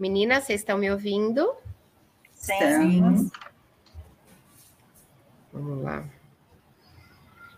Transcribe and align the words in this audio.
Meninas, 0.00 0.44
vocês 0.44 0.62
estão 0.62 0.78
me 0.78 0.90
ouvindo? 0.90 1.54
Sim. 2.32 3.30
Vamos 5.52 5.84
lá. 5.84 6.08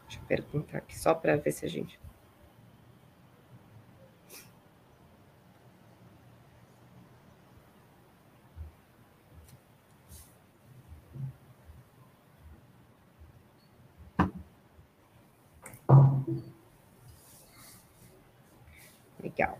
Deixa 0.08 0.20
eu 0.20 0.26
perguntar 0.26 0.78
aqui 0.78 0.98
só 0.98 1.14
para 1.14 1.36
ver 1.36 1.52
se 1.52 1.64
a 1.64 1.68
gente. 1.68 2.00
Legal. 19.22 19.56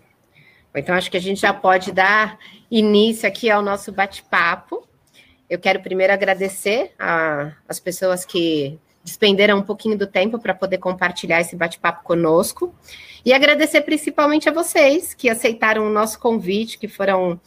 Então, 0.74 0.94
acho 0.94 1.10
que 1.10 1.16
a 1.16 1.20
gente 1.20 1.40
já 1.40 1.52
pode 1.52 1.92
dar 1.92 2.38
início 2.70 3.28
aqui 3.28 3.50
ao 3.50 3.62
nosso 3.62 3.92
bate-papo. 3.92 4.86
Eu 5.48 5.58
quero 5.58 5.82
primeiro 5.82 6.12
agradecer 6.12 6.92
às 7.68 7.78
pessoas 7.78 8.24
que 8.24 8.78
despenderam 9.04 9.58
um 9.58 9.62
pouquinho 9.62 9.98
do 9.98 10.06
tempo 10.06 10.38
para 10.38 10.54
poder 10.54 10.78
compartilhar 10.78 11.40
esse 11.40 11.56
bate-papo 11.56 12.02
conosco. 12.04 12.74
E 13.24 13.32
agradecer 13.32 13.82
principalmente 13.82 14.48
a 14.48 14.52
vocês 14.52 15.12
que 15.14 15.28
aceitaram 15.28 15.86
o 15.86 15.90
nosso 15.90 16.18
convite, 16.18 16.78
que 16.78 16.88
foram 16.88 17.40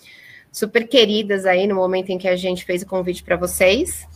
super 0.52 0.88
queridas 0.88 1.46
aí 1.46 1.68
no 1.68 1.76
momento 1.76 2.12
em 2.12 2.18
que 2.18 2.28
a 2.28 2.36
gente 2.36 2.64
fez 2.64 2.82
o 2.82 2.88
convite 2.88 3.24
para 3.24 3.36
vocês. 3.36 4.08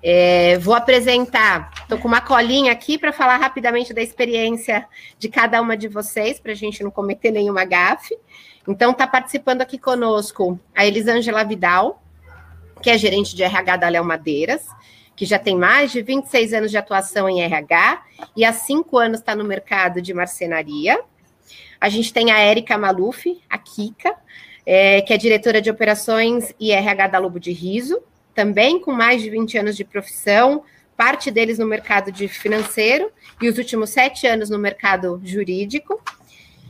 É, 0.00 0.56
vou 0.58 0.74
apresentar, 0.74 1.72
estou 1.74 1.98
com 1.98 2.06
uma 2.06 2.20
colinha 2.20 2.70
aqui 2.70 2.96
para 2.96 3.12
falar 3.12 3.36
rapidamente 3.36 3.92
da 3.92 4.00
experiência 4.00 4.86
de 5.18 5.28
cada 5.28 5.60
uma 5.60 5.76
de 5.76 5.88
vocês, 5.88 6.38
para 6.38 6.52
a 6.52 6.54
gente 6.54 6.84
não 6.84 6.90
cometer 6.90 7.32
nenhuma 7.32 7.64
gafe. 7.64 8.16
Então, 8.66 8.92
está 8.92 9.06
participando 9.06 9.62
aqui 9.62 9.78
conosco 9.78 10.58
a 10.74 10.86
Elisângela 10.86 11.44
Vidal, 11.44 12.02
que 12.82 12.90
é 12.90 12.98
gerente 12.98 13.34
de 13.34 13.42
RH 13.42 13.76
da 13.76 13.88
Léo 13.88 14.04
Madeiras, 14.04 14.66
que 15.16 15.26
já 15.26 15.38
tem 15.38 15.56
mais 15.56 15.90
de 15.90 16.00
26 16.00 16.52
anos 16.52 16.70
de 16.70 16.78
atuação 16.78 17.28
em 17.28 17.42
RH 17.42 18.02
e 18.36 18.44
há 18.44 18.52
cinco 18.52 18.98
anos 18.98 19.18
está 19.18 19.34
no 19.34 19.44
mercado 19.44 20.00
de 20.00 20.14
marcenaria. 20.14 21.00
A 21.80 21.88
gente 21.88 22.12
tem 22.12 22.30
a 22.30 22.38
Érica 22.38 22.78
Maluf, 22.78 23.40
a 23.50 23.58
Kika, 23.58 24.14
é, 24.64 25.00
que 25.00 25.12
é 25.12 25.16
diretora 25.16 25.60
de 25.60 25.70
operações 25.70 26.54
e 26.60 26.70
RH 26.70 27.08
da 27.08 27.18
Lobo 27.18 27.40
de 27.40 27.52
Riso, 27.52 28.00
também 28.34 28.78
com 28.78 28.92
mais 28.92 29.20
de 29.20 29.30
20 29.30 29.58
anos 29.58 29.76
de 29.76 29.84
profissão, 29.84 30.62
parte 30.96 31.30
deles 31.30 31.58
no 31.58 31.66
mercado 31.66 32.12
de 32.12 32.28
financeiro 32.28 33.10
e 33.40 33.48
os 33.48 33.58
últimos 33.58 33.90
sete 33.90 34.26
anos 34.26 34.50
no 34.50 34.58
mercado 34.58 35.20
jurídico. 35.24 36.00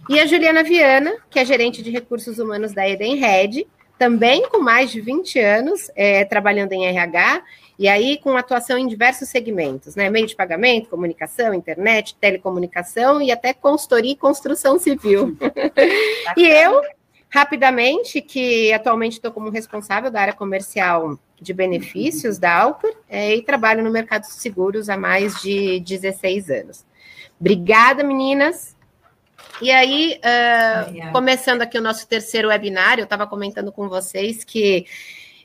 E 0.08 0.18
a 0.18 0.26
Juliana 0.26 0.62
Viana, 0.62 1.14
que 1.28 1.38
é 1.38 1.44
gerente 1.44 1.82
de 1.82 1.90
recursos 1.90 2.38
humanos 2.38 2.72
da 2.72 2.88
Edenred, 2.88 3.66
também 3.98 4.48
com 4.48 4.60
mais 4.60 4.90
de 4.90 5.00
20 5.00 5.38
anos 5.40 5.90
é, 5.94 6.24
trabalhando 6.24 6.72
em 6.72 6.86
RH, 6.86 7.42
e 7.78 7.88
aí 7.88 8.18
com 8.18 8.36
atuação 8.36 8.78
em 8.78 8.86
diversos 8.86 9.28
segmentos, 9.28 9.96
né? 9.96 10.08
Meio 10.08 10.26
de 10.26 10.34
pagamento, 10.34 10.88
comunicação, 10.88 11.52
internet, 11.52 12.16
telecomunicação 12.20 13.20
e 13.20 13.30
até 13.30 13.52
consultoria 13.52 14.12
e 14.12 14.16
construção 14.16 14.78
civil. 14.78 15.36
e 16.36 16.46
eu, 16.46 16.80
rapidamente, 17.28 18.22
que 18.22 18.72
atualmente 18.72 19.14
estou 19.14 19.30
como 19.30 19.50
responsável 19.50 20.10
da 20.10 20.20
área 20.22 20.34
comercial 20.34 21.18
de 21.40 21.52
benefícios 21.52 22.38
da 22.38 22.56
Alper 22.56 22.96
é, 23.08 23.34
e 23.34 23.42
trabalho 23.42 23.82
no 23.82 23.90
mercado 23.90 24.22
de 24.22 24.32
seguros 24.32 24.88
há 24.88 24.96
mais 24.96 25.40
de 25.40 25.80
16 25.80 26.50
anos. 26.50 26.84
Obrigada, 27.38 28.02
meninas. 28.02 28.77
E 29.60 29.70
aí, 29.70 30.20
uh, 30.20 31.12
começando 31.12 31.62
aqui 31.62 31.76
o 31.78 31.82
nosso 31.82 32.06
terceiro 32.06 32.48
webinar, 32.48 32.98
eu 32.98 33.04
estava 33.04 33.26
comentando 33.26 33.72
com 33.72 33.88
vocês 33.88 34.44
que 34.44 34.86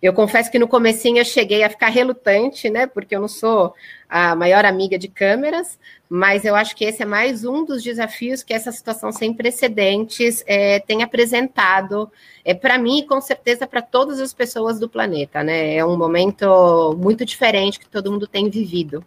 eu 0.04 0.12
confesso 0.12 0.52
que 0.52 0.60
no 0.60 0.68
comecinho 0.68 1.18
eu 1.18 1.24
cheguei 1.24 1.64
a 1.64 1.70
ficar 1.70 1.88
relutante, 1.88 2.70
né? 2.70 2.86
Porque 2.86 3.16
eu 3.16 3.22
não 3.22 3.28
sou 3.30 3.74
a 4.10 4.36
maior 4.36 4.66
amiga 4.66 5.00
de 5.00 5.08
câmeras, 5.08 5.80
mas 6.10 6.44
eu 6.44 6.56
acho 6.56 6.76
que 6.76 6.84
esse 6.84 7.02
é 7.02 7.06
mais 7.06 7.46
um 7.46 7.64
dos 7.64 7.82
desafios 7.82 8.44
que 8.44 8.54
essa 8.54 8.70
situação 8.70 9.14
sem 9.14 9.34
precedentes 9.34 10.44
é, 10.46 10.80
tem 10.80 11.04
apresentado 11.04 12.12
é, 12.44 12.54
para 12.54 12.78
mim 12.78 13.00
e 13.00 13.08
com 13.08 13.22
certeza 13.22 13.66
para 13.66 13.82
todas 13.82 14.20
as 14.20 14.34
pessoas 14.34 14.78
do 14.78 14.90
planeta, 14.90 15.42
né? 15.42 15.76
É 15.76 15.86
um 15.86 15.98
momento 15.98 16.96
muito 17.00 17.24
diferente 17.26 17.80
que 17.80 17.88
todo 17.88 18.12
mundo 18.12 18.28
tem 18.28 18.50
vivido. 18.50 19.06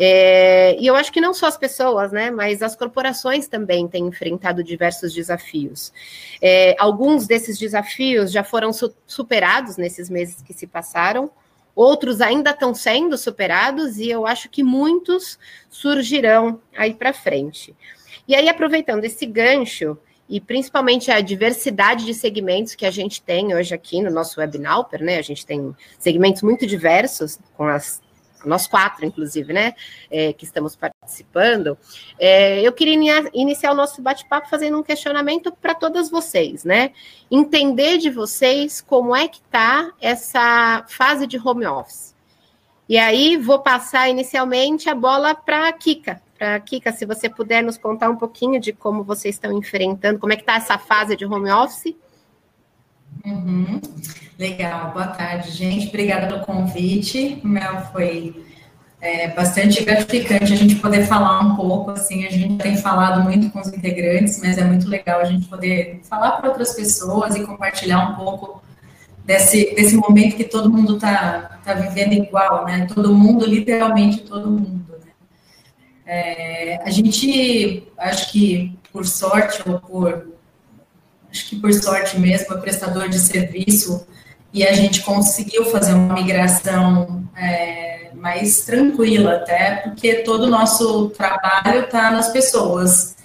É, 0.00 0.76
e 0.78 0.86
eu 0.86 0.94
acho 0.94 1.12
que 1.12 1.20
não 1.20 1.34
só 1.34 1.46
as 1.46 1.56
pessoas, 1.56 2.12
né, 2.12 2.30
mas 2.30 2.62
as 2.62 2.76
corporações 2.76 3.48
também 3.48 3.88
têm 3.88 4.06
enfrentado 4.06 4.62
diversos 4.62 5.12
desafios. 5.12 5.92
É, 6.40 6.76
alguns 6.78 7.26
desses 7.26 7.58
desafios 7.58 8.30
já 8.30 8.44
foram 8.44 8.72
su 8.72 8.94
superados 9.08 9.76
nesses 9.76 10.08
meses 10.08 10.40
que 10.40 10.52
se 10.52 10.68
passaram, 10.68 11.28
outros 11.74 12.20
ainda 12.20 12.50
estão 12.50 12.72
sendo 12.72 13.18
superados, 13.18 13.98
e 13.98 14.08
eu 14.08 14.24
acho 14.24 14.48
que 14.48 14.62
muitos 14.62 15.36
surgirão 15.68 16.60
aí 16.76 16.94
para 16.94 17.12
frente. 17.12 17.74
E 18.26 18.36
aí, 18.36 18.48
aproveitando 18.48 19.04
esse 19.04 19.26
gancho, 19.26 19.98
e 20.28 20.40
principalmente 20.40 21.10
a 21.10 21.20
diversidade 21.20 22.04
de 22.04 22.14
segmentos 22.14 22.74
que 22.74 22.84
a 22.84 22.90
gente 22.90 23.22
tem 23.22 23.54
hoje 23.54 23.74
aqui 23.74 24.02
no 24.02 24.10
nosso 24.10 24.38
Webnauper, 24.38 25.02
né? 25.02 25.18
A 25.18 25.22
gente 25.22 25.46
tem 25.46 25.74
segmentos 25.98 26.42
muito 26.42 26.66
diversos, 26.66 27.38
com 27.56 27.64
as 27.64 28.00
nós 28.44 28.66
quatro, 28.66 29.04
inclusive, 29.04 29.52
né, 29.52 29.74
é, 30.10 30.32
que 30.32 30.44
estamos 30.44 30.76
participando, 30.76 31.76
é, 32.18 32.60
eu 32.60 32.72
queria 32.72 33.28
iniciar 33.32 33.72
o 33.72 33.74
nosso 33.74 34.00
bate-papo 34.02 34.48
fazendo 34.48 34.78
um 34.78 34.82
questionamento 34.82 35.52
para 35.52 35.74
todas 35.74 36.10
vocês, 36.10 36.64
né? 36.64 36.92
Entender 37.30 37.98
de 37.98 38.10
vocês 38.10 38.80
como 38.80 39.14
é 39.14 39.28
que 39.28 39.38
está 39.38 39.92
essa 40.00 40.84
fase 40.88 41.26
de 41.26 41.38
home 41.38 41.66
office. 41.66 42.14
E 42.88 42.96
aí 42.96 43.36
vou 43.36 43.58
passar 43.58 44.08
inicialmente 44.08 44.88
a 44.88 44.94
bola 44.94 45.34
para 45.34 45.68
a 45.68 45.72
Kika. 45.72 46.22
Para 46.38 46.58
Kika, 46.60 46.90
se 46.90 47.04
você 47.04 47.28
puder 47.28 47.62
nos 47.62 47.76
contar 47.76 48.08
um 48.08 48.16
pouquinho 48.16 48.58
de 48.58 48.72
como 48.72 49.04
vocês 49.04 49.34
estão 49.34 49.52
enfrentando, 49.52 50.18
como 50.18 50.32
é 50.32 50.36
que 50.36 50.42
está 50.42 50.54
essa 50.54 50.78
fase 50.78 51.14
de 51.14 51.26
home 51.26 51.50
office. 51.50 51.94
Uhum. 53.28 53.80
Legal, 54.38 54.92
boa 54.92 55.08
tarde, 55.08 55.50
gente. 55.50 55.88
Obrigada 55.88 56.26
pelo 56.26 56.40
convite. 56.40 57.40
Mel 57.44 57.82
foi 57.92 58.44
é, 59.00 59.28
bastante 59.28 59.84
gratificante 59.84 60.52
a 60.52 60.56
gente 60.56 60.76
poder 60.76 61.06
falar 61.06 61.40
um 61.40 61.54
pouco. 61.54 61.90
Assim, 61.90 62.24
a 62.24 62.30
gente 62.30 62.56
tem 62.62 62.76
falado 62.76 63.22
muito 63.22 63.50
com 63.50 63.60
os 63.60 63.68
integrantes, 63.68 64.40
mas 64.40 64.56
é 64.56 64.64
muito 64.64 64.88
legal 64.88 65.20
a 65.20 65.24
gente 65.24 65.46
poder 65.46 66.00
falar 66.08 66.32
para 66.32 66.48
outras 66.48 66.74
pessoas 66.74 67.36
e 67.36 67.44
compartilhar 67.44 68.10
um 68.10 68.14
pouco 68.14 68.62
desse, 69.24 69.74
desse 69.74 69.94
momento 69.94 70.36
que 70.36 70.44
todo 70.44 70.70
mundo 70.70 70.96
está 70.96 71.58
tá 71.62 71.74
vivendo 71.74 72.14
igual, 72.14 72.64
né? 72.64 72.86
Todo 72.86 73.12
mundo, 73.12 73.44
literalmente 73.44 74.22
todo 74.22 74.50
mundo. 74.50 74.86
Né? 75.04 75.12
É, 76.06 76.80
a 76.82 76.90
gente, 76.90 77.86
acho 77.98 78.32
que 78.32 78.78
por 78.90 79.04
sorte 79.04 79.62
ou 79.68 79.78
por 79.78 80.37
acho 81.38 81.48
que 81.48 81.56
por 81.56 81.72
sorte 81.72 82.18
mesmo, 82.18 82.54
é 82.54 82.58
prestador 82.58 83.08
de 83.08 83.18
serviço 83.18 84.06
e 84.52 84.66
a 84.66 84.72
gente 84.72 85.02
conseguiu 85.02 85.64
fazer 85.66 85.94
uma 85.94 86.14
migração 86.14 87.24
é, 87.36 88.10
mais 88.14 88.62
tranquila, 88.62 89.34
até 89.34 89.76
porque 89.76 90.16
todo 90.16 90.44
o 90.44 90.50
nosso 90.50 91.10
trabalho 91.10 91.84
está 91.84 92.10
nas 92.10 92.30
pessoas 92.30 93.16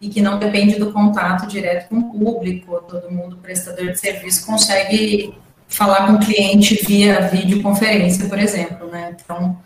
e 0.00 0.08
que 0.08 0.20
não 0.20 0.38
depende 0.38 0.78
do 0.78 0.92
contato 0.92 1.46
direto 1.46 1.88
com 1.88 1.98
o 1.98 2.12
público, 2.12 2.82
todo 2.88 3.10
mundo 3.10 3.36
prestador 3.36 3.92
de 3.92 3.98
serviço 3.98 4.44
consegue 4.44 5.34
falar 5.68 6.06
com 6.06 6.14
o 6.14 6.18
cliente 6.18 6.84
via 6.84 7.28
videoconferência, 7.28 8.28
por 8.28 8.38
exemplo, 8.38 8.88
né? 8.88 9.16
Então, 9.24 9.58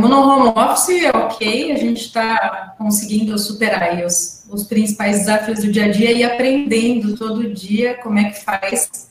no 0.00 0.20
home 0.20 0.52
office, 0.56 1.04
é 1.04 1.10
ok, 1.10 1.72
a 1.72 1.76
gente 1.76 2.06
está 2.06 2.74
conseguindo 2.78 3.38
superar 3.38 4.04
os, 4.04 4.46
os 4.50 4.64
principais 4.64 5.20
desafios 5.20 5.60
do 5.60 5.70
dia 5.70 5.84
a 5.84 5.88
dia 5.88 6.12
e 6.12 6.24
aprendendo 6.24 7.16
todo 7.16 7.52
dia 7.52 7.94
como 7.94 8.18
é 8.18 8.30
que 8.30 8.42
faz 8.42 9.10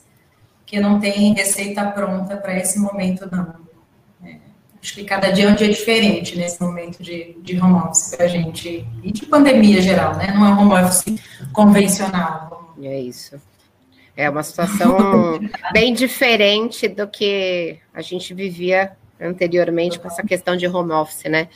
porque 0.72 0.80
não 0.80 0.98
tem 0.98 1.34
receita 1.34 1.84
pronta 1.84 2.34
para 2.34 2.56
esse 2.56 2.78
momento, 2.78 3.28
não. 3.30 3.54
É, 4.24 4.38
acho 4.82 4.94
que 4.94 5.04
cada 5.04 5.30
dia 5.30 5.44
é 5.44 5.48
um 5.48 5.54
dia 5.54 5.68
diferente 5.68 6.34
nesse 6.34 6.62
momento 6.62 7.02
de, 7.02 7.36
de 7.42 7.60
home 7.60 7.74
office 7.74 8.16
para 8.16 8.24
a 8.24 8.28
gente, 8.28 8.88
e 9.02 9.12
de 9.12 9.26
pandemia 9.26 9.82
geral, 9.82 10.16
né? 10.16 10.32
Não 10.32 10.46
é 10.46 10.50
home 10.50 10.72
office 10.82 11.20
convencional. 11.52 12.74
É 12.82 12.98
isso. 12.98 13.38
É 14.16 14.30
uma 14.30 14.42
situação 14.42 15.38
bem 15.74 15.92
diferente 15.92 16.88
do 16.88 17.06
que 17.06 17.78
a 17.92 18.00
gente 18.00 18.32
vivia 18.32 18.96
anteriormente 19.22 19.98
com 19.98 20.08
essa 20.08 20.22
questão 20.22 20.56
de 20.56 20.66
home 20.66 20.92
office, 20.92 21.24
né? 21.24 21.48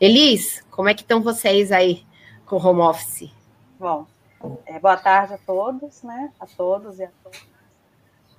Elis, 0.00 0.62
como 0.70 0.88
é 0.88 0.94
que 0.94 1.02
estão 1.02 1.22
vocês 1.22 1.70
aí 1.70 2.04
com 2.46 2.56
home 2.56 2.80
office? 2.80 3.30
Bom, 3.78 4.06
é, 4.66 4.78
boa 4.78 4.96
tarde 4.96 5.34
a 5.34 5.38
todos, 5.38 6.02
né? 6.02 6.32
A 6.40 6.46
todos 6.46 6.98
e 6.98 7.04
a 7.04 7.10
todas. 7.22 7.42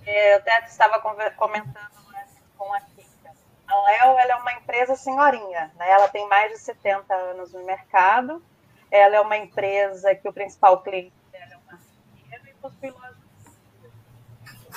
Eu 0.06 0.38
até 0.38 0.66
estava 0.66 1.00
comentando 1.00 2.12
né, 2.12 2.26
com 2.58 2.72
a 2.74 2.80
Kika. 2.80 3.32
A 3.68 3.76
Léo 3.82 4.20
é 4.20 4.36
uma 4.36 4.54
empresa 4.54 4.96
senhorinha, 4.96 5.72
né? 5.78 5.90
ela 5.90 6.08
tem 6.08 6.28
mais 6.28 6.52
de 6.52 6.60
70 6.60 7.12
anos 7.14 7.54
no 7.54 7.66
mercado, 7.66 8.44
ela 8.92 9.16
é 9.16 9.22
uma 9.22 9.38
empresa 9.38 10.14
que 10.14 10.30
o 10.30 10.34
principal 10.34 10.82
cliente 10.84 11.12
dela 11.32 11.54
é 11.54 11.58
uma 11.58 11.80
e 12.48 12.54
possui 12.62 12.92
lojas 12.92 13.26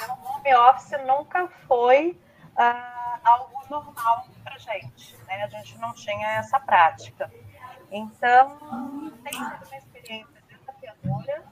home 0.07 0.55
office 0.55 0.99
nunca 1.07 1.49
foi 1.67 2.19
uh, 2.59 3.21
algo 3.25 3.63
normal 3.71 4.27
para 4.43 4.59
gente, 4.59 5.17
né? 5.27 5.45
A 5.45 5.49
gente 5.49 5.79
não 5.79 5.93
tinha 5.95 6.29
essa 6.33 6.59
prática. 6.59 7.31
Então, 7.91 8.59
tem 9.23 9.33
sido 9.33 9.67
uma 9.67 9.77
experiência 9.77 10.43
desafiadora, 10.49 11.45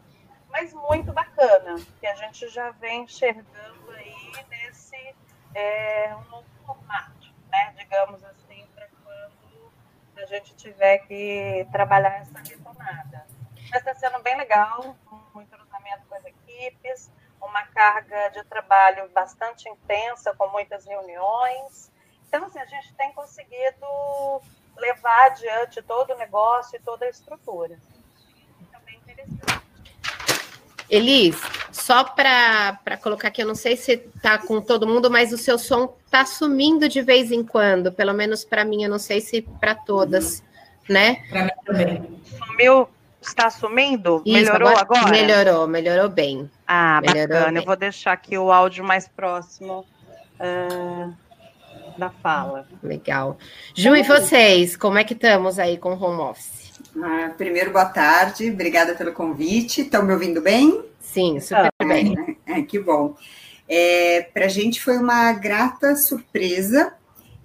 mas 0.51 0.73
muito 0.75 1.13
bacana, 1.13 1.77
que 2.01 2.07
a 2.07 2.15
gente 2.17 2.49
já 2.49 2.71
vem 2.73 3.05
enxergando 3.05 3.91
aí 3.93 4.45
nesse 4.51 5.15
é, 5.55 6.15
um 6.17 6.31
novo 6.31 6.47
formato, 6.67 7.33
né? 7.51 7.75
Digamos 7.79 8.23
assim, 8.25 8.67
para 8.75 8.89
quando 9.03 10.19
a 10.19 10.27
gente 10.27 10.55
tiver 10.57 10.99
que 10.99 11.67
trabalhar 11.73 12.21
essa 12.21 12.39
retomada. 12.39 13.27
Mas 13.71 13.81
está 13.81 13.95
sendo 13.95 14.23
bem 14.23 14.37
legal, 14.37 14.97
muito 15.35 15.55
entrosamento 15.55 16.07
com 16.09 16.15
as 16.15 16.25
equipes, 16.25 17.11
uma 17.47 17.63
carga 17.67 18.29
de 18.31 18.45
trabalho 18.45 19.09
bastante 19.15 19.69
intensa, 19.69 20.35
com 20.35 20.49
muitas 20.49 20.85
reuniões. 20.85 21.91
Então, 22.29 22.45
assim, 22.45 22.59
a 22.59 22.67
gente 22.67 22.93
tem 22.95 23.13
conseguido 23.13 23.87
levar 24.77 25.27
adiante 25.27 25.81
todo 25.83 26.13
o 26.13 26.19
negócio 26.19 26.77
e 26.77 26.81
toda 26.81 27.07
a 27.07 27.09
estrutura. 27.09 27.79
Também 28.73 28.97
interessante. 28.97 29.67
Elis, 30.89 31.41
só 31.73 32.05
para 32.05 32.97
colocar 33.03 33.29
aqui, 33.29 33.43
eu 33.43 33.47
não 33.47 33.55
sei 33.55 33.77
se 33.77 33.93
está 33.93 34.39
com 34.39 34.61
todo 34.61 34.87
mundo, 34.87 35.11
mas 35.11 35.33
o 35.33 35.39
seu 35.39 35.59
som 35.59 35.97
está 36.05 36.25
sumindo 36.25 36.89
de 36.89 37.03
vez 37.03 37.33
em 37.33 37.45
quando, 37.45 37.93
pelo 37.93 38.13
menos 38.13 38.45
para 38.45 38.65
mim, 38.65 38.85
eu 38.85 38.91
não 38.91 38.99
sei 38.99 39.21
se 39.21 39.43
para 39.43 39.75
todas, 39.75 40.45
né? 40.89 41.25
Para 41.29 41.45
mim 41.45 41.51
também. 41.65 42.23
Sumiu, 42.47 42.89
está 43.29 43.51
sumindo? 43.51 44.23
Isso, 44.25 44.35
melhorou 44.35 44.69
agora, 44.69 45.01
agora, 45.01 45.11
Melhorou, 45.11 45.67
melhorou 45.67 46.09
bem. 46.09 46.51
Ah, 46.67 47.01
melhorou 47.01 47.29
bacana. 47.29 47.53
Bem. 47.53 47.63
Eu 47.63 47.67
vou 47.67 47.77
deixar 47.77 48.13
aqui 48.13 48.37
o 48.37 48.53
áudio 48.53 48.85
mais 48.85 49.09
próximo 49.09 49.87
uh, 50.41 51.15
da 51.99 52.11
fala. 52.11 52.67
Legal. 52.83 53.39
Ju, 53.75 53.95
e 53.95 54.03
vocês, 54.03 54.77
como 54.77 54.99
é 54.99 55.05
que 55.05 55.15
estamos 55.15 55.59
aí 55.59 55.79
com 55.79 55.95
o 55.95 56.03
home 56.03 56.21
office? 56.21 56.73
Ah, 57.03 57.31
primeiro, 57.37 57.73
boa 57.73 57.85
tarde, 57.87 58.51
obrigada 58.51 58.95
pelo 58.95 59.13
convite. 59.13 59.83
Estão 59.83 60.03
me 60.03 60.13
ouvindo 60.13 60.41
bem? 60.41 60.83
Sim, 61.01 61.41
super 61.41 61.71
ah, 61.79 61.85
bem. 61.85 62.15
É, 62.47 62.63
que 62.63 62.79
bom. 62.79 63.15
É, 63.69 64.29
Para 64.33 64.47
a 64.47 64.49
gente 64.49 64.83
foi 64.83 64.97
uma 64.97 65.33
grata 65.33 65.97
surpresa 65.97 66.95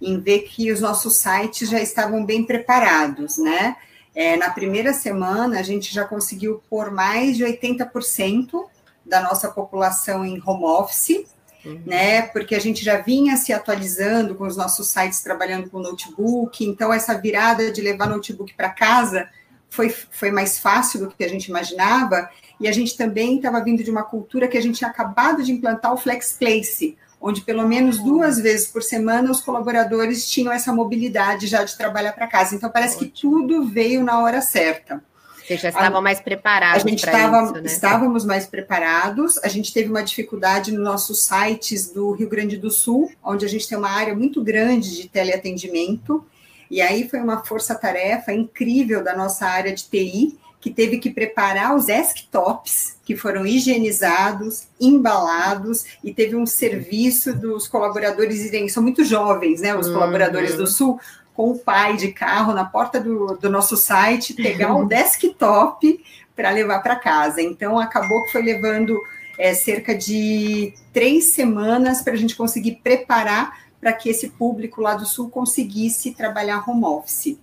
em 0.01 0.19
ver 0.19 0.41
que 0.41 0.71
os 0.71 0.81
nossos 0.81 1.17
sites 1.17 1.69
já 1.69 1.79
estavam 1.79 2.25
bem 2.25 2.43
preparados, 2.43 3.37
né? 3.37 3.75
É, 4.13 4.35
na 4.35 4.49
primeira 4.49 4.93
semana, 4.93 5.59
a 5.59 5.63
gente 5.63 5.93
já 5.93 6.03
conseguiu 6.03 6.61
pôr 6.69 6.91
mais 6.91 7.37
de 7.37 7.45
80% 7.45 8.65
da 9.05 9.21
nossa 9.21 9.49
população 9.49 10.25
em 10.25 10.41
home 10.45 10.65
office, 10.65 11.25
uhum. 11.65 11.81
né? 11.85 12.23
Porque 12.23 12.53
a 12.53 12.59
gente 12.59 12.83
já 12.83 12.97
vinha 12.97 13.37
se 13.37 13.53
atualizando 13.53 14.35
com 14.35 14.45
os 14.45 14.57
nossos 14.57 14.87
sites 14.87 15.21
trabalhando 15.21 15.69
com 15.69 15.79
notebook, 15.79 16.65
então 16.65 16.93
essa 16.93 17.17
virada 17.17 17.71
de 17.71 17.81
levar 17.81 18.07
notebook 18.07 18.53
para 18.53 18.69
casa 18.69 19.29
foi, 19.69 19.89
foi 19.89 20.29
mais 20.29 20.59
fácil 20.59 20.99
do 20.99 21.11
que 21.11 21.23
a 21.23 21.29
gente 21.29 21.45
imaginava, 21.45 22.29
e 22.59 22.67
a 22.67 22.71
gente 22.71 22.95
também 22.97 23.37
estava 23.37 23.63
vindo 23.63 23.83
de 23.83 23.89
uma 23.89 24.03
cultura 24.03 24.47
que 24.47 24.57
a 24.57 24.61
gente 24.61 24.77
tinha 24.77 24.89
acabado 24.89 25.41
de 25.41 25.51
implantar 25.51 25.93
o 25.93 25.97
Flex 25.97 26.33
Place, 26.37 26.97
onde 27.21 27.41
pelo 27.41 27.67
menos 27.67 27.99
duas 27.99 28.39
vezes 28.39 28.67
por 28.67 28.81
semana 28.81 29.29
os 29.29 29.41
colaboradores 29.41 30.29
tinham 30.29 30.51
essa 30.51 30.73
mobilidade 30.73 31.45
já 31.47 31.63
de 31.63 31.77
trabalhar 31.77 32.13
para 32.13 32.27
casa. 32.27 32.55
Então 32.55 32.69
parece 32.69 32.95
Ótimo. 32.95 33.11
que 33.11 33.21
tudo 33.21 33.65
veio 33.65 34.03
na 34.03 34.19
hora 34.21 34.41
certa. 34.41 35.03
Vocês 35.51 35.61
já 35.61 35.69
estavam 35.69 35.99
a, 35.99 36.01
mais 36.01 36.19
preparados. 36.19 36.83
A 36.83 36.87
gente 36.87 37.05
estava, 37.05 37.51
né? 37.51 37.61
estávamos 37.65 38.25
mais 38.25 38.45
preparados. 38.45 39.37
A 39.43 39.47
gente 39.47 39.73
teve 39.73 39.89
uma 39.89 40.03
dificuldade 40.03 40.71
nos 40.71 40.83
nossos 40.83 41.23
sites 41.23 41.91
do 41.91 42.11
Rio 42.13 42.29
Grande 42.29 42.57
do 42.57 42.71
Sul, 42.71 43.11
onde 43.23 43.45
a 43.45 43.49
gente 43.49 43.67
tem 43.67 43.77
uma 43.77 43.89
área 43.89 44.15
muito 44.15 44.41
grande 44.43 44.95
de 44.95 45.09
teleatendimento. 45.09 46.25
E 46.69 46.81
aí 46.81 47.09
foi 47.09 47.19
uma 47.19 47.43
força-tarefa 47.43 48.31
incrível 48.31 49.03
da 49.03 49.15
nossa 49.15 49.45
área 49.45 49.73
de 49.73 49.83
TI, 49.83 50.39
que 50.61 50.69
teve 50.69 50.99
que 50.99 51.09
preparar 51.09 51.75
os 51.75 51.85
desktops 51.85 52.95
que 53.03 53.15
foram 53.15 53.45
higienizados, 53.45 54.67
embalados 54.79 55.83
e 56.03 56.13
teve 56.13 56.35
um 56.35 56.45
serviço 56.45 57.35
dos 57.35 57.67
colaboradores 57.67 58.51
são 58.71 58.83
muito 58.83 59.03
jovens, 59.03 59.59
né, 59.59 59.75
os 59.75 59.87
uhum. 59.87 59.93
colaboradores 59.93 60.55
do 60.55 60.67
Sul, 60.67 60.99
com 61.33 61.51
o 61.51 61.57
pai 61.57 61.97
de 61.97 62.11
carro 62.11 62.53
na 62.53 62.63
porta 62.63 62.99
do, 62.99 63.37
do 63.37 63.49
nosso 63.49 63.75
site, 63.75 64.35
pegar 64.35 64.75
o 64.75 64.85
desktop 64.87 65.99
para 66.35 66.51
levar 66.51 66.79
para 66.79 66.95
casa. 66.95 67.41
Então 67.41 67.79
acabou 67.79 68.23
que 68.25 68.31
foi 68.31 68.43
levando 68.43 69.01
é, 69.39 69.55
cerca 69.55 69.95
de 69.95 70.73
três 70.93 71.33
semanas 71.33 72.03
para 72.03 72.13
a 72.13 72.17
gente 72.17 72.35
conseguir 72.35 72.79
preparar 72.83 73.59
para 73.79 73.93
que 73.93 74.09
esse 74.09 74.29
público 74.29 74.79
lá 74.79 74.93
do 74.93 75.05
Sul 75.05 75.29
conseguisse 75.31 76.11
trabalhar 76.11 76.63
home 76.69 76.85
office. 76.85 77.39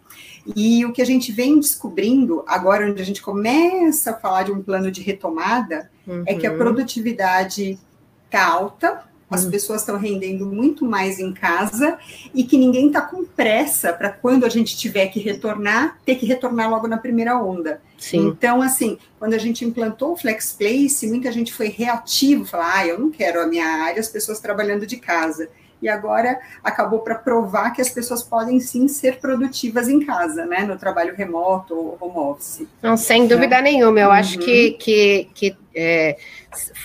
E 0.57 0.85
o 0.85 0.93
que 0.93 1.03
a 1.03 1.05
gente 1.05 1.33
vem 1.33 1.59
descobrindo, 1.59 2.43
agora 2.47 2.91
onde 2.91 3.01
a 3.01 3.05
gente 3.05 3.23
começa 3.23 4.11
a 4.11 4.15
falar 4.15 4.45
de 4.45 4.53
um 4.53 4.63
plano 4.63 4.91
de 4.91 5.03
retomada, 5.03 5.91
uhum. 6.07 6.23
é 6.27 6.35
que 6.35 6.47
a 6.47 6.53
uhum. 6.53 6.59
produtividade 6.59 7.79
está 8.27 8.47
alta, 8.47 9.05
as 9.31 9.45
uhum. 9.45 9.51
pessoas 9.51 9.83
estão 9.83 9.99
rendendo 9.99 10.47
muito 10.47 10.87
mais 10.87 11.19
em 11.19 11.33
casa 11.33 11.99
e 12.35 12.45
que 12.45 12.57
ninguém 12.57 12.87
está 12.87 13.03
com 13.03 13.25
pressa 13.25 13.93
para 13.93 14.11
quando 14.11 14.45
a 14.45 14.49
gente 14.49 14.77
tiver 14.77 15.09
que 15.09 15.21
retornar, 15.21 15.99
ter 16.05 16.15
que 16.15 16.25
retornar 16.25 16.71
logo 16.71 16.89
na 16.89 16.97
primeira 16.97 17.39
onda. 17.39 17.81
Sim. 17.99 18.29
Então, 18.29 18.63
assim, 18.63 18.97
quando 19.19 19.35
a 19.35 19.39
gente 19.39 19.65
implantou 19.65 20.13
o 20.13 20.17
Flex 20.17 20.53
Place, 20.53 21.07
muita 21.07 21.31
gente 21.31 21.53
foi 21.53 21.69
reativo, 21.69 22.47
falar, 22.47 22.79
ah, 22.79 22.87
eu 22.87 22.99
não 22.99 23.11
quero 23.11 23.41
a 23.43 23.47
minha 23.47 23.67
área, 23.67 24.01
as 24.01 24.09
pessoas 24.09 24.41
trabalhando 24.41 24.87
de 24.87 24.97
casa 24.97 25.51
e 25.81 25.89
agora 25.89 26.39
acabou 26.63 27.01
para 27.01 27.15
provar 27.15 27.73
que 27.73 27.81
as 27.81 27.89
pessoas 27.89 28.23
podem 28.23 28.61
sim 28.61 28.89
ser 28.89 29.19
produtivas 29.19 29.89
em 29.89 30.05
casa, 30.05 30.45
né, 30.45 30.65
no 30.65 30.77
trabalho 30.77 31.15
remoto 31.15 31.75
ou 31.75 31.99
home 32.01 32.31
office. 32.31 32.67
Não, 32.83 32.97
sem 32.97 33.27
dúvida 33.27 33.61
nenhuma, 33.61 34.01
eu 34.01 34.09
uhum. 34.09 34.13
acho 34.13 34.39
que, 34.39 34.73
que, 34.73 35.31
que 35.35 35.57
é, 35.75 36.17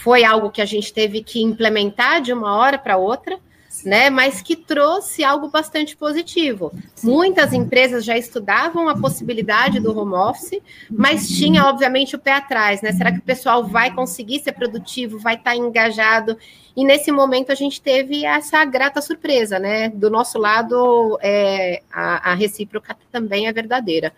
foi 0.04 0.24
algo 0.24 0.52
que 0.52 0.62
a 0.62 0.66
gente 0.66 0.94
teve 0.94 1.24
que 1.24 1.42
implementar 1.42 2.22
de 2.22 2.32
uma 2.32 2.56
hora 2.56 2.78
para 2.78 2.98
outra, 2.98 3.40
né? 3.86 4.10
Mas 4.10 4.42
que 4.42 4.56
trouxe 4.56 5.24
algo 5.24 5.50
bastante 5.50 5.96
positivo. 5.96 6.72
Muitas 7.04 7.54
empresas 7.54 8.04
já 8.04 8.18
estudavam 8.18 8.88
a 8.90 8.98
possibilidade 8.98 9.80
do 9.80 9.98
home 9.98 10.14
office, 10.14 10.62
mas 10.90 11.28
tinha, 11.28 11.66
obviamente, 11.66 12.16
o 12.16 12.20
pé 12.20 12.34
atrás, 12.34 12.82
né? 12.82 12.92
Será 12.92 13.12
que 13.12 13.20
o 13.20 13.24
pessoal 13.24 13.64
vai 13.66 13.94
conseguir 13.94 14.40
ser 14.40 14.54
produtivo, 14.54 15.20
vai 15.20 15.36
estar 15.36 15.56
engajado? 15.56 16.38
E 16.76 16.84
nesse 16.84 17.12
momento 17.12 17.52
a 17.52 17.56
gente 17.56 17.82
teve 17.82 18.26
essa 18.26 18.64
grata 18.66 19.02
surpresa, 19.02 19.60
né? 19.60 19.90
Do 19.90 20.10
nosso 20.10 20.40
lado, 20.40 21.18
é, 21.22 21.84
a, 21.92 22.32
a 22.32 22.34
recíproca 22.34 22.98
também 23.12 23.48
é 23.48 23.54
verdadeira. 23.54 24.12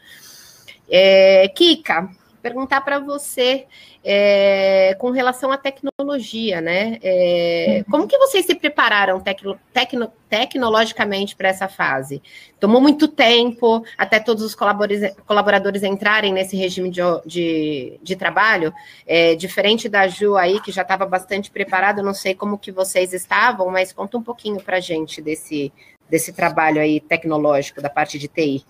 É, 0.90 1.48
Kika, 1.50 2.10
perguntar 2.46 2.82
para 2.82 3.00
você 3.00 3.66
é, 4.04 4.96
com 5.00 5.10
relação 5.10 5.52
à 5.52 5.58
tecnologia, 5.58 6.62
né? 6.62 7.00
É, 7.02 7.78
uhum. 7.80 7.92
Como 7.92 8.08
que 8.08 8.20
vocês 8.20 8.46
se 8.46 8.54
prepararam 8.54 9.20
tecno, 9.20 9.60
tecno, 9.74 10.12
tecnologicamente 10.30 11.36
para 11.36 11.50
essa 11.50 11.68
fase? 11.68 12.22
Tomou 12.60 12.80
muito 12.80 13.08
tempo 13.08 13.84
até 13.98 14.20
todos 14.20 14.44
os 14.44 14.54
colaboradores, 14.54 15.16
colaboradores 15.26 15.82
entrarem 15.82 16.32
nesse 16.32 16.56
regime 16.56 16.92
de, 16.92 17.02
de, 17.26 18.00
de 18.04 18.16
trabalho, 18.16 18.72
é, 19.08 19.34
diferente 19.34 19.90
da 19.90 20.08
Ju 20.08 20.36
aí, 20.38 20.62
que 20.62 20.72
já 20.72 20.84
estava 20.84 21.04
bastante 21.08 21.50
preparada, 21.50 22.04
não 22.04 22.14
sei 22.14 22.36
como 22.36 22.60
que 22.60 22.72
vocês 22.72 23.12
estavam, 23.12 23.72
mas 23.72 23.92
conta 23.92 24.20
um 24.20 24.24
pouquinho 24.24 24.62
para 24.62 24.78
a 24.78 24.82
gente 24.82 25.20
desse, 25.20 25.74
desse 26.08 26.32
trabalho 26.32 26.80
aí 26.80 27.00
tecnológico 27.00 27.82
da 27.82 27.90
parte 27.90 28.20
de 28.20 28.28
TI. 28.28 28.64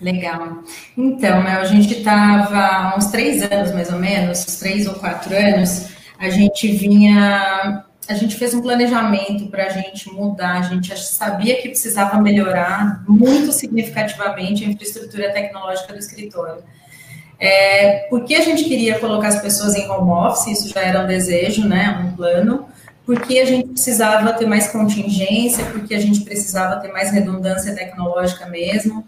Legal. 0.00 0.62
Então, 0.96 1.40
a 1.40 1.64
gente 1.64 1.98
estava 1.98 2.58
há 2.58 2.94
uns 2.96 3.06
três 3.06 3.42
anos, 3.42 3.72
mais 3.72 3.90
ou 3.90 3.98
menos, 3.98 4.44
três 4.56 4.86
ou 4.86 4.94
quatro 4.94 5.34
anos, 5.34 5.88
a 6.18 6.28
gente 6.28 6.68
vinha, 6.76 7.84
a 8.08 8.14
gente 8.14 8.36
fez 8.36 8.52
um 8.52 8.60
planejamento 8.60 9.46
para 9.46 9.66
a 9.66 9.68
gente 9.70 10.10
mudar, 10.12 10.58
a 10.58 10.62
gente 10.62 10.96
sabia 10.98 11.60
que 11.60 11.68
precisava 11.68 12.20
melhorar 12.20 13.02
muito 13.08 13.52
significativamente 13.52 14.64
a 14.64 14.68
infraestrutura 14.68 15.32
tecnológica 15.32 15.92
do 15.92 15.98
escritório. 15.98 16.62
É, 17.38 18.06
porque 18.08 18.34
a 18.34 18.40
gente 18.40 18.64
queria 18.64 18.98
colocar 18.98 19.28
as 19.28 19.40
pessoas 19.40 19.74
em 19.74 19.88
home 19.90 20.10
office, 20.10 20.58
isso 20.58 20.72
já 20.72 20.80
era 20.80 21.02
um 21.02 21.06
desejo, 21.06 21.66
né, 21.66 22.02
um 22.04 22.16
plano, 22.16 22.66
porque 23.04 23.38
a 23.38 23.44
gente 23.44 23.68
precisava 23.68 24.32
ter 24.32 24.46
mais 24.46 24.68
contingência, 24.68 25.64
porque 25.66 25.94
a 25.94 26.00
gente 26.00 26.22
precisava 26.22 26.80
ter 26.80 26.90
mais 26.92 27.10
redundância 27.12 27.74
tecnológica 27.74 28.46
mesmo, 28.46 29.06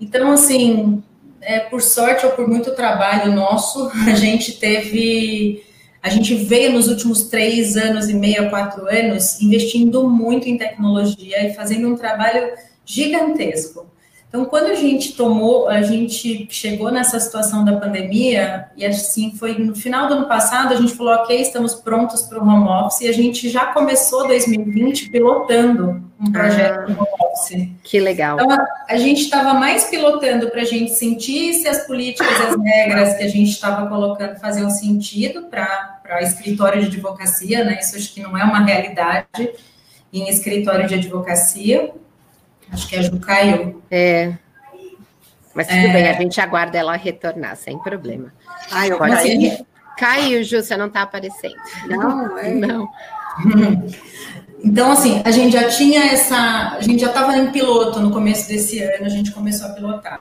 então, 0.00 0.32
assim, 0.32 1.02
é, 1.40 1.60
por 1.60 1.80
sorte 1.80 2.26
ou 2.26 2.32
por 2.32 2.48
muito 2.48 2.74
trabalho 2.74 3.32
nosso, 3.32 3.90
a 4.06 4.14
gente 4.14 4.58
teve. 4.58 5.64
A 6.00 6.08
gente 6.08 6.34
veio 6.34 6.72
nos 6.72 6.86
últimos 6.86 7.24
três 7.24 7.76
anos 7.76 8.08
e 8.08 8.14
meio, 8.14 8.48
quatro 8.50 8.86
anos, 8.88 9.42
investindo 9.42 10.08
muito 10.08 10.48
em 10.48 10.56
tecnologia 10.56 11.44
e 11.44 11.54
fazendo 11.54 11.88
um 11.88 11.96
trabalho 11.96 12.52
gigantesco. 12.86 13.84
Então, 14.28 14.44
quando 14.44 14.66
a 14.66 14.74
gente 14.74 15.14
tomou, 15.14 15.68
a 15.68 15.80
gente 15.80 16.46
chegou 16.50 16.90
nessa 16.90 17.18
situação 17.18 17.64
da 17.64 17.76
pandemia, 17.76 18.66
e 18.76 18.84
assim 18.84 19.34
foi 19.34 19.54
no 19.54 19.74
final 19.74 20.06
do 20.06 20.14
ano 20.14 20.28
passado, 20.28 20.74
a 20.74 20.76
gente 20.76 20.94
falou, 20.94 21.14
ok, 21.14 21.40
estamos 21.40 21.74
prontos 21.74 22.22
para 22.22 22.38
o 22.38 22.46
home 22.46 22.68
office, 22.68 23.00
e 23.00 23.08
a 23.08 23.12
gente 23.12 23.48
já 23.48 23.66
começou 23.72 24.28
2020 24.28 25.08
pilotando 25.08 26.02
um 26.20 26.30
projeto 26.30 26.90
ah, 26.90 26.92
home 26.92 27.08
office. 27.20 27.68
Que 27.82 27.98
legal. 28.00 28.38
Então, 28.38 28.50
a, 28.50 28.66
a 28.86 28.96
gente 28.98 29.22
estava 29.22 29.54
mais 29.54 29.84
pilotando 29.84 30.50
para 30.50 30.60
a 30.60 30.66
gente 30.66 30.90
sentir 30.90 31.54
se 31.54 31.66
as 31.66 31.86
políticas 31.86 32.28
e 32.28 32.42
as 32.42 32.56
regras 32.62 33.16
que 33.16 33.22
a 33.22 33.28
gente 33.28 33.50
estava 33.50 33.88
colocando 33.88 34.38
faziam 34.38 34.68
sentido 34.68 35.44
para 35.44 36.20
escritório 36.20 36.82
de 36.82 36.88
advocacia, 36.88 37.64
né? 37.64 37.78
Isso 37.80 37.96
acho 37.96 38.12
que 38.12 38.20
não 38.20 38.36
é 38.36 38.44
uma 38.44 38.60
realidade 38.60 39.52
em 40.12 40.28
escritório 40.28 40.86
de 40.86 40.96
advocacia. 40.96 41.94
Acho 42.72 42.88
que 42.88 42.96
a 42.96 43.02
Ju 43.02 43.18
caiu. 43.18 43.82
É. 43.90 44.34
Mas 45.54 45.66
tudo 45.66 45.78
é... 45.78 45.92
bem, 45.92 46.08
a 46.08 46.12
gente 46.12 46.40
aguarda 46.40 46.78
ela 46.78 46.96
retornar, 46.96 47.56
sem 47.56 47.78
problema. 47.78 48.32
Ai, 48.70 48.92
eu 48.92 48.98
Pode 48.98 49.12
caí. 49.12 49.66
Caiu, 49.98 50.44
Ju, 50.44 50.62
você 50.62 50.76
não 50.76 50.86
está 50.86 51.02
aparecendo. 51.02 51.56
Não, 51.88 52.38
é. 52.38 52.54
Não. 52.54 52.88
Então, 54.60 54.90
assim, 54.90 55.22
a 55.24 55.30
gente 55.30 55.52
já 55.52 55.68
tinha 55.68 56.06
essa. 56.06 56.76
A 56.76 56.80
gente 56.80 57.00
já 57.00 57.08
estava 57.08 57.36
em 57.36 57.50
piloto 57.52 58.00
no 58.00 58.10
começo 58.10 58.48
desse 58.48 58.80
ano, 58.82 59.06
a 59.06 59.08
gente 59.08 59.30
começou 59.30 59.68
a 59.68 59.70
pilotar. 59.70 60.20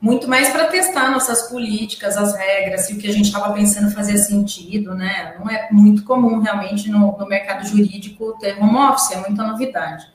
Muito 0.00 0.28
mais 0.28 0.48
para 0.48 0.66
testar 0.66 1.10
nossas 1.10 1.48
políticas, 1.48 2.16
as 2.16 2.34
regras, 2.34 2.82
se 2.82 2.94
o 2.94 2.98
que 2.98 3.06
a 3.06 3.12
gente 3.12 3.26
estava 3.26 3.52
pensando 3.52 3.90
fazia 3.90 4.16
sentido, 4.16 4.94
né? 4.94 5.36
Não 5.38 5.50
é 5.50 5.68
muito 5.70 6.04
comum 6.04 6.40
realmente 6.40 6.90
no, 6.90 7.16
no 7.18 7.26
mercado 7.26 7.66
jurídico 7.66 8.36
ter 8.38 8.58
home 8.58 8.76
office, 8.76 9.12
é 9.12 9.20
muita 9.20 9.42
novidade. 9.42 10.06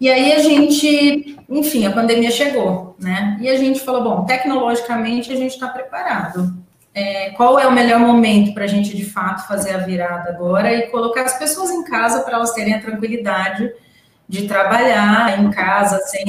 E 0.00 0.08
aí 0.08 0.32
a 0.32 0.38
gente, 0.38 1.36
enfim, 1.48 1.86
a 1.86 1.92
pandemia 1.92 2.30
chegou, 2.30 2.94
né? 2.98 3.36
E 3.40 3.48
a 3.48 3.56
gente 3.56 3.80
falou, 3.80 4.02
bom, 4.02 4.24
tecnologicamente 4.24 5.32
a 5.32 5.36
gente 5.36 5.52
está 5.52 5.68
preparado. 5.68 6.54
É, 6.94 7.30
qual 7.30 7.58
é 7.58 7.66
o 7.66 7.72
melhor 7.72 8.00
momento 8.00 8.54
para 8.54 8.64
a 8.64 8.68
gente 8.68 8.96
de 8.96 9.04
fato 9.04 9.46
fazer 9.46 9.72
a 9.72 9.78
virada 9.78 10.30
agora 10.30 10.72
e 10.72 10.88
colocar 10.88 11.22
as 11.22 11.38
pessoas 11.38 11.70
em 11.70 11.84
casa 11.84 12.22
para 12.22 12.34
elas 12.34 12.52
terem 12.52 12.74
a 12.74 12.80
tranquilidade 12.80 13.70
de 14.28 14.46
trabalhar 14.46 15.38
em 15.40 15.50
casa 15.50 15.98
sem 16.00 16.24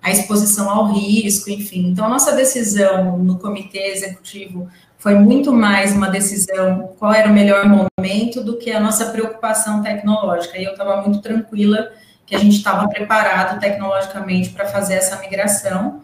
a 0.00 0.10
exposição 0.10 0.70
ao 0.70 0.92
risco, 0.92 1.50
enfim. 1.50 1.88
Então, 1.88 2.04
a 2.04 2.08
nossa 2.08 2.34
decisão 2.36 3.18
no 3.18 3.38
comitê 3.38 3.88
executivo 3.88 4.68
foi 4.98 5.14
muito 5.14 5.52
mais 5.52 5.94
uma 5.94 6.08
decisão 6.08 6.94
qual 6.98 7.12
era 7.12 7.28
o 7.28 7.32
melhor 7.32 7.64
momento 7.66 8.44
do 8.44 8.56
que 8.56 8.70
a 8.70 8.78
nossa 8.78 9.06
preocupação 9.06 9.82
tecnológica. 9.82 10.58
E 10.58 10.64
eu 10.64 10.72
estava 10.72 11.00
muito 11.02 11.20
tranquila 11.20 11.90
que 12.30 12.36
a 12.36 12.38
gente 12.38 12.58
estava 12.58 12.88
preparado 12.88 13.58
tecnologicamente 13.58 14.50
para 14.50 14.66
fazer 14.66 14.94
essa 14.94 15.18
migração. 15.18 16.00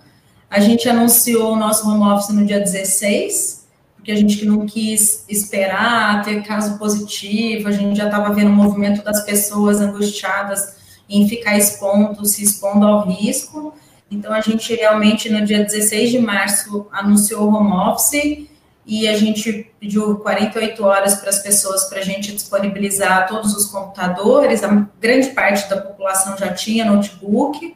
A 0.50 0.58
gente 0.58 0.88
anunciou 0.88 1.52
o 1.52 1.56
nosso 1.56 1.88
home 1.88 2.02
office 2.02 2.30
no 2.30 2.44
dia 2.44 2.58
16, 2.58 3.64
porque 3.94 4.10
a 4.10 4.16
gente 4.16 4.44
não 4.44 4.66
quis 4.66 5.24
esperar 5.28 6.24
ter 6.24 6.42
caso 6.42 6.78
positivo, 6.80 7.68
a 7.68 7.70
gente 7.70 7.96
já 7.96 8.06
estava 8.06 8.34
vendo 8.34 8.50
o 8.50 8.54
movimento 8.54 9.04
das 9.04 9.24
pessoas 9.24 9.80
angustiadas 9.80 10.74
em 11.08 11.28
ficar 11.28 11.56
expondo, 11.56 12.26
se 12.26 12.42
expondo 12.42 12.84
ao 12.84 13.08
risco. 13.08 13.72
Então, 14.10 14.32
a 14.32 14.40
gente 14.40 14.74
realmente, 14.74 15.30
no 15.30 15.46
dia 15.46 15.62
16 15.62 16.10
de 16.10 16.18
março, 16.18 16.88
anunciou 16.90 17.48
o 17.48 17.54
home 17.54 17.72
office 17.72 18.48
e 18.86 19.08
a 19.08 19.16
gente 19.16 19.72
pediu 19.80 20.16
48 20.18 20.84
horas 20.84 21.16
para 21.16 21.28
as 21.28 21.42
pessoas 21.42 21.86
para 21.86 21.98
a 21.98 22.02
gente 22.02 22.32
disponibilizar 22.32 23.26
todos 23.26 23.52
os 23.52 23.66
computadores, 23.66 24.62
a 24.62 24.88
grande 25.00 25.30
parte 25.30 25.68
da 25.68 25.80
população 25.80 26.38
já 26.38 26.54
tinha 26.54 26.84
notebook. 26.84 27.74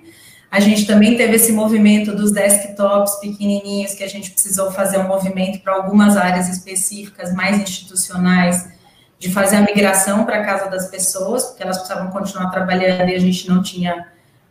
A 0.49 0.61
gente 0.61 0.87
também 0.87 1.17
teve 1.17 1.35
esse 1.35 1.53
movimento 1.53 2.15
dos 2.15 2.31
desktops 2.31 3.17
pequenininhos, 3.17 3.95
que 3.95 4.05
a 4.05 4.09
gente 4.09 4.31
precisou 4.31 4.71
fazer 4.71 4.99
um 4.99 5.09
movimento 5.09 5.61
para 5.61 5.75
algumas 5.75 6.17
áreas 6.17 6.49
específicas, 6.49 7.35
mais 7.35 7.61
institucionais, 7.61 8.69
de 9.19 9.33
fazer 9.33 9.57
a 9.57 9.63
migração 9.63 10.25
para 10.25 10.41
a 10.41 10.45
casa 10.45 10.71
das 10.71 10.89
pessoas, 10.91 11.45
porque 11.45 11.63
elas 11.63 11.79
precisavam 11.79 12.11
continuar 12.11 12.51
trabalhando 12.51 13.09
e 13.09 13.15
a 13.17 13.19
gente 13.19 13.49
não 13.49 13.63
tinha 13.63 14.07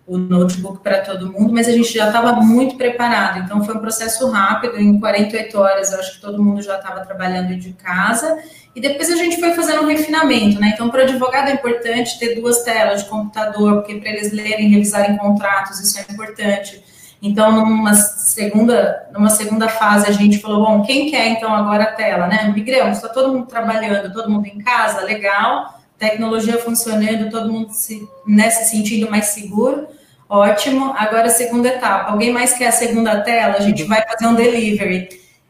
o 0.09 0.17
notebook 0.17 0.81
para 0.81 1.01
todo 1.01 1.31
mundo, 1.31 1.53
mas 1.53 1.67
a 1.67 1.71
gente 1.71 1.93
já 1.93 2.07
estava 2.07 2.33
muito 2.33 2.75
preparado, 2.75 3.39
então 3.39 3.63
foi 3.63 3.75
um 3.75 3.79
processo 3.79 4.27
rápido, 4.31 4.79
em 4.79 4.99
48 4.99 5.57
horas 5.59 5.91
eu 5.93 5.99
acho 5.99 6.15
que 6.15 6.21
todo 6.21 6.43
mundo 6.43 6.63
já 6.63 6.77
estava 6.77 7.05
trabalhando 7.05 7.55
de 7.55 7.73
casa, 7.73 8.35
e 8.75 8.81
depois 8.81 9.11
a 9.11 9.15
gente 9.15 9.39
foi 9.39 9.53
fazendo 9.53 9.83
um 9.83 9.87
refinamento, 9.87 10.59
né? 10.59 10.71
Então, 10.73 10.89
para 10.89 11.01
o 11.01 11.03
advogado 11.03 11.49
é 11.49 11.53
importante 11.53 12.17
ter 12.17 12.35
duas 12.35 12.63
telas 12.63 13.03
de 13.03 13.09
computador, 13.09 13.75
porque 13.75 13.95
para 13.95 14.09
eles 14.09 14.31
lerem, 14.31 14.69
revisarem 14.69 15.15
contratos, 15.17 15.79
isso 15.79 15.99
é 15.99 16.11
importante. 16.11 16.83
Então, 17.21 17.51
numa 17.51 17.93
segunda, 17.93 19.09
numa 19.11 19.29
segunda 19.29 19.67
fase, 19.67 20.07
a 20.07 20.11
gente 20.11 20.39
falou, 20.39 20.65
bom, 20.65 20.81
quem 20.83 21.11
quer 21.11 21.27
então 21.27 21.53
agora 21.53 21.83
a 21.83 21.91
tela, 21.91 22.27
né? 22.27 22.51
Migramos, 22.55 22.97
está 22.97 23.09
todo 23.09 23.33
mundo 23.33 23.47
trabalhando, 23.47 24.13
todo 24.13 24.29
mundo 24.29 24.45
em 24.47 24.59
casa, 24.59 25.01
legal, 25.01 25.79
tecnologia 25.97 26.57
funcionando, 26.57 27.29
todo 27.29 27.51
mundo 27.51 27.71
se, 27.71 28.07
né, 28.25 28.49
se 28.49 28.69
sentindo 28.71 29.11
mais 29.11 29.25
seguro. 29.27 29.87
Ótimo. 30.29 30.93
Agora, 30.95 31.27
segunda 31.27 31.69
etapa. 31.69 32.11
Alguém 32.11 32.31
mais 32.31 32.53
quer 32.53 32.67
a 32.67 32.71
segunda 32.71 33.19
tela? 33.21 33.55
A 33.55 33.61
gente 33.61 33.83
vai 33.85 34.05
fazer 34.07 34.27
um 34.27 34.35
delivery. 34.35 35.09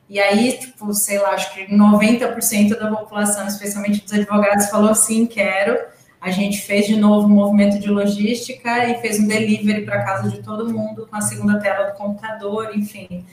E 0.10 0.18
aí, 0.18 0.54
tipo, 0.54 0.94
sei 0.94 1.20
lá, 1.20 1.32
acho 1.32 1.54
que 1.54 1.68
90% 1.68 2.80
da 2.80 2.90
população, 2.90 3.46
especialmente 3.46 4.02
dos 4.02 4.14
advogados, 4.14 4.70
falou 4.70 4.96
sim, 4.96 5.26
quero. 5.26 5.78
A 6.22 6.32
gente 6.32 6.62
fez 6.62 6.88
de 6.88 6.96
novo 6.96 7.28
um 7.28 7.32
movimento 7.32 7.78
de 7.78 7.90
logística 7.90 8.88
e 8.88 9.02
fez 9.02 9.20
um 9.20 9.28
delivery 9.28 9.86
para 9.86 10.04
casa 10.04 10.30
de 10.30 10.42
todo 10.42 10.72
mundo 10.72 11.06
com 11.10 11.16
a 11.16 11.22
segunda 11.22 11.60
tela 11.60 11.92
do 11.92 11.98
computador, 11.98 12.72
enfim. 12.74 13.26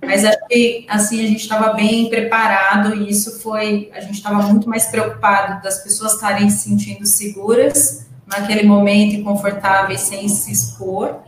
Mas 0.00 0.24
acho 0.24 0.46
que 0.48 0.86
assim 0.88 1.24
a 1.24 1.28
gente 1.28 1.40
estava 1.40 1.72
bem 1.74 2.08
preparado 2.08 2.94
e 2.94 3.10
isso 3.10 3.40
foi, 3.40 3.90
a 3.94 4.00
gente 4.00 4.14
estava 4.14 4.42
muito 4.42 4.68
mais 4.68 4.86
preocupado 4.86 5.62
das 5.62 5.82
pessoas 5.82 6.14
estarem 6.14 6.50
se 6.50 6.68
sentindo 6.68 7.06
seguras 7.06 8.06
naquele 8.26 8.62
momento 8.62 9.14
e 9.14 9.22
confortáveis 9.22 10.00
sem 10.00 10.28
se 10.28 10.52
expor, 10.52 11.20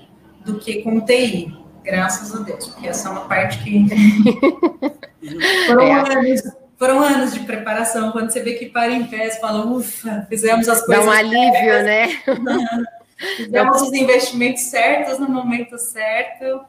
do 0.44 0.58
que 0.58 0.82
com 0.82 1.00
TI. 1.00 1.54
Graças 1.82 2.34
a 2.34 2.42
Deus, 2.42 2.66
porque 2.68 2.88
essa 2.88 3.08
é 3.08 3.12
uma 3.12 3.28
parte 3.28 3.62
que. 3.62 3.86
foram, 5.66 5.82
é. 5.82 5.92
anos, 5.92 6.42
foram 6.78 7.00
anos 7.00 7.34
de 7.34 7.40
preparação. 7.40 8.10
Quando 8.12 8.30
você 8.30 8.42
vê 8.42 8.54
que 8.54 8.66
para 8.66 8.90
em 8.92 9.06
pé, 9.06 9.30
você 9.30 9.40
fala, 9.40 9.64
ufa, 9.66 10.26
fizemos 10.28 10.68
as 10.68 10.84
coisas. 10.84 11.04
Dá 11.04 11.10
um 11.10 11.14
alívio, 11.14 11.82
né? 11.84 12.08
Fizemos 13.36 13.80
os 13.80 13.92
investimentos 13.94 14.62
certos 14.64 15.18
no 15.18 15.28
momento 15.28 15.78
certo. 15.78 16.66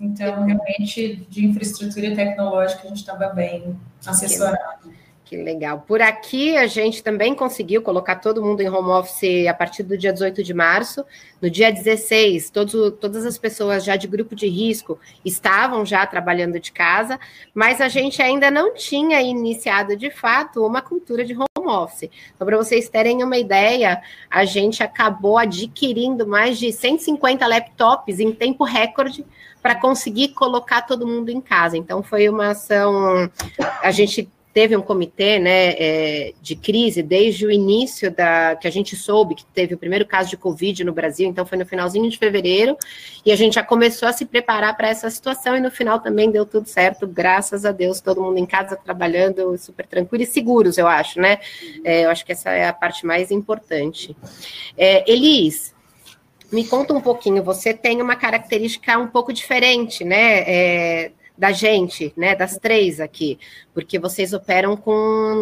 Então, 0.00 0.44
realmente, 0.44 1.26
de 1.28 1.44
infraestrutura 1.44 2.14
tecnológica, 2.14 2.82
a 2.84 2.88
gente 2.88 2.98
estava 2.98 3.28
bem 3.30 3.76
assessorado. 4.06 4.92
Que 5.28 5.36
legal. 5.36 5.84
Por 5.86 6.00
aqui 6.00 6.56
a 6.56 6.66
gente 6.66 7.02
também 7.02 7.34
conseguiu 7.34 7.82
colocar 7.82 8.16
todo 8.16 8.42
mundo 8.42 8.62
em 8.62 8.68
home 8.70 8.88
office 8.88 9.46
a 9.46 9.52
partir 9.52 9.82
do 9.82 9.98
dia 9.98 10.10
18 10.10 10.42
de 10.42 10.54
março. 10.54 11.04
No 11.38 11.50
dia 11.50 11.70
16, 11.70 12.48
todos, 12.48 12.94
todas 12.98 13.26
as 13.26 13.36
pessoas 13.36 13.84
já 13.84 13.94
de 13.94 14.06
grupo 14.06 14.34
de 14.34 14.48
risco 14.48 14.98
estavam 15.22 15.84
já 15.84 16.06
trabalhando 16.06 16.58
de 16.58 16.72
casa, 16.72 17.20
mas 17.52 17.82
a 17.82 17.88
gente 17.88 18.22
ainda 18.22 18.50
não 18.50 18.72
tinha 18.72 19.20
iniciado 19.20 19.98
de 19.98 20.10
fato 20.10 20.64
uma 20.64 20.80
cultura 20.80 21.22
de 21.26 21.34
home 21.34 21.68
office. 21.68 22.08
Então, 22.34 22.46
para 22.46 22.56
vocês 22.56 22.88
terem 22.88 23.22
uma 23.22 23.36
ideia, 23.36 24.00
a 24.30 24.46
gente 24.46 24.82
acabou 24.82 25.36
adquirindo 25.36 26.26
mais 26.26 26.58
de 26.58 26.72
150 26.72 27.46
laptops 27.46 28.18
em 28.18 28.32
tempo 28.32 28.64
recorde 28.64 29.26
para 29.60 29.74
conseguir 29.74 30.28
colocar 30.28 30.80
todo 30.80 31.06
mundo 31.06 31.28
em 31.28 31.42
casa. 31.42 31.76
Então, 31.76 32.02
foi 32.02 32.30
uma 32.30 32.52
ação. 32.52 33.30
A 33.82 33.90
gente 33.90 34.26
teve 34.58 34.76
um 34.76 34.82
comitê 34.82 35.38
né, 35.38 35.68
é, 35.78 36.32
de 36.42 36.56
crise 36.56 37.00
desde 37.00 37.46
o 37.46 37.50
início 37.50 38.10
da 38.10 38.56
que 38.56 38.66
a 38.66 38.70
gente 38.72 38.96
soube 38.96 39.36
que 39.36 39.44
teve 39.44 39.76
o 39.76 39.78
primeiro 39.78 40.04
caso 40.04 40.30
de 40.30 40.36
Covid 40.36 40.82
no 40.82 40.92
Brasil, 40.92 41.28
então 41.28 41.46
foi 41.46 41.56
no 41.56 41.64
finalzinho 41.64 42.10
de 42.10 42.18
fevereiro, 42.18 42.76
e 43.24 43.30
a 43.30 43.36
gente 43.36 43.54
já 43.54 43.62
começou 43.62 44.08
a 44.08 44.12
se 44.12 44.26
preparar 44.26 44.76
para 44.76 44.88
essa 44.88 45.08
situação, 45.10 45.56
e 45.56 45.60
no 45.60 45.70
final 45.70 46.00
também 46.00 46.28
deu 46.28 46.44
tudo 46.44 46.68
certo, 46.68 47.06
graças 47.06 47.64
a 47.64 47.70
Deus, 47.70 48.00
todo 48.00 48.20
mundo 48.20 48.36
em 48.36 48.46
casa 48.46 48.74
trabalhando 48.74 49.56
super 49.58 49.86
tranquilo 49.86 50.24
e 50.24 50.26
seguros, 50.26 50.76
eu 50.76 50.88
acho, 50.88 51.20
né? 51.20 51.38
É, 51.84 52.06
eu 52.06 52.10
acho 52.10 52.26
que 52.26 52.32
essa 52.32 52.50
é 52.50 52.66
a 52.66 52.72
parte 52.72 53.06
mais 53.06 53.30
importante. 53.30 54.16
É, 54.76 55.08
Elis, 55.08 55.72
me 56.50 56.66
conta 56.66 56.92
um 56.92 57.00
pouquinho, 57.00 57.44
você 57.44 57.72
tem 57.72 58.02
uma 58.02 58.16
característica 58.16 58.98
um 58.98 59.06
pouco 59.06 59.32
diferente, 59.32 60.04
né? 60.04 60.40
É, 60.40 61.12
da 61.38 61.52
gente, 61.52 62.12
né, 62.16 62.34
das 62.34 62.58
três 62.58 62.98
aqui, 63.00 63.38
porque 63.72 63.98
vocês 63.98 64.32
operam 64.32 64.76
com 64.76 64.92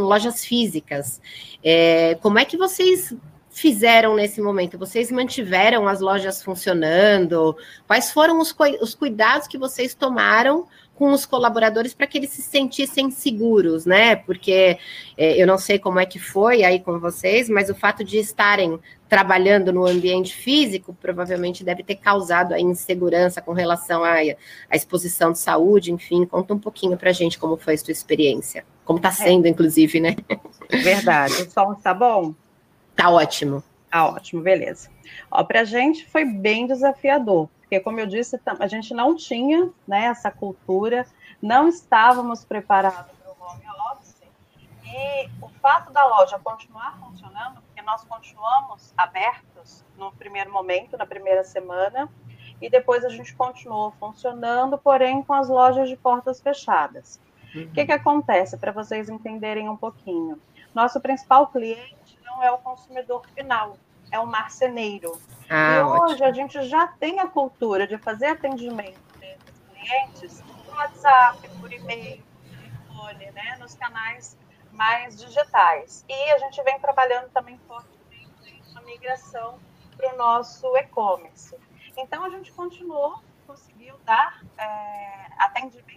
lojas 0.02 0.44
físicas. 0.44 1.20
É, 1.64 2.16
como 2.20 2.38
é 2.38 2.44
que 2.44 2.58
vocês 2.58 3.16
fizeram 3.48 4.14
nesse 4.14 4.42
momento? 4.42 4.76
Vocês 4.78 5.10
mantiveram 5.10 5.88
as 5.88 6.00
lojas 6.00 6.42
funcionando? 6.42 7.56
Quais 7.86 8.10
foram 8.10 8.38
os, 8.38 8.54
os 8.82 8.94
cuidados 8.94 9.48
que 9.48 9.56
vocês 9.56 9.94
tomaram 9.94 10.66
com 10.96 11.12
os 11.12 11.26
colaboradores 11.26 11.92
para 11.92 12.06
que 12.06 12.16
eles 12.16 12.30
se 12.30 12.42
sentissem 12.42 13.10
seguros, 13.10 13.84
né? 13.84 14.16
Porque 14.16 14.78
é, 15.16 15.40
eu 15.40 15.46
não 15.46 15.58
sei 15.58 15.78
como 15.78 16.00
é 16.00 16.06
que 16.06 16.18
foi 16.18 16.64
aí 16.64 16.80
com 16.80 16.98
vocês, 16.98 17.48
mas 17.50 17.68
o 17.68 17.74
fato 17.74 18.02
de 18.02 18.16
estarem 18.18 18.80
trabalhando 19.08 19.72
no 19.72 19.86
ambiente 19.86 20.34
físico 20.34 20.96
provavelmente 21.00 21.62
deve 21.62 21.82
ter 21.82 21.96
causado 21.96 22.54
a 22.54 22.60
insegurança 22.60 23.42
com 23.42 23.52
relação 23.52 24.02
à, 24.02 24.14
à 24.14 24.74
exposição 24.74 25.32
de 25.32 25.38
saúde, 25.38 25.92
enfim. 25.92 26.24
Conta 26.24 26.54
um 26.54 26.58
pouquinho 26.58 26.96
para 26.96 27.10
a 27.10 27.12
gente 27.12 27.38
como 27.38 27.58
foi 27.58 27.74
a 27.74 27.78
sua 27.78 27.92
experiência, 27.92 28.64
como 28.84 28.98
está 28.98 29.10
é. 29.10 29.12
sendo, 29.12 29.46
é. 29.46 29.50
inclusive, 29.50 30.00
né? 30.00 30.16
Verdade. 30.70 31.34
O 31.42 31.50
som 31.50 31.72
está 31.74 31.92
bom? 31.92 32.34
Tá 32.96 33.10
ótimo. 33.10 33.62
Tá 33.90 34.08
ótimo, 34.08 34.42
beleza. 34.42 34.88
Ó, 35.30 35.44
para 35.44 35.60
a 35.60 35.64
gente 35.64 36.06
foi 36.06 36.24
bem 36.24 36.66
desafiador, 36.66 37.48
porque, 37.66 37.80
como 37.80 37.98
eu 37.98 38.06
disse, 38.06 38.40
a 38.60 38.66
gente 38.68 38.94
não 38.94 39.16
tinha 39.16 39.68
né, 39.88 40.04
essa 40.04 40.30
cultura, 40.30 41.04
não 41.42 41.66
estávamos 41.66 42.44
preparados 42.44 43.12
para 43.16 43.32
o 43.32 43.36
home 43.42 43.64
office, 43.90 44.22
e 44.84 45.28
o 45.42 45.48
fato 45.60 45.92
da 45.92 46.04
loja 46.04 46.38
continuar 46.38 46.96
funcionando, 47.00 47.60
porque 47.62 47.82
nós 47.82 48.04
continuamos 48.04 48.94
abertos 48.96 49.84
no 49.98 50.12
primeiro 50.12 50.52
momento, 50.52 50.96
na 50.96 51.04
primeira 51.04 51.42
semana, 51.42 52.08
e 52.62 52.70
depois 52.70 53.04
a 53.04 53.08
gente 53.08 53.34
continuou 53.34 53.90
funcionando, 53.98 54.78
porém 54.78 55.20
com 55.24 55.34
as 55.34 55.48
lojas 55.48 55.88
de 55.88 55.96
portas 55.96 56.40
fechadas. 56.40 57.20
O 57.52 57.72
que, 57.72 57.84
que 57.84 57.92
acontece, 57.92 58.56
para 58.56 58.70
vocês 58.70 59.08
entenderem 59.08 59.68
um 59.68 59.76
pouquinho? 59.76 60.40
Nosso 60.72 61.00
principal 61.00 61.48
cliente 61.48 62.16
não 62.24 62.42
é 62.44 62.52
o 62.52 62.58
consumidor 62.58 63.26
final, 63.34 63.76
é 64.10 64.18
o 64.18 64.26
marceneiro. 64.26 65.20
Ah, 65.48 65.76
e 65.76 65.82
hoje 65.82 66.14
ótimo. 66.14 66.28
a 66.28 66.32
gente 66.32 66.62
já 66.62 66.86
tem 66.86 67.20
a 67.20 67.26
cultura 67.26 67.86
de 67.86 67.98
fazer 67.98 68.26
atendimento 68.26 68.98
desses 69.18 69.62
clientes 69.72 70.42
no 70.66 70.74
WhatsApp, 70.74 71.48
por 71.60 71.72
e-mail, 71.72 72.22
por 72.88 73.14
telefone, 73.14 73.30
né, 73.32 73.56
nos 73.60 73.74
canais 73.74 74.36
mais 74.72 75.16
digitais. 75.16 76.04
E 76.08 76.30
a 76.32 76.38
gente 76.38 76.62
vem 76.62 76.78
trabalhando 76.78 77.30
também 77.30 77.58
fortemente 77.66 78.62
a 78.74 78.80
migração 78.82 79.58
para 79.96 80.14
o 80.14 80.16
nosso 80.16 80.76
e-commerce. 80.76 81.56
Então 81.96 82.24
a 82.24 82.28
gente 82.28 82.52
continuou, 82.52 83.22
conseguiu 83.46 83.94
dar 84.04 84.42
é, 84.58 85.26
atendimento. 85.38 85.96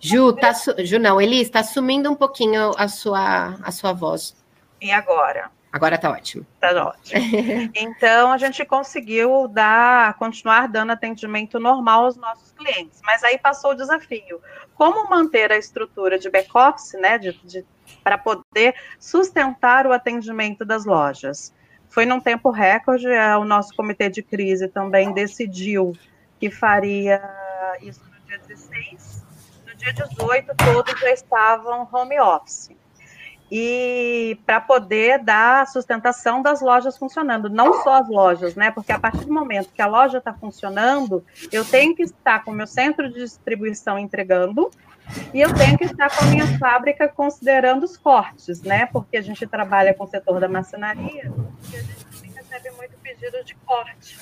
Ju, 0.00 0.32
tá, 0.34 0.52
Ju, 0.78 0.98
não, 0.98 1.20
Elis, 1.20 1.46
está 1.46 1.62
sumindo 1.62 2.10
um 2.10 2.14
pouquinho 2.14 2.72
a 2.76 2.88
sua, 2.88 3.54
a 3.62 3.70
sua 3.70 3.92
voz. 3.92 4.36
E 4.80 4.92
agora? 4.92 5.50
Agora 5.74 5.96
está 5.96 6.08
ótimo. 6.08 6.46
Está 6.54 6.86
ótimo. 6.86 7.20
então 7.74 8.30
a 8.30 8.38
gente 8.38 8.64
conseguiu 8.64 9.48
dar, 9.48 10.14
continuar 10.14 10.68
dando 10.68 10.92
atendimento 10.92 11.58
normal 11.58 12.04
aos 12.04 12.16
nossos 12.16 12.52
clientes, 12.52 13.00
mas 13.02 13.24
aí 13.24 13.36
passou 13.38 13.72
o 13.72 13.74
desafio. 13.74 14.40
Como 14.76 15.10
manter 15.10 15.50
a 15.50 15.58
estrutura 15.58 16.16
de 16.16 16.30
back-office, 16.30 16.92
né, 16.92 17.18
de, 17.18 17.32
de 17.44 17.66
para 18.04 18.16
poder 18.16 18.76
sustentar 19.00 19.84
o 19.84 19.92
atendimento 19.92 20.64
das 20.64 20.84
lojas? 20.84 21.52
Foi 21.88 22.06
num 22.06 22.20
tempo 22.20 22.50
recorde, 22.50 23.08
é, 23.08 23.36
o 23.36 23.44
nosso 23.44 23.74
comitê 23.74 24.08
de 24.08 24.22
crise 24.22 24.68
também 24.68 25.12
decidiu 25.12 25.92
que 26.38 26.52
faria 26.52 27.20
isso 27.82 28.00
no 28.04 28.26
dia 28.28 28.38
16. 28.46 29.26
No 29.66 29.74
dia 29.74 29.92
18, 29.92 30.54
todos 30.54 31.00
já 31.00 31.10
estavam 31.10 31.88
home 31.92 32.20
office 32.20 32.70
e 33.56 34.36
para 34.44 34.60
poder 34.60 35.22
dar 35.22 35.68
sustentação 35.68 36.42
das 36.42 36.60
lojas 36.60 36.98
funcionando, 36.98 37.48
não 37.48 37.84
só 37.84 38.00
as 38.00 38.08
lojas, 38.08 38.56
né? 38.56 38.72
Porque 38.72 38.90
a 38.90 38.98
partir 38.98 39.26
do 39.26 39.32
momento 39.32 39.70
que 39.72 39.80
a 39.80 39.86
loja 39.86 40.18
está 40.18 40.34
funcionando, 40.34 41.24
eu 41.52 41.64
tenho 41.64 41.94
que 41.94 42.02
estar 42.02 42.42
com 42.42 42.50
o 42.50 42.54
meu 42.54 42.66
centro 42.66 43.08
de 43.08 43.20
distribuição 43.20 43.96
entregando 43.96 44.72
e 45.32 45.40
eu 45.40 45.54
tenho 45.54 45.78
que 45.78 45.84
estar 45.84 46.10
com 46.10 46.24
a 46.24 46.28
minha 46.30 46.58
fábrica 46.58 47.06
considerando 47.06 47.84
os 47.84 47.96
cortes, 47.96 48.60
né? 48.60 48.86
Porque 48.86 49.16
a 49.16 49.22
gente 49.22 49.46
trabalha 49.46 49.94
com 49.94 50.02
o 50.02 50.08
setor 50.08 50.40
da 50.40 50.48
marcenaria 50.48 51.32
e 51.72 51.76
a 51.76 51.80
gente 51.80 52.04
também 52.06 52.32
recebe 52.32 52.72
muito 52.72 52.96
pedido 53.04 53.44
de 53.44 53.54
corte. 53.54 54.18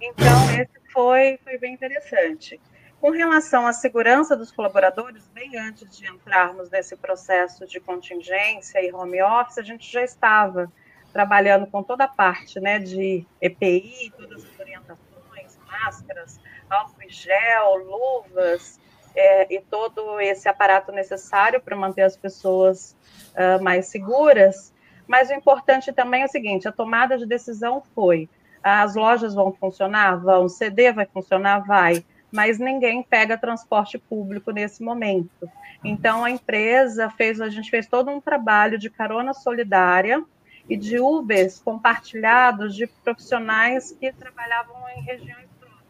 Então, 0.00 0.50
esse 0.60 0.92
foi, 0.92 1.38
foi 1.44 1.56
bem 1.56 1.72
interessante. 1.72 2.60
Com 3.00 3.10
relação 3.10 3.64
à 3.64 3.72
segurança 3.72 4.36
dos 4.36 4.50
colaboradores, 4.50 5.28
bem 5.28 5.56
antes 5.56 5.96
de 5.96 6.06
entrarmos 6.06 6.68
nesse 6.68 6.96
processo 6.96 7.64
de 7.64 7.78
contingência 7.78 8.84
e 8.84 8.92
home 8.92 9.22
office, 9.22 9.58
a 9.58 9.62
gente 9.62 9.90
já 9.90 10.02
estava 10.02 10.70
trabalhando 11.12 11.68
com 11.68 11.80
toda 11.80 12.04
a 12.04 12.08
parte 12.08 12.58
né, 12.58 12.80
de 12.80 13.24
EPI, 13.40 14.12
todas 14.16 14.44
as 14.44 14.58
orientações, 14.58 15.58
máscaras, 15.64 16.40
álcool 16.68 17.04
e 17.04 17.08
gel, 17.08 17.76
luvas, 17.76 18.80
é, 19.14 19.54
e 19.54 19.60
todo 19.60 20.20
esse 20.20 20.48
aparato 20.48 20.90
necessário 20.90 21.60
para 21.60 21.76
manter 21.76 22.02
as 22.02 22.16
pessoas 22.16 22.96
uh, 23.34 23.62
mais 23.62 23.86
seguras. 23.86 24.74
Mas 25.06 25.30
o 25.30 25.34
importante 25.34 25.92
também 25.92 26.22
é 26.22 26.26
o 26.26 26.28
seguinte: 26.28 26.66
a 26.66 26.72
tomada 26.72 27.16
de 27.16 27.26
decisão 27.26 27.80
foi: 27.94 28.28
as 28.60 28.96
lojas 28.96 29.34
vão 29.34 29.52
funcionar? 29.52 30.16
Vão, 30.20 30.44
o 30.44 30.48
CD 30.48 30.92
vai 30.92 31.06
funcionar? 31.06 31.60
Vai 31.60 32.04
mas 32.30 32.58
ninguém 32.58 33.02
pega 33.02 33.38
transporte 33.38 33.98
público 33.98 34.50
nesse 34.50 34.82
momento. 34.82 35.50
Então 35.84 36.24
a 36.24 36.30
empresa 36.30 37.08
fez, 37.10 37.40
a 37.40 37.48
gente 37.48 37.70
fez 37.70 37.86
todo 37.86 38.10
um 38.10 38.20
trabalho 38.20 38.78
de 38.78 38.90
carona 38.90 39.32
solidária 39.32 40.24
e 40.68 40.76
de 40.76 41.00
Ubers 41.00 41.58
compartilhados 41.58 42.74
de 42.74 42.86
profissionais 42.86 43.92
que 43.92 44.12
trabalhavam 44.12 44.76
em 44.96 45.02
regiões 45.02 45.48
próximas. 45.58 45.86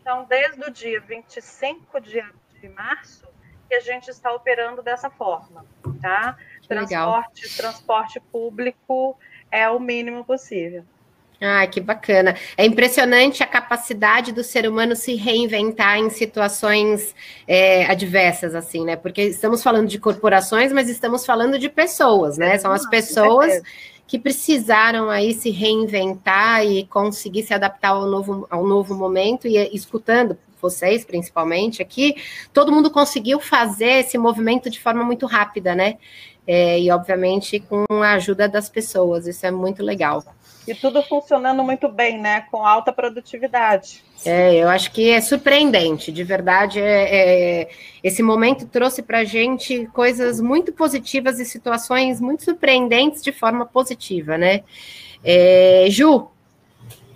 Então, 0.00 0.26
desde 0.28 0.62
o 0.64 0.70
dia 0.70 1.00
25 1.00 2.00
de, 2.00 2.24
de 2.60 2.68
março, 2.68 3.28
que 3.68 3.74
a 3.74 3.80
gente 3.80 4.08
está 4.08 4.32
operando 4.32 4.82
dessa 4.82 5.08
forma, 5.08 5.64
tá? 6.02 6.36
Transporte, 6.66 7.56
transporte 7.56 8.18
público 8.18 9.16
é 9.48 9.70
o 9.70 9.78
mínimo 9.78 10.24
possível. 10.24 10.84
Ah, 11.42 11.66
que 11.66 11.80
bacana. 11.80 12.36
É 12.54 12.66
impressionante 12.66 13.42
a 13.42 13.46
capacidade 13.46 14.30
do 14.30 14.44
ser 14.44 14.68
humano 14.68 14.94
se 14.94 15.14
reinventar 15.14 15.96
em 15.96 16.10
situações 16.10 17.14
é, 17.48 17.86
adversas, 17.86 18.54
assim, 18.54 18.84
né? 18.84 18.94
Porque 18.94 19.22
estamos 19.22 19.62
falando 19.62 19.88
de 19.88 19.98
corporações, 19.98 20.70
mas 20.70 20.90
estamos 20.90 21.24
falando 21.24 21.58
de 21.58 21.70
pessoas, 21.70 22.36
né? 22.36 22.58
São 22.58 22.70
as 22.70 22.86
pessoas 22.90 23.62
que 24.06 24.18
precisaram 24.18 25.08
aí 25.08 25.32
se 25.32 25.50
reinventar 25.50 26.66
e 26.66 26.84
conseguir 26.86 27.42
se 27.44 27.54
adaptar 27.54 27.90
ao 27.90 28.06
novo, 28.06 28.46
ao 28.50 28.66
novo 28.66 28.94
momento 28.94 29.48
e 29.48 29.56
escutando 29.74 30.36
vocês, 30.60 31.06
principalmente 31.06 31.80
aqui, 31.80 32.14
todo 32.52 32.70
mundo 32.70 32.90
conseguiu 32.90 33.40
fazer 33.40 34.00
esse 34.00 34.18
movimento 34.18 34.68
de 34.68 34.78
forma 34.78 35.02
muito 35.02 35.24
rápida, 35.24 35.74
né? 35.74 35.96
É, 36.46 36.78
e 36.78 36.90
obviamente 36.90 37.60
com 37.60 37.84
a 38.02 38.12
ajuda 38.12 38.48
das 38.48 38.68
pessoas, 38.68 39.26
isso 39.26 39.46
é 39.46 39.50
muito 39.50 39.82
legal. 39.82 40.22
E 40.68 40.74
tudo 40.74 41.02
funcionando 41.02 41.62
muito 41.64 41.88
bem, 41.88 42.20
né? 42.20 42.42
Com 42.50 42.64
alta 42.64 42.92
produtividade. 42.92 44.02
É, 44.24 44.56
eu 44.56 44.68
acho 44.68 44.92
que 44.92 45.10
é 45.10 45.20
surpreendente, 45.20 46.12
de 46.12 46.22
verdade. 46.22 46.80
É, 46.80 47.62
é 47.62 47.68
esse 48.04 48.22
momento 48.22 48.66
trouxe 48.66 49.02
para 49.02 49.20
a 49.20 49.24
gente 49.24 49.86
coisas 49.92 50.40
muito 50.40 50.72
positivas 50.72 51.40
e 51.40 51.44
situações 51.44 52.20
muito 52.20 52.44
surpreendentes 52.44 53.22
de 53.22 53.32
forma 53.32 53.64
positiva, 53.64 54.36
né? 54.36 54.62
É, 55.24 55.86
Ju, 55.88 56.28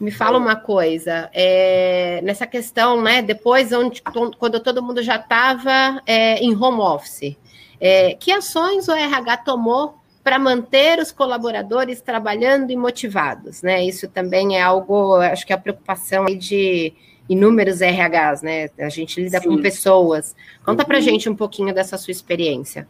me 0.01 0.11
fala 0.11 0.39
uma 0.39 0.57
coisa, 0.57 1.31
é, 1.33 2.21
nessa 2.23 2.47
questão, 2.47 3.01
né? 3.01 3.23
Depois, 3.23 3.73
onde, 3.73 4.03
quando 4.39 4.61
todo 4.61 4.83
mundo 4.83 5.03
já 5.03 5.17
estava 5.17 6.03
é, 6.07 6.39
em 6.39 6.55
home 6.57 6.81
office, 6.81 7.37
é, 7.81 8.15
que 8.15 8.33
ações 8.33 8.89
o 8.89 8.93
RH 8.93 9.39
tomou 9.39 9.95
para 10.25 10.39
manter 10.39 10.99
os 10.99 11.13
colaboradores 11.13 12.01
trabalhando 12.01 12.71
e 12.71 12.77
motivados, 12.77 13.61
né? 13.61 13.85
Isso 13.85 14.09
também 14.09 14.57
é 14.57 14.63
algo, 14.63 15.17
acho 15.17 15.47
que 15.47 15.53
é 15.53 15.57
a 15.57 15.59
preocupação 15.59 16.25
de 16.25 16.95
inúmeros 17.29 17.81
RHs, 17.81 18.41
né? 18.41 18.71
A 18.79 18.89
gente 18.89 19.21
lida 19.21 19.39
Sim. 19.39 19.49
com 19.51 19.63
pessoas. 19.63 20.35
Conta 20.65 20.83
para 20.83 20.97
uhum. 20.97 21.03
gente 21.03 21.29
um 21.29 21.37
pouquinho 21.37 21.75
dessa 21.75 21.99
sua 21.99 22.11
experiência. 22.11 22.89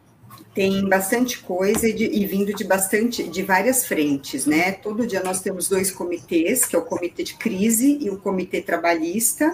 Tem 0.55 0.89
bastante 0.89 1.41
coisa 1.41 1.89
e, 1.89 1.93
de, 1.93 2.05
e, 2.05 2.25
vindo 2.25 2.55
de 2.55 2.63
bastante, 2.63 3.25
de 3.25 3.43
várias 3.43 3.85
frentes, 3.85 4.47
né? 4.47 4.71
Todo 4.71 5.05
dia 5.05 5.21
nós 5.21 5.41
temos 5.41 5.69
dois 5.69 5.91
comitês, 5.91 6.65
que 6.65 6.77
é 6.77 6.79
o 6.79 6.83
comitê 6.83 7.25
de 7.25 7.35
crise 7.35 7.99
e 8.01 8.09
o 8.09 8.17
comitê 8.17 8.63
trabalhista 8.63 9.53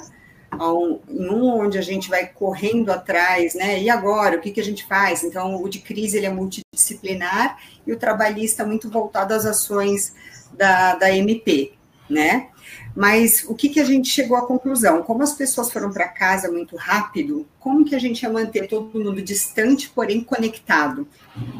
um 0.53 1.61
onde 1.61 1.79
a 1.79 1.83
gente 1.83 2.09
vai 2.09 2.27
correndo 2.27 2.91
atrás, 2.91 3.55
né? 3.55 3.81
E 3.81 3.89
agora, 3.89 4.37
o 4.37 4.41
que, 4.41 4.51
que 4.51 4.61
a 4.61 4.65
gente 4.65 4.87
faz? 4.87 5.23
Então, 5.23 5.63
o 5.63 5.69
de 5.69 5.79
crise 5.79 6.17
ele 6.17 6.27
é 6.27 6.31
multidisciplinar 6.31 7.59
e 7.87 7.93
o 7.93 7.99
trabalhista 7.99 8.65
muito 8.65 8.91
voltado 8.91 9.33
às 9.33 9.47
ações 9.47 10.15
da, 10.53 10.97
da 10.97 11.15
MP, 11.15 11.73
né? 12.09 12.49
Mas 12.95 13.45
o 13.49 13.55
que, 13.55 13.69
que 13.69 13.81
a 13.81 13.85
gente 13.85 14.09
chegou 14.09 14.37
à 14.37 14.47
conclusão? 14.47 15.03
Como 15.03 15.23
as 15.23 15.33
pessoas 15.33 15.73
foram 15.73 15.93
para 15.93 16.09
casa 16.09 16.51
muito 16.51 16.77
rápido, 16.77 17.47
como 17.59 17.85
que 17.85 17.95
a 17.95 17.99
gente 17.99 18.23
ia 18.23 18.31
manter 18.31 18.67
todo 18.67 18.99
mundo 18.99 19.23
distante, 19.23 19.89
porém 19.89 20.23
conectado? 20.23 21.07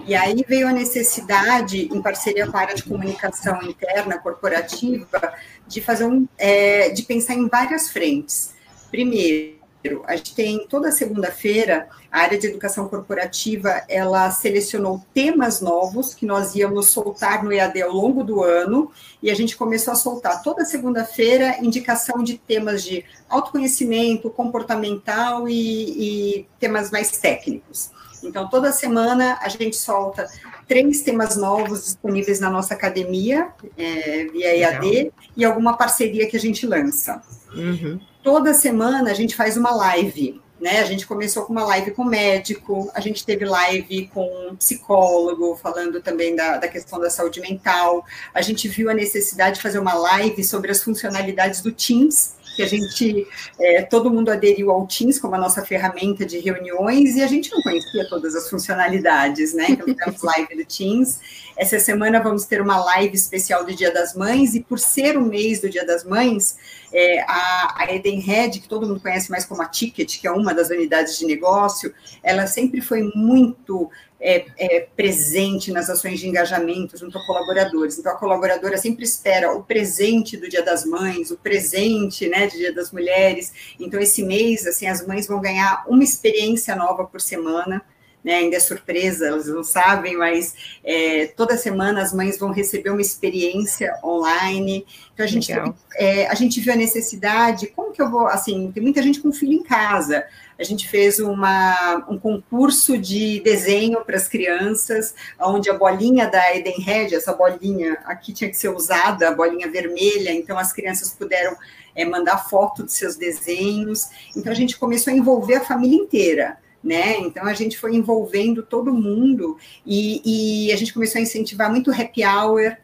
E 0.07 0.15
aí 0.15 0.45
veio 0.47 0.67
a 0.67 0.73
necessidade, 0.73 1.89
em 1.93 2.03
parceria 2.03 2.47
com 2.47 2.57
a 2.57 2.61
área 2.61 2.75
de 2.75 2.83
comunicação 2.83 3.63
interna 3.63 4.19
corporativa, 4.19 5.35
de 5.67 5.81
fazer 5.81 6.05
um, 6.05 6.27
é, 6.37 6.91
de 6.91 7.03
pensar 7.05 7.35
em 7.35 7.49
várias 7.49 7.91
frentes. 7.91 8.53
Primeiro, 8.91 9.61
A 10.07 10.15
gente 10.15 10.35
tem 10.35 10.67
toda 10.67 10.93
segunda-feira 10.93 11.89
a 12.13 12.21
área 12.21 12.39
de 12.39 12.47
educação 12.47 12.87
corporativa, 12.87 13.83
ela 13.89 14.31
selecionou 14.31 15.03
temas 15.15 15.63
novos 15.63 16.13
que 16.13 16.27
nós 16.27 16.55
íamos 16.55 16.89
soltar 16.89 17.43
no 17.43 17.51
EAD 17.51 17.81
ao 17.81 17.93
longo 17.93 18.23
do 18.23 18.43
ano, 18.43 18.93
e 19.23 19.31
a 19.31 19.35
gente 19.35 19.57
começou 19.57 19.93
a 19.93 19.97
soltar 19.97 20.43
toda 20.43 20.67
segunda-feira 20.67 21.57
indicação 21.63 22.23
de 22.23 22.37
temas 22.37 22.85
de 22.85 23.05
autoconhecimento, 23.27 24.29
comportamental 24.29 25.49
e, 25.49 26.41
e 26.41 26.47
temas 26.59 26.91
mais 26.91 27.13
técnicos. 27.13 27.91
Então, 28.23 28.51
toda 28.51 28.73
semana 28.73 29.39
a 29.41 29.49
gente 29.49 29.77
solta 29.77 30.29
três 30.69 31.01
temas 31.01 31.37
novos 31.37 31.85
disponíveis 31.85 32.39
na 32.39 32.51
nossa 32.51 32.75
academia, 32.75 33.49
é, 33.79 34.25
via 34.27 34.57
EAD, 34.57 34.87
Legal. 34.87 35.13
e 35.37 35.45
alguma 35.45 35.75
parceria 35.75 36.29
que 36.29 36.37
a 36.37 36.41
gente 36.41 36.67
lança. 36.67 37.23
Uhum. 37.55 37.99
Toda 38.23 38.53
semana 38.53 39.11
a 39.11 39.15
gente 39.15 39.35
faz 39.35 39.57
uma 39.57 39.71
live. 39.71 40.41
Né? 40.61 40.81
A 40.81 40.85
gente 40.85 41.07
começou 41.07 41.45
com 41.47 41.53
uma 41.55 41.65
live 41.65 41.93
com 41.93 42.05
médico, 42.05 42.91
a 42.93 43.01
gente 43.01 43.25
teve 43.25 43.47
live 43.47 44.09
com 44.13 44.55
psicólogo, 44.59 45.57
falando 45.57 46.03
também 46.03 46.37
da, 46.37 46.59
da 46.59 46.69
questão 46.69 47.01
da 47.01 47.09
saúde 47.09 47.41
mental. 47.41 48.05
A 48.35 48.43
gente 48.43 48.69
viu 48.69 48.91
a 48.91 48.95
necessidade 48.95 49.57
de 49.57 49.63
fazer 49.63 49.79
uma 49.79 49.95
live 49.95 50.45
sobre 50.45 50.71
as 50.71 50.83
funcionalidades 50.83 51.63
do 51.63 51.73
Teams, 51.73 52.35
que 52.55 52.63
a 52.63 52.67
gente, 52.67 53.27
é, 53.59 53.83
todo 53.83 54.11
mundo 54.11 54.31
aderiu 54.31 54.71
ao 54.71 54.87
Teams 54.87 55.19
como 55.19 55.35
a 55.35 55.39
nossa 55.39 55.65
ferramenta 55.65 56.25
de 56.25 56.39
reuniões 56.39 57.17
e 57.17 57.23
a 57.23 57.27
gente 57.27 57.51
não 57.51 57.61
conhecia 57.63 58.09
todas 58.09 58.35
as 58.35 58.49
funcionalidades, 58.49 59.55
né? 59.55 59.67
Então, 59.71 59.93
temos 59.95 60.23
live 60.23 60.57
do 60.57 60.65
Teams. 60.65 61.21
Essa 61.57 61.79
semana 61.79 62.21
vamos 62.21 62.45
ter 62.45 62.61
uma 62.61 62.79
live 62.85 63.15
especial 63.15 63.65
do 63.65 63.75
Dia 63.75 63.93
das 63.93 64.15
Mães 64.15 64.55
e 64.55 64.61
por 64.61 64.79
ser 64.79 65.17
o 65.17 65.23
mês 65.23 65.61
do 65.61 65.69
Dia 65.69 65.85
das 65.85 66.05
Mães, 66.05 66.59
é, 66.93 67.21
a, 67.23 67.75
a 67.77 67.95
Edenred, 67.95 68.61
que 68.61 68.69
todo 68.69 68.87
mundo 68.87 69.01
conhece 69.01 69.31
mais 69.31 69.45
como 69.45 69.63
a 69.63 69.67
Ticket, 69.67 70.21
que 70.21 70.27
é 70.27 70.31
uma 70.31 70.53
das 70.55 70.71
unidades 70.71 71.19
de 71.19 71.27
negócio, 71.27 71.93
ela 72.23 72.47
sempre 72.47 72.81
foi 72.81 73.03
muito 73.15 73.91
é, 74.21 74.45
é, 74.59 74.81
presente 74.95 75.73
nas 75.73 75.89
ações 75.89 76.21
de 76.21 76.29
engajamento 76.29 76.97
junto 76.97 77.17
a 77.17 77.27
colaboradores. 77.27 77.99
Então, 77.99 78.13
a 78.13 78.17
colaboradora 78.17 78.77
sempre 78.77 79.05
espera 79.05 79.53
o 79.53 79.63
presente 79.63 80.37
do 80.37 80.49
Dia 80.49 80.63
das 80.63 80.85
Mães, 80.85 81.31
o 81.31 81.39
presente, 81.39 82.29
né, 82.29 82.47
do 82.47 82.57
Dia 82.57 82.73
das 82.73 82.93
Mulheres. 82.93 83.75
Então, 83.81 83.99
esse 83.99 84.23
mês, 84.23 84.67
assim, 84.67 84.87
as 84.87 85.07
mães 85.07 85.27
vão 85.27 85.41
ganhar 85.41 85.85
uma 85.89 86.05
experiência 86.05 86.77
nova 86.77 87.05
por 87.05 87.21
semana, 87.21 87.83
né, 88.23 88.35
ainda 88.35 88.57
é 88.57 88.61
surpresa, 88.61 89.29
elas 89.29 89.47
não 89.47 89.65
sabem, 89.65 90.15
mas 90.15 90.55
é, 90.85 91.29
toda 91.29 91.57
semana 91.57 92.03
as 92.03 92.13
mães 92.13 92.39
vão 92.39 92.53
receber 92.53 92.91
uma 92.91 93.01
experiência 93.01 93.99
online. 94.05 94.87
Então 95.15 95.25
a 95.25 95.29
gente, 95.29 95.51
é, 95.95 96.27
a 96.27 96.35
gente 96.35 96.61
viu 96.61 96.75
a 96.75 96.77
necessidade, 96.77 97.69
como 97.69 97.93
que 97.93 98.03
eu 98.03 98.11
vou, 98.11 98.27
assim, 98.27 98.71
tem 98.73 98.83
muita 98.83 99.03
gente 99.03 99.21
com 99.21 99.33
filho 99.33 99.55
em 99.55 99.63
casa. 99.63 100.25
A 100.61 100.65
gente 100.65 100.87
fez 100.87 101.19
uma, 101.19 102.05
um 102.07 102.19
concurso 102.19 102.99
de 102.99 103.41
desenho 103.41 104.05
para 104.05 104.17
as 104.17 104.29
crianças, 104.29 105.15
onde 105.41 105.71
a 105.71 105.75
bolinha 105.75 106.29
da 106.29 106.55
Edenred, 106.55 107.15
essa 107.15 107.33
bolinha 107.33 107.95
aqui 108.05 108.31
tinha 108.31 108.51
que 108.51 108.57
ser 108.57 108.69
usada, 108.69 109.29
a 109.29 109.35
bolinha 109.35 109.71
vermelha, 109.71 110.31
então 110.33 110.59
as 110.59 110.71
crianças 110.71 111.15
puderam 111.15 111.57
é, 111.97 112.05
mandar 112.05 112.39
foto 112.39 112.83
dos 112.83 112.93
seus 112.93 113.17
desenhos. 113.17 114.11
Então 114.37 114.53
a 114.53 114.55
gente 114.55 114.79
começou 114.79 115.11
a 115.11 115.17
envolver 115.17 115.55
a 115.55 115.65
família 115.65 115.97
inteira 115.97 116.59
né? 116.83 117.19
Então 117.19 117.45
a 117.47 117.53
gente 117.53 117.79
foi 117.79 117.95
envolvendo 117.95 118.63
todo 118.63 118.93
mundo 118.93 119.59
e, 119.85 120.67
e 120.69 120.73
a 120.73 120.77
gente 120.77 120.95
começou 120.95 121.19
a 121.19 121.23
incentivar 121.23 121.71
muito 121.71 121.91
happy 121.91 122.25
hour 122.25 122.77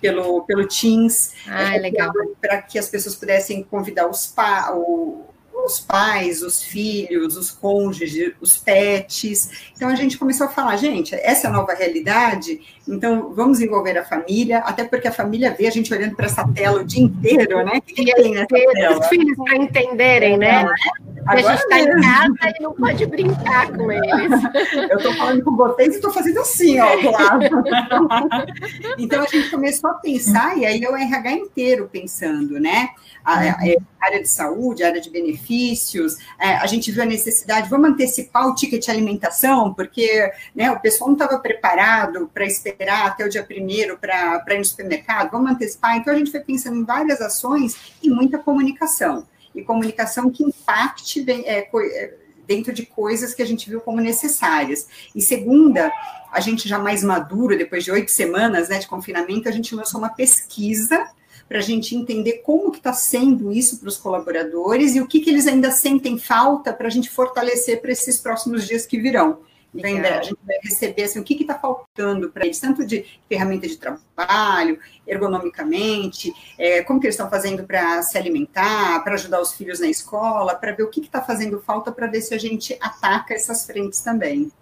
pelo, 0.00 0.42
pelo 0.42 0.66
Teams. 0.66 1.32
Ah, 1.46 1.76
legal. 1.76 2.10
Para 2.40 2.60
que 2.60 2.78
as 2.78 2.88
pessoas 2.88 3.14
pudessem 3.14 3.62
convidar 3.62 4.08
os, 4.08 4.26
pa, 4.26 4.72
o, 4.74 5.26
os 5.64 5.80
pais, 5.80 6.42
os 6.42 6.62
filhos, 6.62 7.36
os 7.36 7.50
cônjuges, 7.50 8.32
os 8.40 8.56
pets. 8.56 9.50
Então 9.76 9.88
a 9.88 9.94
gente 9.94 10.18
começou 10.18 10.46
a 10.46 10.50
falar, 10.50 10.76
gente, 10.76 11.14
essa 11.14 11.46
é 11.46 11.50
a 11.50 11.52
nova 11.52 11.72
realidade, 11.74 12.60
então 12.88 13.32
vamos 13.34 13.60
envolver 13.60 13.96
a 13.98 14.04
família, 14.04 14.58
até 14.58 14.84
porque 14.84 15.08
a 15.08 15.12
família 15.12 15.54
vê 15.56 15.66
a 15.66 15.70
gente 15.70 15.92
olhando 15.92 16.16
para 16.16 16.26
essa 16.26 16.46
tela 16.48 16.80
o 16.80 16.84
dia 16.84 17.02
inteiro, 17.02 17.64
né? 17.64 17.80
Que 17.80 17.94
tem 17.94 18.32
nessa 18.32 18.46
tela? 18.46 19.00
Os 19.00 19.06
filhos 19.06 19.36
para 19.36 19.56
entenderem, 19.56 20.36
né? 20.36 20.64
Agora 21.26 21.54
a 21.54 21.56
gente 21.56 21.62
está 21.62 21.80
em 21.80 22.00
casa 22.00 22.56
e 22.58 22.62
não 22.62 22.72
pode 22.72 23.06
brincar 23.06 23.72
com 23.72 23.90
eles. 23.90 24.42
Eu 24.90 24.96
estou 24.98 25.14
falando 25.14 25.44
com 25.44 25.56
vocês 25.56 25.94
e 25.94 25.96
estou 25.96 26.12
fazendo 26.12 26.40
assim, 26.40 26.80
ó, 26.80 26.96
do 26.96 27.10
lado. 27.10 27.44
então 28.98 29.22
a 29.22 29.26
gente 29.26 29.50
começou 29.50 29.90
a 29.90 29.94
pensar, 29.94 30.58
e 30.58 30.66
aí 30.66 30.82
é 30.82 30.90
o 30.90 30.96
RH 30.96 31.32
inteiro 31.32 31.88
pensando, 31.90 32.58
né? 32.58 32.90
A, 33.24 33.38
a, 33.38 33.52
a 33.52 34.06
área 34.06 34.20
de 34.20 34.28
saúde, 34.28 34.82
área 34.82 35.00
de 35.00 35.10
benefícios, 35.10 36.16
é, 36.38 36.56
a 36.56 36.66
gente 36.66 36.90
viu 36.90 37.02
a 37.02 37.06
necessidade, 37.06 37.70
vamos 37.70 37.90
antecipar 37.90 38.48
o 38.48 38.54
ticket 38.54 38.84
de 38.84 38.90
alimentação, 38.90 39.72
porque 39.72 40.30
né, 40.54 40.70
o 40.72 40.80
pessoal 40.80 41.08
não 41.08 41.16
estava 41.16 41.38
preparado 41.38 42.28
para 42.34 42.44
esperar 42.44 43.06
até 43.06 43.24
o 43.24 43.28
dia 43.28 43.44
primeiro 43.44 43.96
para 43.96 44.42
ir 44.50 44.58
no 44.58 44.64
supermercado, 44.64 45.30
vamos 45.30 45.52
antecipar. 45.52 45.96
Então 45.96 46.12
a 46.12 46.16
gente 46.16 46.32
foi 46.32 46.40
pensando 46.40 46.76
em 46.76 46.84
várias 46.84 47.20
ações 47.20 47.76
e 48.02 48.10
muita 48.10 48.38
comunicação 48.38 49.24
e 49.54 49.62
comunicação 49.62 50.30
que 50.30 50.42
impacte 50.42 51.24
é, 51.30 51.58
é, 51.60 52.14
dentro 52.46 52.72
de 52.72 52.84
coisas 52.84 53.34
que 53.34 53.42
a 53.42 53.46
gente 53.46 53.68
viu 53.68 53.80
como 53.80 54.00
necessárias. 54.00 54.86
E 55.14 55.20
segunda, 55.20 55.92
a 56.30 56.40
gente 56.40 56.68
já 56.68 56.78
mais 56.78 57.02
maduro, 57.02 57.56
depois 57.56 57.84
de 57.84 57.90
oito 57.90 58.10
semanas 58.10 58.68
né, 58.68 58.78
de 58.78 58.86
confinamento, 58.86 59.48
a 59.48 59.52
gente 59.52 59.74
lançou 59.74 60.00
uma 60.00 60.10
pesquisa 60.10 61.08
para 61.48 61.58
a 61.58 61.62
gente 61.62 61.94
entender 61.94 62.42
como 62.44 62.70
que 62.70 62.78
está 62.78 62.92
sendo 62.92 63.52
isso 63.52 63.78
para 63.78 63.88
os 63.88 63.98
colaboradores 63.98 64.94
e 64.94 65.00
o 65.00 65.06
que, 65.06 65.20
que 65.20 65.28
eles 65.28 65.46
ainda 65.46 65.70
sentem 65.70 66.18
falta 66.18 66.72
para 66.72 66.86
a 66.86 66.90
gente 66.90 67.10
fortalecer 67.10 67.80
para 67.80 67.92
esses 67.92 68.18
próximos 68.18 68.66
dias 68.66 68.86
que 68.86 68.98
virão. 68.98 69.40
Então, 69.74 69.90
ainda 69.90 70.18
a 70.18 70.22
gente 70.22 70.38
vai 70.46 70.56
receber 70.62 71.04
assim, 71.04 71.18
o 71.18 71.24
que 71.24 71.34
está 71.34 71.58
faltando 71.58 72.30
para 72.30 72.44
eles, 72.44 72.60
tanto 72.60 72.84
de 72.84 73.06
ferramenta 73.28 73.66
de 73.66 73.78
trabalho, 73.78 74.78
ergonomicamente, 75.06 76.32
é, 76.58 76.82
como 76.82 77.00
que 77.00 77.06
eles 77.06 77.14
estão 77.14 77.30
fazendo 77.30 77.64
para 77.64 78.02
se 78.02 78.18
alimentar, 78.18 79.02
para 79.02 79.14
ajudar 79.14 79.40
os 79.40 79.54
filhos 79.54 79.80
na 79.80 79.88
escola, 79.88 80.54
para 80.54 80.72
ver 80.72 80.82
o 80.82 80.90
que 80.90 81.00
está 81.00 81.22
fazendo 81.22 81.60
falta 81.60 81.90
para 81.90 82.06
ver 82.06 82.20
se 82.20 82.34
a 82.34 82.38
gente 82.38 82.76
ataca 82.80 83.32
essas 83.32 83.64
frentes 83.64 84.00
também. 84.00 84.52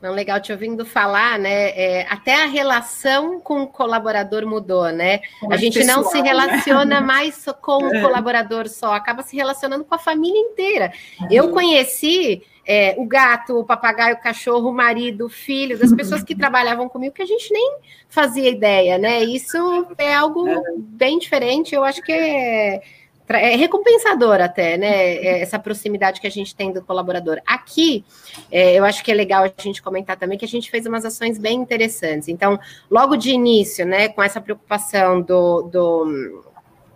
Não, 0.00 0.12
legal 0.12 0.38
te 0.40 0.52
ouvindo 0.52 0.84
falar, 0.84 1.38
né? 1.38 1.70
É, 1.70 2.06
até 2.10 2.42
a 2.42 2.46
relação 2.46 3.40
com 3.40 3.62
o 3.62 3.66
colaborador 3.66 4.46
mudou, 4.46 4.90
né? 4.90 5.20
Como 5.40 5.54
a 5.54 5.56
gente 5.56 5.78
pessoal, 5.78 6.02
não 6.02 6.10
se 6.10 6.20
né? 6.20 6.28
relaciona 6.28 7.00
né? 7.00 7.06
mais 7.06 7.44
com 7.62 7.84
o 7.88 7.94
é. 7.94 8.02
colaborador 8.02 8.68
só, 8.68 8.92
acaba 8.92 9.22
se 9.22 9.34
relacionando 9.34 9.84
com 9.84 9.94
a 9.94 9.98
família 9.98 10.38
inteira. 10.38 10.92
Eu 11.30 11.50
conheci 11.50 12.42
é, 12.66 12.94
o 12.98 13.06
gato, 13.06 13.60
o 13.60 13.64
papagaio, 13.64 14.16
o 14.16 14.20
cachorro, 14.20 14.70
o 14.70 14.74
marido, 14.74 15.26
o 15.26 15.28
filho, 15.28 15.78
das 15.78 15.92
pessoas 15.94 16.22
que 16.22 16.34
trabalhavam 16.34 16.88
comigo, 16.88 17.14
que 17.14 17.22
a 17.22 17.26
gente 17.26 17.52
nem 17.52 17.78
fazia 18.08 18.50
ideia, 18.50 18.98
né? 18.98 19.22
Isso 19.22 19.56
é 19.96 20.12
algo 20.12 20.48
é. 20.48 20.60
bem 20.76 21.18
diferente, 21.18 21.74
eu 21.74 21.84
acho 21.84 22.02
que 22.02 22.10
é, 22.10 22.82
é 23.28 23.56
recompensador 23.56 24.40
até, 24.40 24.76
né? 24.76 25.14
É, 25.14 25.40
essa 25.40 25.58
proximidade 25.60 26.20
que 26.20 26.26
a 26.26 26.30
gente 26.30 26.56
tem 26.56 26.72
do 26.72 26.82
colaborador. 26.82 27.40
Aqui, 27.46 28.04
é, 28.50 28.74
eu 28.74 28.84
acho 28.84 29.04
que 29.04 29.12
é 29.12 29.14
legal 29.14 29.44
a 29.44 29.62
gente 29.62 29.80
comentar 29.80 30.16
também 30.16 30.36
que 30.36 30.44
a 30.44 30.48
gente 30.48 30.68
fez 30.68 30.86
umas 30.86 31.04
ações 31.04 31.38
bem 31.38 31.60
interessantes. 31.60 32.28
Então, 32.28 32.58
logo 32.90 33.16
de 33.16 33.30
início, 33.30 33.86
né, 33.86 34.08
com 34.08 34.22
essa 34.22 34.40
preocupação 34.40 35.22
do, 35.22 35.62
do 35.62 36.44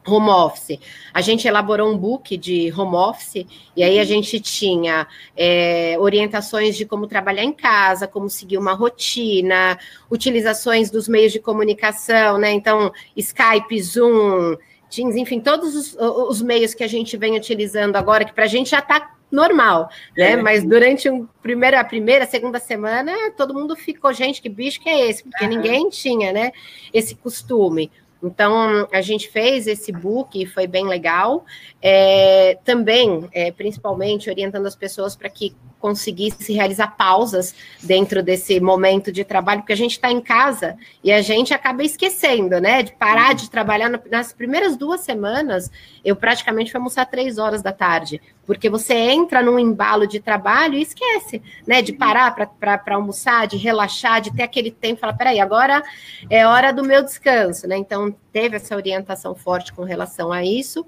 home 0.06 0.28
office. 0.28 0.78
A 1.12 1.20
gente 1.20 1.46
elaborou 1.46 1.92
um 1.92 1.96
book 1.96 2.36
de 2.36 2.72
home 2.72 2.96
office 2.96 3.46
e 3.76 3.82
aí 3.82 3.98
a 3.98 4.04
gente 4.04 4.40
tinha 4.40 5.06
é, 5.36 5.96
orientações 5.98 6.76
de 6.76 6.84
como 6.84 7.06
trabalhar 7.06 7.44
em 7.44 7.52
casa, 7.52 8.06
como 8.06 8.28
seguir 8.28 8.58
uma 8.58 8.72
rotina, 8.72 9.78
utilizações 10.10 10.90
dos 10.90 11.08
meios 11.08 11.32
de 11.32 11.38
comunicação, 11.38 12.38
né? 12.38 12.50
Então, 12.52 12.92
Skype, 13.16 13.82
Zoom, 13.82 14.56
Teams, 14.90 15.16
enfim, 15.16 15.40
todos 15.40 15.74
os, 15.76 15.96
os 15.98 16.42
meios 16.42 16.74
que 16.74 16.82
a 16.82 16.88
gente 16.88 17.16
vem 17.16 17.36
utilizando 17.36 17.96
agora, 17.96 18.24
que 18.24 18.32
para 18.32 18.44
a 18.44 18.48
gente 18.48 18.70
já 18.70 18.80
está 18.80 19.14
normal, 19.30 19.88
né? 20.16 20.32
É. 20.32 20.36
Mas 20.36 20.64
durante 20.64 21.08
um 21.08 21.26
primeiro, 21.40 21.78
a 21.78 21.84
primeira, 21.84 22.26
segunda 22.26 22.58
semana, 22.58 23.12
todo 23.36 23.54
mundo 23.54 23.76
ficou, 23.76 24.12
gente, 24.12 24.42
que 24.42 24.48
bicho 24.48 24.80
que 24.80 24.88
é 24.88 25.08
esse? 25.08 25.22
Porque 25.22 25.44
uhum. 25.44 25.50
ninguém 25.50 25.88
tinha, 25.88 26.32
né, 26.32 26.50
esse 26.92 27.14
costume. 27.14 27.90
Então, 28.22 28.87
a 28.92 29.00
gente 29.00 29.28
fez 29.28 29.66
esse 29.66 29.90
book 29.92 30.44
foi 30.46 30.66
bem 30.66 30.87
legal. 30.87 31.44
É, 31.80 32.59
também, 32.64 33.28
é, 33.33 33.50
principalmente, 33.50 34.28
orientando 34.28 34.66
as 34.66 34.76
pessoas 34.76 35.16
para 35.16 35.30
que 35.30 35.54
conseguisse 35.80 36.52
realizar 36.52 36.96
pausas 36.96 37.54
dentro 37.82 38.22
desse 38.22 38.60
momento 38.60 39.10
de 39.10 39.24
trabalho, 39.24 39.62
porque 39.62 39.72
a 39.72 39.76
gente 39.76 39.92
está 39.92 40.10
em 40.10 40.20
casa 40.20 40.76
e 41.02 41.10
a 41.10 41.22
gente 41.22 41.54
acaba 41.54 41.82
esquecendo, 41.82 42.60
né? 42.60 42.82
De 42.82 42.92
parar 42.92 43.34
de 43.34 43.50
trabalhar. 43.50 43.90
Nas 44.10 44.32
primeiras 44.32 44.76
duas 44.76 45.00
semanas, 45.00 45.70
eu 46.04 46.14
praticamente 46.14 46.70
fui 46.70 46.78
almoçar 46.78 47.06
três 47.06 47.38
horas 47.38 47.62
da 47.62 47.72
tarde, 47.72 48.20
porque 48.46 48.68
você 48.68 48.94
entra 48.94 49.42
num 49.42 49.58
embalo 49.58 50.06
de 50.06 50.20
trabalho 50.20 50.74
e 50.74 50.82
esquece, 50.82 51.42
né? 51.66 51.80
De 51.80 51.92
parar 51.92 52.34
para 52.34 52.94
almoçar, 52.94 53.46
de 53.46 53.56
relaxar, 53.56 54.20
de 54.20 54.32
ter 54.32 54.42
aquele 54.42 54.70
tempo, 54.70 55.00
falar, 55.00 55.14
peraí, 55.14 55.40
agora 55.40 55.82
é 56.28 56.46
hora 56.46 56.72
do 56.72 56.84
meu 56.84 57.02
descanso, 57.02 57.66
né? 57.66 57.76
Então, 57.76 58.14
teve 58.32 58.56
essa 58.56 58.76
orientação 58.76 59.34
forte 59.34 59.72
com 59.72 59.82
relação 59.82 60.30
a 60.30 60.44
isso. 60.44 60.86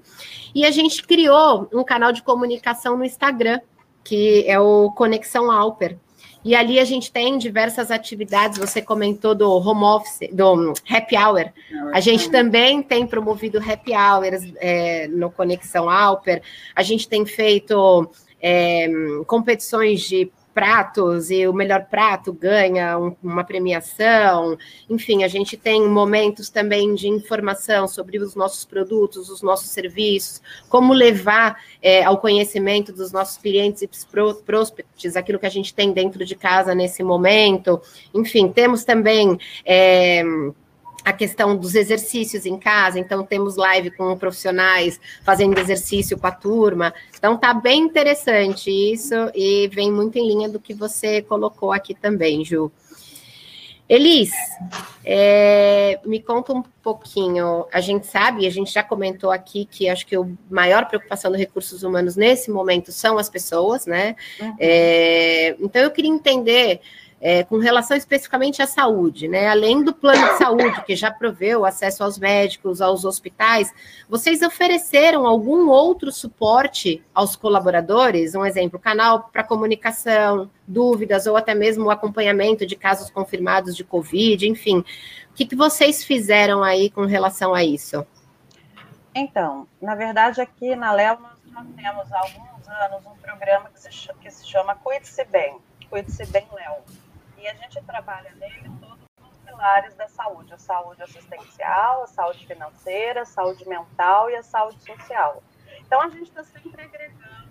E 0.53 0.65
a 0.65 0.71
gente 0.71 1.03
criou 1.03 1.67
um 1.73 1.83
canal 1.83 2.11
de 2.11 2.21
comunicação 2.21 2.97
no 2.97 3.03
Instagram, 3.03 3.59
que 4.03 4.43
é 4.47 4.59
o 4.59 4.91
Conexão 4.91 5.51
Alper. 5.51 5.97
E 6.45 6.55
ali 6.55 6.77
a 6.77 6.83
gente 6.83 7.11
tem 7.11 7.37
diversas 7.37 7.89
atividades. 7.89 8.57
Você 8.57 8.81
comentou 8.81 9.33
do 9.33 9.49
home 9.49 9.83
office, 9.83 10.29
do 10.31 10.73
happy 10.89 11.15
hour. 11.15 11.51
A 11.93 11.99
gente 12.01 12.29
também 12.29 12.83
tem 12.83 13.07
promovido 13.07 13.59
happy 13.59 13.93
hours 13.93 14.43
é, 14.57 15.07
no 15.07 15.31
Conexão 15.31 15.89
Alper. 15.89 16.41
A 16.75 16.83
gente 16.83 17.07
tem 17.07 17.25
feito 17.25 18.09
é, 18.41 18.89
competições 19.25 20.01
de 20.01 20.29
pratos 20.53 21.31
e 21.31 21.47
o 21.47 21.53
melhor 21.53 21.85
prato 21.85 22.31
ganha 22.31 22.97
um, 22.97 23.15
uma 23.23 23.43
premiação. 23.43 24.57
Enfim, 24.89 25.23
a 25.23 25.27
gente 25.27 25.57
tem 25.57 25.87
momentos 25.87 26.49
também 26.49 26.93
de 26.93 27.07
informação 27.07 27.87
sobre 27.87 28.17
os 28.19 28.35
nossos 28.35 28.63
produtos, 28.63 29.29
os 29.29 29.41
nossos 29.41 29.69
serviços, 29.69 30.41
como 30.69 30.93
levar 30.93 31.57
é, 31.81 32.03
ao 32.03 32.17
conhecimento 32.17 32.93
dos 32.93 33.11
nossos 33.11 33.37
clientes 33.37 33.81
e 33.81 33.89
prospects 34.45 35.15
aquilo 35.15 35.39
que 35.39 35.45
a 35.45 35.49
gente 35.49 35.73
tem 35.73 35.91
dentro 35.91 36.23
de 36.25 36.35
casa 36.35 36.75
nesse 36.75 37.03
momento. 37.03 37.81
Enfim, 38.13 38.49
temos 38.49 38.83
também. 38.83 39.37
É, 39.65 40.23
a 41.03 41.11
questão 41.11 41.55
dos 41.55 41.75
exercícios 41.75 42.45
em 42.45 42.57
casa, 42.57 42.99
então 42.99 43.25
temos 43.25 43.55
live 43.55 43.91
com 43.91 44.17
profissionais 44.17 44.99
fazendo 45.23 45.57
exercício 45.57 46.17
com 46.17 46.27
a 46.27 46.31
turma. 46.31 46.93
Então 47.17 47.37
tá 47.37 47.53
bem 47.53 47.81
interessante 47.81 48.69
isso 48.69 49.15
e 49.35 49.67
vem 49.67 49.91
muito 49.91 50.17
em 50.17 50.27
linha 50.27 50.49
do 50.49 50.59
que 50.59 50.73
você 50.73 51.21
colocou 51.21 51.71
aqui 51.71 51.93
também, 51.93 52.45
Ju. 52.45 52.71
Elis, 53.87 54.31
é, 55.03 55.99
me 56.05 56.21
conta 56.21 56.53
um 56.53 56.63
pouquinho. 56.81 57.65
A 57.71 57.81
gente 57.81 58.07
sabe, 58.07 58.47
a 58.47 58.49
gente 58.49 58.71
já 58.71 58.81
comentou 58.81 59.29
aqui 59.29 59.65
que 59.65 59.89
acho 59.89 60.07
que 60.07 60.15
a 60.15 60.25
maior 60.49 60.87
preocupação 60.87 61.29
dos 61.29 61.39
recursos 61.39 61.83
humanos 61.83 62.15
nesse 62.15 62.49
momento 62.49 62.91
são 62.93 63.17
as 63.17 63.29
pessoas, 63.29 63.85
né? 63.85 64.15
Uhum. 64.39 64.55
É, 64.57 65.55
então 65.59 65.81
eu 65.81 65.91
queria 65.91 66.09
entender 66.09 66.79
é, 67.25 67.41
com 67.41 67.57
relação 67.57 67.95
especificamente 67.95 68.61
à 68.61 68.67
saúde, 68.67 69.29
né? 69.29 69.47
Além 69.47 69.81
do 69.81 69.93
plano 69.93 70.27
de 70.27 70.37
saúde, 70.37 70.83
que 70.83 70.93
já 70.93 71.09
proveu 71.09 71.63
acesso 71.63 72.03
aos 72.03 72.19
médicos, 72.19 72.81
aos 72.81 73.05
hospitais, 73.05 73.73
vocês 74.09 74.41
ofereceram 74.41 75.25
algum 75.25 75.69
outro 75.69 76.11
suporte 76.11 77.01
aos 77.15 77.37
colaboradores? 77.37 78.35
Um 78.35 78.45
exemplo, 78.45 78.77
canal 78.77 79.29
para 79.31 79.41
comunicação, 79.41 80.51
dúvidas, 80.67 81.25
ou 81.25 81.37
até 81.37 81.55
mesmo 81.55 81.85
o 81.85 81.91
acompanhamento 81.91 82.65
de 82.65 82.75
casos 82.75 83.09
confirmados 83.09 83.73
de 83.73 83.85
Covid, 83.85 84.45
enfim. 84.45 84.79
O 84.79 85.33
que, 85.33 85.45
que 85.45 85.55
vocês 85.55 86.03
fizeram 86.03 86.61
aí 86.61 86.89
com 86.89 87.05
relação 87.05 87.55
a 87.55 87.63
isso? 87.63 88.05
Então, 89.15 89.65
na 89.81 89.95
verdade, 89.95 90.41
aqui 90.41 90.75
na 90.75 90.91
Léo 90.91 91.19
nós 91.21 91.39
já 91.53 91.63
temos 91.81 92.11
há 92.11 92.19
alguns 92.19 92.67
anos 92.67 93.05
um 93.05 93.15
programa 93.21 93.69
que 93.69 93.79
se, 93.79 94.13
que 94.21 94.29
se 94.29 94.45
chama 94.45 94.75
Cuide-se 94.75 95.23
Bem, 95.23 95.55
Cuide-se 95.89 96.25
Bem 96.25 96.45
Léo 96.51 97.02
e 97.43 97.47
a 97.47 97.53
gente 97.55 97.83
trabalha 97.83 98.31
nele 98.35 98.71
todos 98.79 99.03
os 99.21 99.37
pilares 99.39 99.93
da 99.95 100.07
saúde: 100.07 100.53
a 100.53 100.57
saúde 100.57 101.03
assistencial, 101.03 102.03
a 102.03 102.07
saúde 102.07 102.47
financeira, 102.47 103.23
a 103.23 103.25
saúde 103.25 103.67
mental 103.67 104.29
e 104.29 104.35
a 104.35 104.43
saúde 104.43 104.81
social. 104.81 105.43
Então, 105.79 106.01
a 106.01 106.07
gente 106.07 106.23
está 106.23 106.43
sempre 106.43 106.81
agregando 106.81 107.49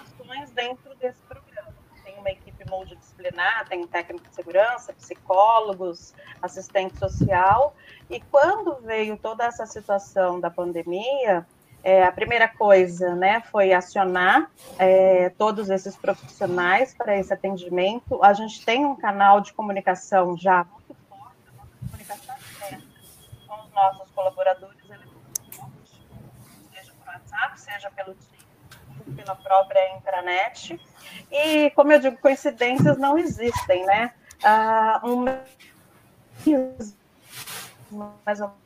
ações 0.00 0.50
dentro 0.52 0.94
desse 0.94 1.20
programa. 1.22 1.74
Tem 2.04 2.16
uma 2.18 2.30
equipe 2.30 2.70
multidisciplinar, 2.70 3.68
tem 3.68 3.84
técnico 3.84 4.28
de 4.28 4.34
segurança, 4.34 4.92
psicólogos, 4.92 6.14
assistente 6.40 6.96
social. 6.96 7.74
E 8.08 8.20
quando 8.20 8.76
veio 8.76 9.16
toda 9.16 9.44
essa 9.44 9.66
situação 9.66 10.38
da 10.38 10.50
pandemia, 10.50 11.44
é, 11.86 12.02
a 12.02 12.10
primeira 12.10 12.48
coisa, 12.48 13.14
né, 13.14 13.40
foi 13.42 13.72
acionar 13.72 14.50
é, 14.76 15.28
todos 15.38 15.70
esses 15.70 15.94
profissionais 15.94 16.92
para 16.92 17.16
esse 17.16 17.32
atendimento. 17.32 18.20
A 18.24 18.32
gente 18.32 18.64
tem 18.64 18.84
um 18.84 18.96
canal 18.96 19.40
de 19.40 19.52
comunicação 19.52 20.36
já 20.36 20.64
muito 20.64 20.96
forte, 21.08 21.36
uma 21.54 21.68
comunicação 21.88 22.34
direta 22.58 22.82
com 23.46 23.54
os 23.54 23.70
nossos 23.72 24.10
colaboradores 24.10 24.76
seja 26.74 26.92
por 26.98 27.06
WhatsApp, 27.06 27.60
seja 27.60 27.88
pelo 27.92 28.16
Teams, 28.16 29.14
pela 29.14 29.36
própria 29.36 29.96
intranet. 29.96 30.80
E, 31.30 31.70
como 31.70 31.92
eu 31.92 32.00
digo, 32.00 32.16
coincidências 32.16 32.98
não 32.98 33.16
existem, 33.16 33.86
né? 33.86 34.12
Ah, 34.42 35.00
um 35.04 35.24
mais 38.26 38.40
ou 38.40 38.48
menos 38.48 38.65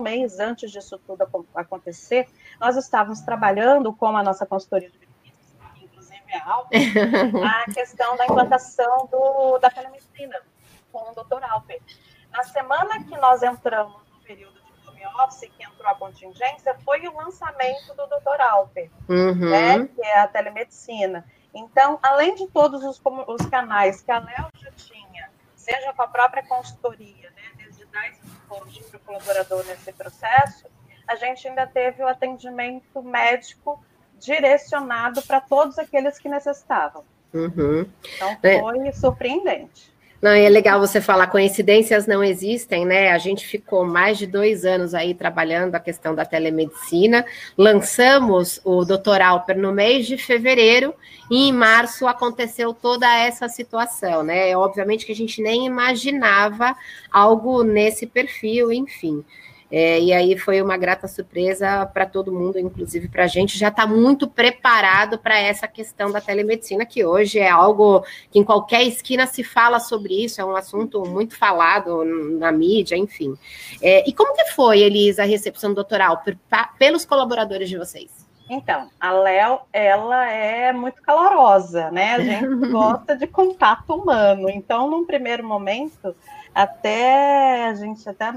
mês 0.00 0.38
antes 0.38 0.70
disso 0.70 0.98
tudo 1.06 1.26
acontecer, 1.54 2.28
nós 2.60 2.76
estávamos 2.76 3.20
trabalhando 3.20 3.92
com 3.92 4.16
a 4.16 4.22
nossa 4.22 4.44
consultoria 4.44 4.90
de 4.90 4.98
benefícios, 4.98 5.56
inclusive 5.80 6.34
a 6.34 6.50
Alper, 6.50 6.80
a 7.68 7.72
questão 7.72 8.16
da 8.16 8.24
implantação 8.24 9.08
do, 9.10 9.58
da 9.58 9.70
telemedicina 9.70 10.40
com 10.90 11.10
o 11.10 11.14
doutor 11.14 11.42
Alper. 11.44 11.80
Na 12.30 12.42
semana 12.44 13.02
que 13.04 13.16
nós 13.18 13.42
entramos 13.42 14.00
no 14.10 14.20
período 14.20 14.54
de 14.54 14.88
home 14.88 15.06
office, 15.22 15.50
que 15.56 15.64
entrou 15.64 15.88
a 15.88 15.94
contingência, 15.94 16.74
foi 16.84 17.06
o 17.06 17.16
lançamento 17.16 17.94
do 17.94 18.06
doutor 18.06 18.40
Alper, 18.40 18.90
uhum. 19.08 19.50
né, 19.50 19.86
que 19.86 20.02
é 20.02 20.20
a 20.20 20.28
telemedicina. 20.28 21.24
Então, 21.54 21.98
além 22.02 22.34
de 22.34 22.46
todos 22.48 22.82
os, 22.82 23.00
os 23.28 23.46
canais 23.46 24.00
que 24.00 24.10
a 24.10 24.18
Léo 24.18 24.48
já 24.54 24.70
tinha, 24.72 25.30
seja 25.54 25.92
com 25.92 26.02
a 26.02 26.08
própria 26.08 26.42
consultoria, 26.46 27.30
né, 27.30 27.42
desde 27.56 27.84
10 27.84 28.31
para 28.60 28.96
o 28.96 29.00
colaborador 29.00 29.64
nesse 29.66 29.92
processo, 29.92 30.66
a 31.06 31.16
gente 31.16 31.46
ainda 31.46 31.66
teve 31.66 32.02
o 32.02 32.08
atendimento 32.08 33.02
médico 33.02 33.82
direcionado 34.18 35.22
para 35.22 35.40
todos 35.40 35.78
aqueles 35.78 36.18
que 36.18 36.28
necessitavam. 36.28 37.04
Uhum. 37.34 37.86
Então 38.16 38.36
é. 38.42 38.60
foi 38.60 38.88
é. 38.88 38.92
surpreendente. 38.92 39.91
Não, 40.22 40.30
é 40.30 40.48
legal 40.48 40.78
você 40.78 41.00
falar, 41.00 41.26
coincidências 41.26 42.06
não 42.06 42.22
existem, 42.22 42.86
né? 42.86 43.10
A 43.10 43.18
gente 43.18 43.44
ficou 43.44 43.84
mais 43.84 44.16
de 44.16 44.24
dois 44.24 44.64
anos 44.64 44.94
aí 44.94 45.14
trabalhando 45.14 45.74
a 45.74 45.80
questão 45.80 46.14
da 46.14 46.24
telemedicina. 46.24 47.26
Lançamos 47.58 48.60
o 48.62 48.84
Dr. 48.84 49.20
Alper 49.20 49.58
no 49.58 49.72
mês 49.72 50.06
de 50.06 50.16
fevereiro 50.16 50.94
e 51.28 51.48
em 51.48 51.52
março 51.52 52.06
aconteceu 52.06 52.72
toda 52.72 53.12
essa 53.12 53.48
situação, 53.48 54.22
né? 54.22 54.56
Obviamente 54.56 55.04
que 55.04 55.10
a 55.10 55.16
gente 55.16 55.42
nem 55.42 55.66
imaginava 55.66 56.76
algo 57.10 57.64
nesse 57.64 58.06
perfil, 58.06 58.70
enfim. 58.70 59.24
É, 59.72 59.98
e 59.98 60.12
aí 60.12 60.36
foi 60.36 60.60
uma 60.60 60.76
grata 60.76 61.08
surpresa 61.08 61.86
para 61.86 62.04
todo 62.04 62.30
mundo, 62.30 62.58
inclusive 62.58 63.08
para 63.08 63.24
a 63.24 63.26
gente, 63.26 63.58
já 63.58 63.68
está 63.68 63.86
muito 63.86 64.28
preparado 64.28 65.18
para 65.18 65.38
essa 65.38 65.66
questão 65.66 66.12
da 66.12 66.20
telemedicina, 66.20 66.84
que 66.84 67.02
hoje 67.02 67.38
é 67.38 67.48
algo 67.48 68.04
que 68.30 68.38
em 68.38 68.44
qualquer 68.44 68.82
esquina 68.82 69.26
se 69.26 69.42
fala 69.42 69.80
sobre 69.80 70.24
isso, 70.24 70.42
é 70.42 70.44
um 70.44 70.54
assunto 70.54 71.02
muito 71.06 71.34
falado 71.34 72.04
na 72.04 72.52
mídia, 72.52 72.96
enfim. 72.96 73.34
É, 73.80 74.06
e 74.06 74.12
como 74.12 74.34
que 74.34 74.44
foi, 74.50 74.80
Elisa, 74.80 75.22
a 75.22 75.26
recepção 75.26 75.72
doutoral 75.72 76.22
pelos 76.78 77.06
colaboradores 77.06 77.70
de 77.70 77.78
vocês? 77.78 78.22
Então, 78.50 78.90
a 79.00 79.10
Léo, 79.12 79.60
ela 79.72 80.30
é 80.30 80.70
muito 80.74 81.00
calorosa, 81.00 81.90
né? 81.90 82.16
A 82.16 82.20
gente 82.20 82.46
gosta 82.70 83.16
de 83.16 83.26
contato 83.26 83.94
humano. 83.94 84.50
Então, 84.50 84.90
num 84.90 85.06
primeiro 85.06 85.42
momento, 85.42 86.14
até 86.54 87.68
a 87.68 87.74
gente 87.74 88.06
até 88.06 88.34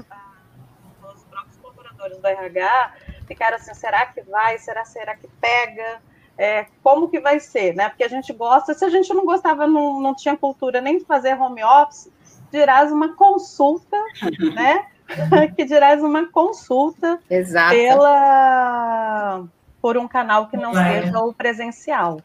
do 2.10 2.26
RH 2.26 2.94
ficaram 3.26 3.56
assim, 3.56 3.74
será 3.74 4.06
que 4.06 4.22
vai? 4.22 4.58
Será, 4.58 4.84
será 4.84 5.16
que 5.16 5.28
pega? 5.40 6.00
É, 6.38 6.66
como 6.82 7.08
que 7.08 7.18
vai 7.18 7.40
ser, 7.40 7.74
né? 7.74 7.88
Porque 7.88 8.04
a 8.04 8.08
gente 8.08 8.32
gosta, 8.32 8.74
se 8.74 8.84
a 8.84 8.90
gente 8.90 9.12
não 9.14 9.24
gostava, 9.24 9.66
não, 9.66 10.00
não 10.00 10.14
tinha 10.14 10.36
cultura 10.36 10.80
nem 10.80 10.98
de 10.98 11.04
fazer 11.04 11.34
home 11.40 11.64
office, 11.64 12.10
dirás 12.50 12.92
uma 12.92 13.14
consulta, 13.14 13.96
né? 14.54 14.86
que 15.56 15.64
dirás 15.64 16.02
uma 16.02 16.26
consulta 16.26 17.18
Exato. 17.30 17.74
pela 17.74 19.44
por 19.80 19.96
um 19.96 20.08
canal 20.08 20.48
que 20.48 20.56
não 20.56 20.74
seja 20.74 21.20
o 21.20 21.32
presencial. 21.32 22.20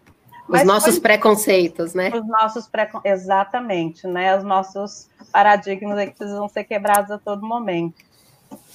Os 0.50 0.64
nossos 0.64 0.96
foi... 0.96 1.02
preconceitos, 1.02 1.94
né? 1.94 2.12
Os 2.14 2.28
nossos 2.28 2.68
preconceitos, 2.68 3.22
exatamente, 3.22 4.08
né? 4.08 4.36
Os 4.36 4.44
nossos 4.44 5.08
paradigmas 5.32 5.98
aí 5.98 6.08
que 6.08 6.18
precisam 6.18 6.50
ser 6.50 6.64
quebrados 6.64 7.12
a 7.12 7.18
todo 7.18 7.46
momento. 7.46 8.04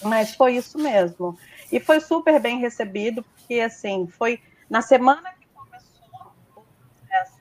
Mas 0.02 0.34
foi 0.34 0.56
isso 0.56 0.78
mesmo. 0.78 1.38
E 1.72 1.80
foi 1.80 2.00
super 2.00 2.38
bem 2.40 2.58
recebido, 2.58 3.22
porque 3.22 3.60
assim, 3.60 4.06
foi 4.06 4.40
na 4.68 4.82
semana 4.82 5.32
que 5.32 5.46
começou 5.48 6.06
o 6.56 6.62
processo 6.62 7.36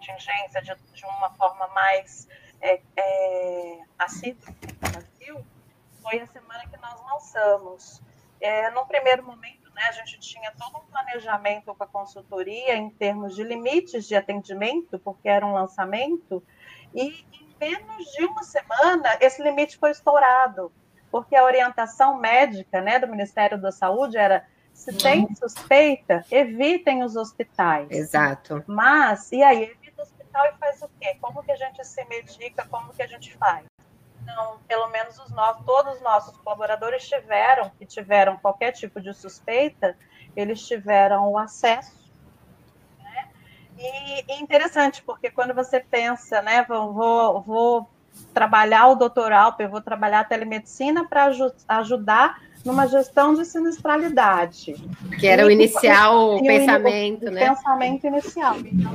contingência 0.00 0.62
de, 0.62 0.74
de 0.94 1.04
uma 1.04 1.30
forma 1.30 1.68
mais 1.68 2.28
é, 2.60 2.80
é, 2.96 3.78
assídua 3.98 4.54
no 4.82 4.90
Brasil, 4.90 5.46
foi 6.02 6.20
a 6.20 6.26
semana 6.26 6.66
que 6.66 6.76
nós 6.80 7.00
lançamos. 7.10 8.02
É, 8.40 8.70
no 8.70 8.86
primeiro 8.86 9.22
momento, 9.22 9.70
né, 9.74 9.82
a 9.88 9.92
gente 9.92 10.18
tinha 10.18 10.50
todo 10.52 10.78
um 10.78 10.86
planejamento 10.90 11.74
com 11.74 11.84
a 11.84 11.86
consultoria 11.86 12.74
em 12.74 12.88
termos 12.90 13.34
de 13.34 13.42
limites 13.42 14.06
de 14.06 14.14
atendimento, 14.14 14.98
porque 14.98 15.28
era 15.28 15.44
um 15.44 15.52
lançamento, 15.52 16.42
e 16.94 17.24
em 17.32 17.54
menos 17.60 18.06
de 18.12 18.24
uma 18.24 18.42
semana 18.42 19.18
esse 19.20 19.42
limite 19.42 19.76
foi 19.76 19.90
estourado, 19.90 20.72
porque 21.10 21.34
a 21.34 21.44
orientação 21.44 22.18
médica 22.18 22.80
né, 22.80 22.98
do 22.98 23.08
Ministério 23.08 23.60
da 23.60 23.72
Saúde 23.72 24.16
era 24.16 24.46
se 24.72 24.96
tem 24.96 25.28
suspeita, 25.34 26.24
evitem 26.30 27.02
os 27.02 27.14
hospitais. 27.16 27.90
Exato. 27.90 28.64
Mas, 28.66 29.30
e 29.30 29.42
aí, 29.42 29.64
evita 29.64 30.00
o 30.00 30.02
hospital 30.02 30.46
e 30.46 30.58
faz 30.58 30.80
o 30.80 30.88
quê? 30.98 31.16
Como 31.20 31.42
que 31.42 31.52
a 31.52 31.56
gente 31.56 31.84
se 31.86 32.02
medica? 32.06 32.66
Como 32.66 32.92
que 32.92 33.02
a 33.02 33.06
gente 33.06 33.36
faz? 33.36 33.66
Então, 34.22 34.58
pelo 34.66 34.88
menos 34.88 35.18
os 35.18 35.30
nossos, 35.30 35.64
todos 35.66 35.96
os 35.96 36.00
nossos 36.00 36.36
colaboradores 36.38 37.06
tiveram, 37.06 37.70
que 37.78 37.84
tiveram 37.84 38.36
qualquer 38.38 38.72
tipo 38.72 39.00
de 39.00 39.12
suspeita, 39.12 39.96
eles 40.36 40.66
tiveram 40.66 41.30
o 41.30 41.36
acesso. 41.36 42.10
Né? 42.98 43.28
E, 43.76 44.32
e 44.32 44.42
interessante, 44.42 45.02
porque 45.02 45.30
quando 45.30 45.52
você 45.52 45.80
pensa, 45.80 46.40
né, 46.40 46.64
vou, 46.66 46.92
vou, 46.92 47.40
vou 47.42 47.90
trabalhar 48.32 48.88
o 48.88 48.94
doutoral, 48.94 49.54
eu 49.58 49.68
vou 49.68 49.80
trabalhar 49.80 50.20
a 50.20 50.24
telemedicina 50.24 51.06
para 51.06 51.24
aj 51.24 51.40
ajudar 51.68 52.40
numa 52.64 52.86
gestão 52.86 53.34
de 53.34 53.44
sinistralidade. 53.44 54.74
Que 55.18 55.26
era 55.26 55.42
e, 55.42 55.44
o 55.46 55.50
inicial 55.50 56.36
o 56.36 56.42
pensamento, 56.42 57.26
o, 57.26 57.30
né? 57.30 57.50
O 57.50 57.54
pensamento 57.56 58.06
inicial. 58.06 58.56
Então, 58.58 58.92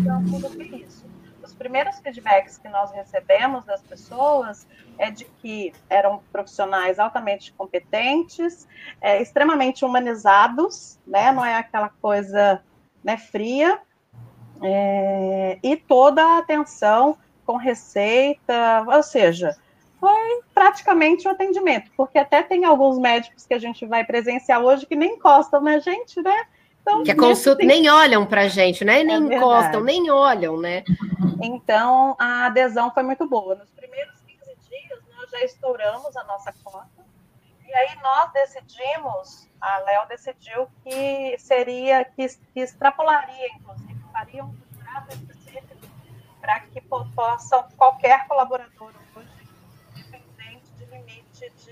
então, 0.00 0.24
tudo 0.24 0.62
isso. 0.62 1.04
Os 1.42 1.52
primeiros 1.54 1.98
feedbacks 2.00 2.58
que 2.58 2.68
nós 2.68 2.92
recebemos 2.92 3.64
das 3.64 3.82
pessoas 3.82 4.66
é 4.98 5.10
de 5.10 5.24
que 5.40 5.72
eram 5.88 6.20
profissionais 6.32 6.98
altamente 6.98 7.52
competentes, 7.52 8.66
é, 9.00 9.22
extremamente 9.22 9.84
humanizados, 9.84 10.98
né? 11.06 11.32
Não 11.32 11.44
é 11.44 11.56
aquela 11.56 11.88
coisa 12.00 12.62
né, 13.02 13.16
fria, 13.16 13.80
é, 14.62 15.58
e 15.62 15.76
toda 15.76 16.22
a 16.22 16.38
atenção 16.38 17.16
com 17.52 17.58
receita, 17.58 18.82
ou 18.86 19.02
seja, 19.02 19.54
foi 20.00 20.40
praticamente 20.54 21.28
um 21.28 21.30
atendimento, 21.30 21.90
porque 21.94 22.18
até 22.18 22.42
tem 22.42 22.64
alguns 22.64 22.98
médicos 22.98 23.44
que 23.44 23.52
a 23.52 23.58
gente 23.58 23.84
vai 23.84 24.04
presenciar 24.04 24.62
hoje 24.62 24.86
que 24.86 24.96
nem 24.96 25.16
encostam 25.16 25.60
na 25.60 25.78
gente, 25.78 26.20
né? 26.22 26.46
Então, 26.80 27.04
que 27.04 27.10
a 27.10 27.16
consulta 27.16 27.58
tem... 27.58 27.66
nem 27.66 27.90
olham 27.90 28.24
para 28.24 28.42
a 28.42 28.48
gente, 28.48 28.86
né? 28.86 29.04
Nem 29.04 29.34
é 29.34 29.36
encostam, 29.36 29.84
nem 29.84 30.10
olham, 30.10 30.58
né? 30.58 30.82
Então, 31.42 32.16
a 32.18 32.46
adesão 32.46 32.90
foi 32.90 33.02
muito 33.02 33.28
boa. 33.28 33.54
Nos 33.54 33.70
primeiros 33.70 34.14
15 34.26 34.56
dias, 34.68 34.98
nós 35.14 35.30
já 35.30 35.44
estouramos 35.44 36.16
a 36.16 36.24
nossa 36.24 36.54
cota. 36.64 36.88
E 37.68 37.74
aí 37.74 37.96
nós 38.02 38.32
decidimos, 38.32 39.48
a 39.60 39.78
Léo 39.78 40.08
decidiu 40.08 40.68
que 40.82 41.36
seria, 41.38 42.04
que, 42.04 42.26
que 42.54 42.60
extrapolaria, 42.60 43.48
inclusive, 43.54 44.00
faria 44.10 44.42
um 44.42 44.54
contrato 44.54 45.16
para 46.42 46.60
que 46.60 46.80
possam, 46.82 47.64
qualquer 47.78 48.26
colaborador 48.26 48.92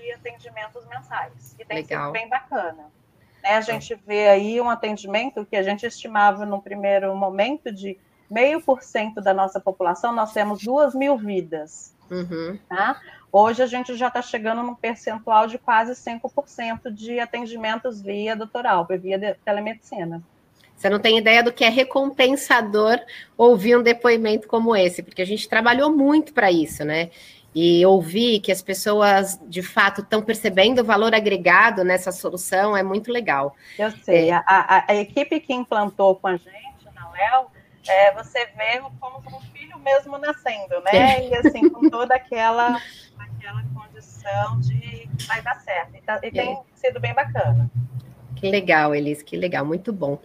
de 0.01 0.11
atendimentos 0.13 0.85
mensais. 0.87 1.55
E 1.59 1.65
tem 1.65 1.77
Legal. 1.77 2.05
sido 2.05 2.13
bem 2.13 2.27
bacana. 2.27 2.91
Né? 3.43 3.55
A 3.55 3.61
gente 3.61 3.93
vê 3.95 4.29
aí 4.29 4.59
um 4.59 4.69
atendimento 4.69 5.45
que 5.45 5.55
a 5.55 5.63
gente 5.63 5.85
estimava 5.85 6.45
no 6.45 6.61
primeiro 6.61 7.15
momento 7.15 7.71
de 7.71 7.99
meio 8.29 8.61
por 8.61 8.81
cento 8.81 9.21
da 9.21 9.33
nossa 9.33 9.59
população, 9.59 10.13
nós 10.13 10.31
temos 10.31 10.63
duas 10.63 10.95
mil 10.95 11.17
vidas. 11.17 11.93
Uhum. 12.09 12.57
Tá? 12.67 12.99
Hoje 13.31 13.61
a 13.61 13.65
gente 13.65 13.95
já 13.95 14.07
está 14.07 14.21
chegando 14.21 14.63
num 14.63 14.75
percentual 14.75 15.47
de 15.47 15.57
quase 15.57 15.93
5% 15.93 16.91
de 16.91 17.19
atendimentos 17.19 18.01
via 18.01 18.35
doutoral, 18.35 18.85
via 18.85 19.37
telemedicina. 19.45 20.21
Você 20.81 20.89
não 20.89 20.99
tem 20.99 21.19
ideia 21.19 21.43
do 21.43 21.53
que 21.53 21.63
é 21.63 21.69
recompensador 21.69 22.99
ouvir 23.37 23.77
um 23.77 23.83
depoimento 23.83 24.47
como 24.47 24.75
esse, 24.75 25.03
porque 25.03 25.21
a 25.21 25.25
gente 25.25 25.47
trabalhou 25.47 25.95
muito 25.95 26.33
para 26.33 26.51
isso, 26.51 26.83
né? 26.83 27.11
e 27.53 27.85
ouvir 27.85 28.39
que 28.39 28.49
as 28.49 28.61
pessoas 28.61 29.37
de 29.45 29.61
fato 29.61 29.99
estão 29.99 30.21
percebendo 30.21 30.79
o 30.79 30.85
valor 30.85 31.13
agregado 31.13 31.83
nessa 31.83 32.09
solução 32.09 32.77
é 32.77 32.81
muito 32.81 33.11
legal. 33.11 33.53
Eu 33.77 33.91
sei, 33.91 34.29
é. 34.29 34.33
a, 34.35 34.43
a, 34.47 34.85
a, 34.87 34.95
equipe 34.95 35.37
que 35.41 35.53
implantou 35.53 36.15
com 36.15 36.27
a 36.27 36.37
gente 36.37 36.85
na 36.95 37.11
Léo, 37.11 37.47
é, 37.87 38.13
você 38.13 38.45
vê 38.45 38.81
como 39.01 39.17
um 39.37 39.41
filho 39.51 39.77
mesmo 39.79 40.17
nascendo, 40.17 40.79
né? 40.81 41.27
E 41.27 41.35
assim, 41.35 41.69
com 41.69 41.89
toda 41.89 42.15
aquela, 42.15 42.81
aquela 43.19 43.61
condição 43.75 44.57
de 44.61 45.09
vai 45.27 45.41
dar 45.41 45.59
certo. 45.59 45.93
E, 45.93 46.01
tá, 46.01 46.21
e 46.23 46.31
tem 46.31 46.53
é. 46.53 46.61
sido 46.73 47.01
bem 47.01 47.13
bacana. 47.13 47.69
Que 48.41 48.49
legal, 48.49 48.95
Elis, 48.95 49.21
que 49.21 49.37
legal, 49.37 49.63
muito 49.63 49.93
bom. 49.93 50.19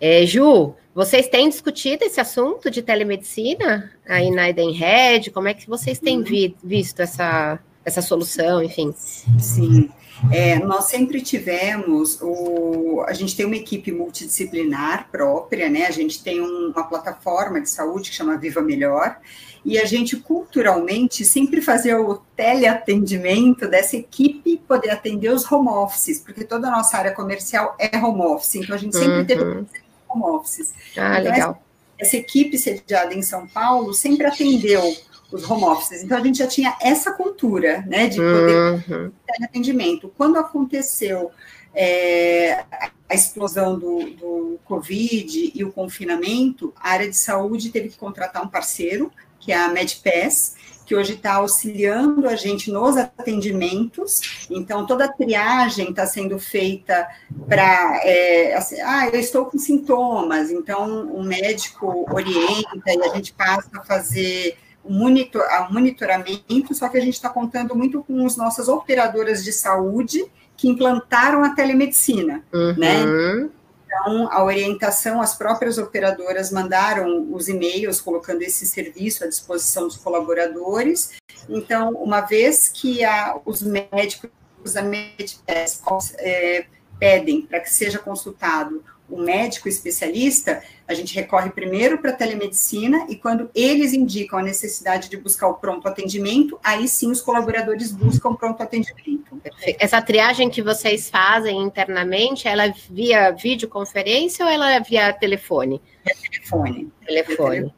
É, 0.00 0.24
Ju, 0.24 0.74
vocês 0.94 1.28
têm 1.28 1.48
discutido 1.48 2.04
esse 2.04 2.18
assunto 2.18 2.70
de 2.70 2.80
telemedicina 2.80 3.92
aí 4.08 4.30
na 4.30 4.48
Edenred? 4.48 5.30
Como 5.30 5.46
é 5.46 5.52
que 5.52 5.68
vocês 5.68 5.98
têm 5.98 6.18
uhum. 6.18 6.24
vi, 6.24 6.56
visto 6.64 7.00
essa, 7.00 7.60
essa 7.84 8.00
solução, 8.00 8.62
enfim? 8.62 8.92
Sim, 9.38 9.90
é, 10.32 10.58
nós 10.58 10.86
sempre 10.86 11.20
tivemos, 11.20 12.18
o, 12.20 13.02
a 13.06 13.12
gente 13.12 13.36
tem 13.36 13.46
uma 13.46 13.56
equipe 13.56 13.90
multidisciplinar 13.90 15.08
própria, 15.10 15.70
né? 15.70 15.86
A 15.86 15.90
gente 15.90 16.22
tem 16.22 16.40
um, 16.40 16.72
uma 16.74 16.84
plataforma 16.84 17.60
de 17.60 17.70
saúde 17.70 18.10
que 18.10 18.16
chama 18.16 18.36
Viva 18.36 18.60
Melhor, 18.60 19.18
e 19.64 19.78
a 19.78 19.84
gente 19.84 20.16
culturalmente 20.16 21.24
sempre 21.24 21.60
fazia 21.60 22.00
o 22.00 22.16
teleatendimento 22.36 23.68
dessa 23.68 23.96
equipe 23.96 24.56
poder 24.66 24.90
atender 24.90 25.30
os 25.30 25.50
home 25.50 25.68
offices, 25.68 26.20
porque 26.20 26.44
toda 26.44 26.68
a 26.68 26.70
nossa 26.70 26.96
área 26.96 27.12
comercial 27.12 27.76
é 27.78 27.96
home 27.98 28.22
office, 28.22 28.56
então 28.56 28.74
a 28.74 28.78
gente 28.78 28.96
sempre 28.96 29.18
uhum. 29.18 29.24
teve 29.24 29.42
home 29.42 30.24
offices. 30.24 30.72
Ah, 30.96 31.20
então, 31.20 31.32
legal. 31.32 31.50
Essa, 31.98 32.08
essa 32.08 32.16
equipe 32.16 32.56
sediada 32.56 33.14
em 33.14 33.22
São 33.22 33.46
Paulo 33.46 33.92
sempre 33.92 34.26
atendeu 34.26 34.82
os 35.32 35.48
home 35.48 35.64
offices, 35.64 36.02
então 36.02 36.18
a 36.18 36.22
gente 36.22 36.38
já 36.38 36.46
tinha 36.46 36.76
essa 36.80 37.12
cultura, 37.12 37.84
né, 37.86 38.08
de 38.08 38.16
poder 38.16 38.90
uhum. 38.90 39.12
teleatendimento. 39.26 40.12
Quando 40.16 40.38
aconteceu 40.38 41.30
é, 41.74 42.64
a 43.08 43.14
explosão 43.14 43.78
do, 43.78 44.10
do 44.10 44.60
Covid 44.64 45.52
e 45.54 45.64
o 45.64 45.72
confinamento, 45.72 46.72
a 46.76 46.90
área 46.90 47.08
de 47.08 47.16
saúde 47.16 47.70
teve 47.70 47.90
que 47.90 47.98
contratar 47.98 48.44
um 48.44 48.48
parceiro 48.48 49.10
que 49.40 49.52
é 49.52 49.56
a 49.56 49.68
MedPass, 49.68 50.54
que 50.84 50.94
hoje 50.94 51.14
está 51.14 51.34
auxiliando 51.34 52.28
a 52.28 52.36
gente 52.36 52.70
nos 52.70 52.96
atendimentos. 52.96 54.46
Então, 54.50 54.84
toda 54.86 55.06
a 55.06 55.12
triagem 55.12 55.90
está 55.90 56.06
sendo 56.06 56.38
feita 56.38 57.08
para. 57.48 58.00
É, 58.04 58.54
assim, 58.54 58.80
ah, 58.80 59.08
eu 59.08 59.18
estou 59.18 59.46
com 59.46 59.56
sintomas, 59.56 60.50
então 60.50 61.06
o 61.14 61.22
médico 61.22 62.06
orienta 62.12 62.92
e 62.92 63.02
a 63.02 63.14
gente 63.14 63.32
passa 63.32 63.70
a 63.74 63.84
fazer 63.84 64.56
um, 64.56 64.69
monitor, 64.84 65.42
monitoramento, 65.70 66.74
só 66.74 66.88
que 66.88 66.98
a 66.98 67.00
gente 67.00 67.14
está 67.14 67.28
contando 67.28 67.74
muito 67.74 68.02
com 68.02 68.24
as 68.24 68.36
nossas 68.36 68.68
operadoras 68.68 69.44
de 69.44 69.52
saúde 69.52 70.24
que 70.56 70.68
implantaram 70.68 71.42
a 71.42 71.54
telemedicina, 71.54 72.44
né? 72.76 73.04
uhum. 73.04 73.44
né? 73.44 73.50
Então, 73.90 74.28
a 74.30 74.44
orientação, 74.44 75.20
as 75.20 75.34
próprias 75.34 75.76
operadoras 75.76 76.52
mandaram 76.52 77.32
os 77.32 77.48
e-mails 77.48 78.00
colocando 78.00 78.42
esse 78.42 78.64
serviço 78.66 79.24
à 79.24 79.26
disposição 79.26 79.88
dos 79.88 79.96
colaboradores. 79.96 81.12
Então, 81.48 81.90
uma 81.94 82.20
vez 82.20 82.68
que 82.68 83.04
a, 83.04 83.36
os 83.44 83.62
médicos 83.62 84.30
da 84.72 84.82
Medpass 84.82 86.14
é, 86.18 86.66
pedem 87.00 87.42
para 87.42 87.58
que 87.60 87.70
seja 87.70 87.98
consultado 87.98 88.84
um 89.10 89.22
médico 89.22 89.68
especialista, 89.68 90.62
a 90.86 90.94
gente 90.94 91.14
recorre 91.14 91.50
primeiro 91.50 91.98
para 91.98 92.10
a 92.10 92.14
telemedicina 92.14 93.06
e 93.08 93.16
quando 93.16 93.50
eles 93.54 93.92
indicam 93.92 94.38
a 94.38 94.42
necessidade 94.42 95.08
de 95.08 95.16
buscar 95.16 95.48
o 95.48 95.54
pronto 95.54 95.86
atendimento, 95.88 96.58
aí 96.62 96.88
sim 96.88 97.10
os 97.10 97.20
colaboradores 97.20 97.92
buscam 97.92 98.34
pronto 98.34 98.62
atendimento. 98.62 99.40
Essa 99.78 100.02
triagem 100.02 100.50
que 100.50 100.62
vocês 100.62 101.08
fazem 101.10 101.62
internamente, 101.62 102.46
ela 102.46 102.66
é 102.66 102.74
via 102.90 103.30
videoconferência 103.30 104.44
ou 104.44 104.50
ela 104.50 104.72
é 104.72 104.80
via 104.80 105.12
telefone? 105.12 105.80
É 106.06 106.14
telefone. 106.14 106.92
Telefone. 107.06 107.74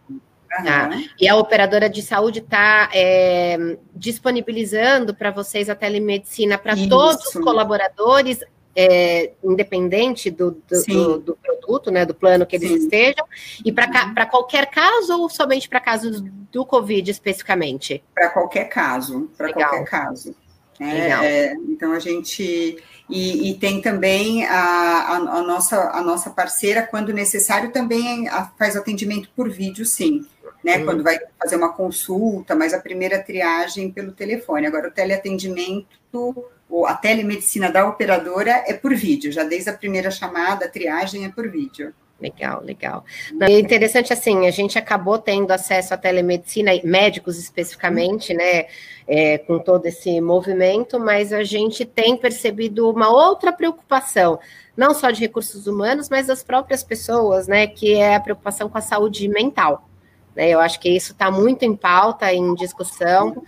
Tá. 0.65 0.91
E 1.19 1.27
a 1.27 1.37
operadora 1.37 1.89
de 1.89 2.03
saúde 2.03 2.41
está 2.41 2.91
é, 2.93 3.57
disponibilizando 3.95 5.15
para 5.15 5.31
vocês 5.31 5.71
a 5.71 5.75
telemedicina 5.75 6.59
para 6.59 6.75
todos 6.89 7.25
os 7.25 7.43
colaboradores 7.43 8.41
é, 8.75 9.33
independente 9.43 10.31
do, 10.31 10.53
do, 10.53 10.85
do, 10.87 11.19
do, 11.19 11.37
produto, 11.37 11.91
né, 11.91 12.07
do 12.07 12.15
plano 12.15 12.47
que 12.47 12.57
eles 12.57 12.71
Sim. 12.71 12.79
estejam, 12.79 13.27
e 13.65 13.73
para 13.73 13.87
uhum. 13.87 14.31
qualquer 14.31 14.67
caso 14.71 15.21
ou 15.21 15.29
somente 15.29 15.69
para 15.69 15.81
casos 15.81 16.23
do 16.51 16.65
Covid 16.65 17.11
especificamente? 17.11 18.03
Para 18.15 18.31
qualquer 18.31 18.65
caso, 18.69 19.31
para 19.37 19.53
qualquer 19.53 19.85
caso. 19.85 20.35
É, 20.81 21.53
então 21.53 21.93
a 21.93 21.99
gente 21.99 22.83
e, 23.09 23.51
e 23.51 23.55
tem 23.59 23.81
também 23.81 24.47
a, 24.47 24.55
a, 24.55 25.17
a, 25.17 25.43
nossa, 25.43 25.91
a 25.91 26.03
nossa 26.03 26.31
parceira, 26.31 26.83
quando 26.83 27.13
necessário, 27.13 27.71
também 27.71 28.27
faz 28.59 28.75
atendimento 28.75 29.29
por 29.37 29.51
vídeo, 29.51 29.85
sim. 29.85 30.27
Né, 30.65 30.79
uhum. 30.79 30.85
Quando 30.87 31.03
vai 31.03 31.19
fazer 31.39 31.57
uma 31.57 31.73
consulta, 31.73 32.55
mas 32.55 32.73
a 32.73 32.81
primeira 32.81 33.23
triagem 33.23 33.91
pelo 33.91 34.13
telefone. 34.13 34.67
Agora, 34.67 34.89
o 34.89 34.93
teleatendimento, 34.93 36.45
a 36.87 36.95
telemedicina 36.95 37.71
da 37.71 37.87
operadora 37.87 38.65
é 38.67 38.73
por 38.73 38.95
vídeo, 38.95 39.31
já 39.31 39.45
desde 39.45 39.71
a 39.71 39.75
primeira 39.75 40.11
chamada, 40.11 40.65
a 40.65 40.69
triagem 40.69 41.25
é 41.25 41.29
por 41.29 41.51
vídeo. 41.51 41.95
Legal, 42.23 42.63
legal. 42.63 43.05
É 43.41 43.59
interessante 43.59 44.13
assim, 44.13 44.47
a 44.47 44.51
gente 44.53 44.79
acabou 44.79 45.19
tendo 45.19 45.51
acesso 45.51 45.93
à 45.93 45.97
telemedicina, 45.97 46.71
médicos 46.85 47.37
especificamente, 47.37 48.33
né, 48.33 48.67
é, 49.09 49.39
com 49.39 49.59
todo 49.59 49.87
esse 49.87 50.21
movimento, 50.21 51.01
mas 51.01 51.33
a 51.33 51.43
gente 51.43 51.85
tem 51.85 52.17
percebido 52.17 52.89
uma 52.89 53.09
outra 53.11 53.53
preocupação, 53.53 54.39
não 54.77 54.95
só 54.95 55.11
de 55.11 55.21
recursos 55.21 55.67
humanos, 55.67 56.09
mas 56.09 56.29
das 56.29 56.45
próprias 56.45 56.85
pessoas, 56.85 57.49
né, 57.49 57.67
que 57.67 57.95
é 57.95 58.15
a 58.15 58.21
preocupação 58.21 58.69
com 58.69 58.79
a 58.79 58.83
saúde 58.83 59.27
mental. 59.29 59.89
Né, 60.37 60.49
eu 60.49 60.61
acho 60.61 60.79
que 60.79 60.89
isso 60.89 61.11
está 61.13 61.29
muito 61.29 61.65
em 61.65 61.75
pauta, 61.75 62.33
em 62.33 62.55
discussão, 62.55 63.43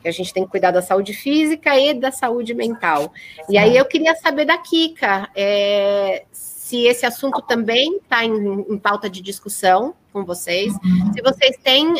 que 0.00 0.08
a 0.08 0.12
gente 0.12 0.32
tem 0.32 0.44
que 0.44 0.50
cuidar 0.50 0.70
da 0.70 0.82
saúde 0.82 1.12
física 1.12 1.78
e 1.78 1.94
da 1.94 2.10
saúde 2.10 2.54
mental. 2.54 3.12
E 3.48 3.58
aí 3.58 3.76
eu 3.76 3.84
queria 3.84 4.14
saber 4.16 4.44
da 4.44 4.58
Kika, 4.58 5.28
é, 5.34 6.24
se 6.32 6.86
esse 6.86 7.04
assunto 7.04 7.42
também 7.42 7.96
está 7.96 8.24
em, 8.24 8.32
em, 8.68 8.78
pauta 8.78 9.10
de 9.10 9.20
discussão 9.20 9.94
com 10.12 10.24
vocês, 10.24 10.72
uhum. 10.74 11.12
se 11.12 11.22
vocês 11.22 11.56
têm, 11.62 11.92
uh, 11.94 11.98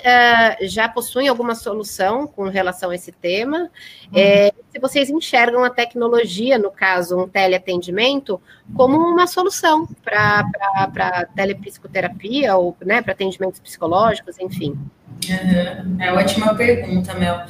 já 0.63 0.89
possuem 0.89 1.29
alguma 1.29 1.55
solução 1.55 2.27
com 2.27 2.45
relação 2.49 2.91
a 2.91 2.95
esse 2.95 3.13
tema, 3.13 3.59
uhum. 3.59 3.69
é, 4.15 4.53
se 4.71 4.79
vocês 4.81 5.11
enxergam 5.11 5.65
a 5.65 5.71
tecnologia, 5.71 6.59
no 6.59 6.71
caso, 6.71 7.19
um 7.19 7.29
teleatendimento, 7.29 8.41
como 8.75 8.97
uma 8.97 9.27
solução 9.27 9.89
para 10.05 11.27
telepsicoterapia 11.35 12.57
ou 12.57 12.77
né, 12.81 13.03
para 13.03 13.13
atendimentos 13.13 13.61
psicológicos, 13.61 14.39
enfim. 14.39 14.79
Uhum. 15.29 15.97
É 16.01 16.13
ótima 16.13 16.55
pergunta, 16.55 17.15
Mel. 17.15 17.41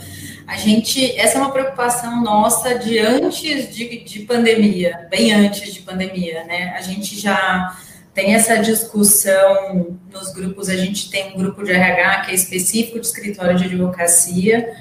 A 0.46 0.56
gente, 0.56 1.16
essa 1.16 1.38
é 1.38 1.40
uma 1.40 1.52
preocupação 1.52 2.22
nossa 2.22 2.76
de 2.76 2.98
antes 2.98 3.72
de, 3.72 4.02
de 4.02 4.20
pandemia, 4.20 5.06
bem 5.08 5.32
antes 5.32 5.72
de 5.72 5.80
pandemia, 5.80 6.42
né? 6.44 6.74
A 6.76 6.80
gente 6.80 7.18
já 7.20 7.72
tem 8.21 8.35
essa 8.35 8.59
discussão 8.59 9.97
nos 10.12 10.31
grupos, 10.35 10.68
a 10.68 10.77
gente 10.77 11.11
tem 11.11 11.33
um 11.33 11.39
grupo 11.39 11.64
de 11.64 11.73
RH 11.73 12.21
que 12.21 12.33
é 12.33 12.35
específico 12.35 13.01
de 13.01 13.07
escritório 13.07 13.57
de 13.57 13.64
advocacia, 13.64 14.75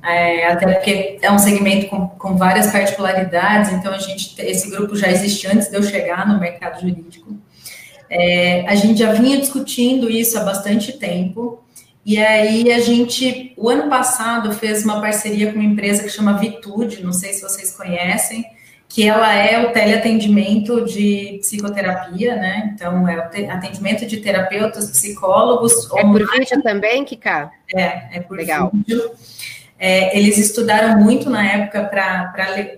é, 0.00 0.46
até 0.46 0.72
porque 0.72 1.18
é 1.20 1.32
um 1.32 1.38
segmento 1.38 1.88
com, 1.88 2.06
com, 2.06 2.36
várias 2.36 2.70
particularidades, 2.70 3.72
então 3.72 3.92
a 3.92 3.98
gente, 3.98 4.40
esse 4.40 4.70
grupo 4.70 4.94
já 4.94 5.10
existe 5.10 5.44
antes 5.48 5.68
de 5.68 5.76
eu 5.76 5.82
chegar 5.82 6.28
no 6.28 6.38
mercado 6.38 6.80
jurídico. 6.80 7.36
É, 8.08 8.64
a 8.68 8.76
gente 8.76 9.00
já 9.00 9.12
vinha 9.12 9.40
discutindo 9.40 10.08
isso 10.08 10.38
há 10.38 10.44
bastante 10.44 10.92
tempo, 10.92 11.64
e 12.06 12.16
aí 12.18 12.70
a 12.70 12.78
gente, 12.78 13.54
o 13.56 13.68
ano 13.68 13.90
passado, 13.90 14.52
fez 14.52 14.84
uma 14.84 15.00
parceria 15.00 15.52
com 15.52 15.58
uma 15.58 15.68
empresa 15.68 16.04
que 16.04 16.10
chama 16.10 16.38
Vitude, 16.38 17.02
não 17.02 17.12
sei 17.12 17.32
se 17.32 17.42
vocês 17.42 17.74
conhecem, 17.76 18.44
que 18.94 19.08
ela 19.08 19.34
é 19.34 19.60
o 19.66 19.72
teleatendimento 19.72 20.84
de 20.84 21.38
psicoterapia, 21.40 22.36
né? 22.36 22.70
Então, 22.72 23.08
é 23.08 23.16
o 23.16 23.50
atendimento 23.50 24.06
de 24.06 24.18
terapeutas, 24.18 24.88
psicólogos. 24.88 25.90
É 25.96 26.02
por 26.02 26.30
vídeo 26.30 26.62
também, 26.62 27.04
Kika? 27.04 27.50
É, 27.74 28.18
é 28.18 28.20
por 28.20 28.36
Legal. 28.36 28.70
vídeo. 28.72 29.10
É, 29.76 30.16
eles 30.16 30.38
estudaram 30.38 31.00
muito 31.00 31.28
na 31.28 31.44
época 31.44 31.82
para 31.86 32.32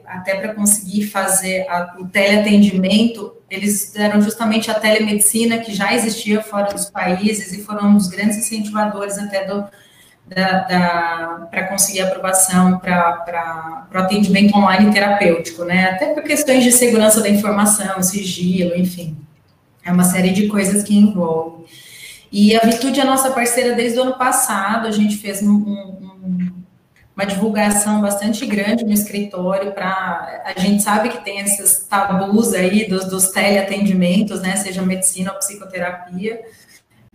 até 0.07 0.37
para 0.37 0.55
conseguir 0.55 1.07
fazer 1.09 1.67
a, 1.69 1.95
o 2.01 2.09
teleatendimento. 2.09 3.37
Eles 3.51 3.85
estudaram 3.85 4.23
justamente 4.23 4.71
a 4.71 4.75
telemedicina 4.75 5.59
que 5.59 5.75
já 5.75 5.93
existia 5.93 6.43
fora 6.43 6.73
dos 6.73 6.89
países 6.89 7.53
e 7.53 7.63
foram 7.63 7.91
um 7.91 7.97
dos 7.99 8.09
grandes 8.09 8.39
incentivadores 8.39 9.19
até 9.19 9.45
do 9.45 9.67
para 10.29 11.67
conseguir 11.69 12.01
aprovação 12.01 12.79
para 12.79 13.87
o 13.95 13.99
atendimento 13.99 14.57
online 14.57 14.93
terapêutico, 14.93 15.65
né? 15.65 15.91
Até 15.91 16.13
por 16.13 16.23
questões 16.23 16.65
de 16.65 16.73
segurança 16.73 17.21
da 17.21 17.29
informação, 17.29 18.03
sigilo, 18.03 18.77
enfim. 18.77 19.17
É 19.85 19.93
uma 19.93 20.05
série 20.05 20.31
de 20.31 20.49
coisas 20.49 20.83
que 20.83 20.97
envolve. 20.97 21.65
E 22.33 22.57
a 22.57 22.61
Virtude 22.61 23.01
é 23.01 23.05
nossa 23.05 23.31
parceira 23.31 23.75
desde 23.75 23.99
o 23.99 24.03
ano 24.03 24.19
passado, 24.19 24.89
a 24.89 24.91
gente 24.91 25.17
fez 25.17 25.43
um, 25.43 25.53
um 25.53 26.07
uma 27.17 27.25
divulgação 27.25 28.03
bastante 28.03 28.45
grande 28.45 28.85
no 28.85 28.93
escritório 28.93 29.73
para 29.73 30.43
a 30.45 30.61
gente 30.61 30.83
sabe 30.83 31.09
que 31.09 31.25
tem 31.25 31.41
esses 31.41 31.87
tabus 31.89 32.53
aí 32.53 32.87
dos, 32.87 33.07
dos 33.07 33.29
teleatendimentos, 33.29 34.43
né, 34.43 34.55
seja 34.57 34.83
medicina 34.83 35.33
ou 35.33 35.39
psicoterapia, 35.39 36.43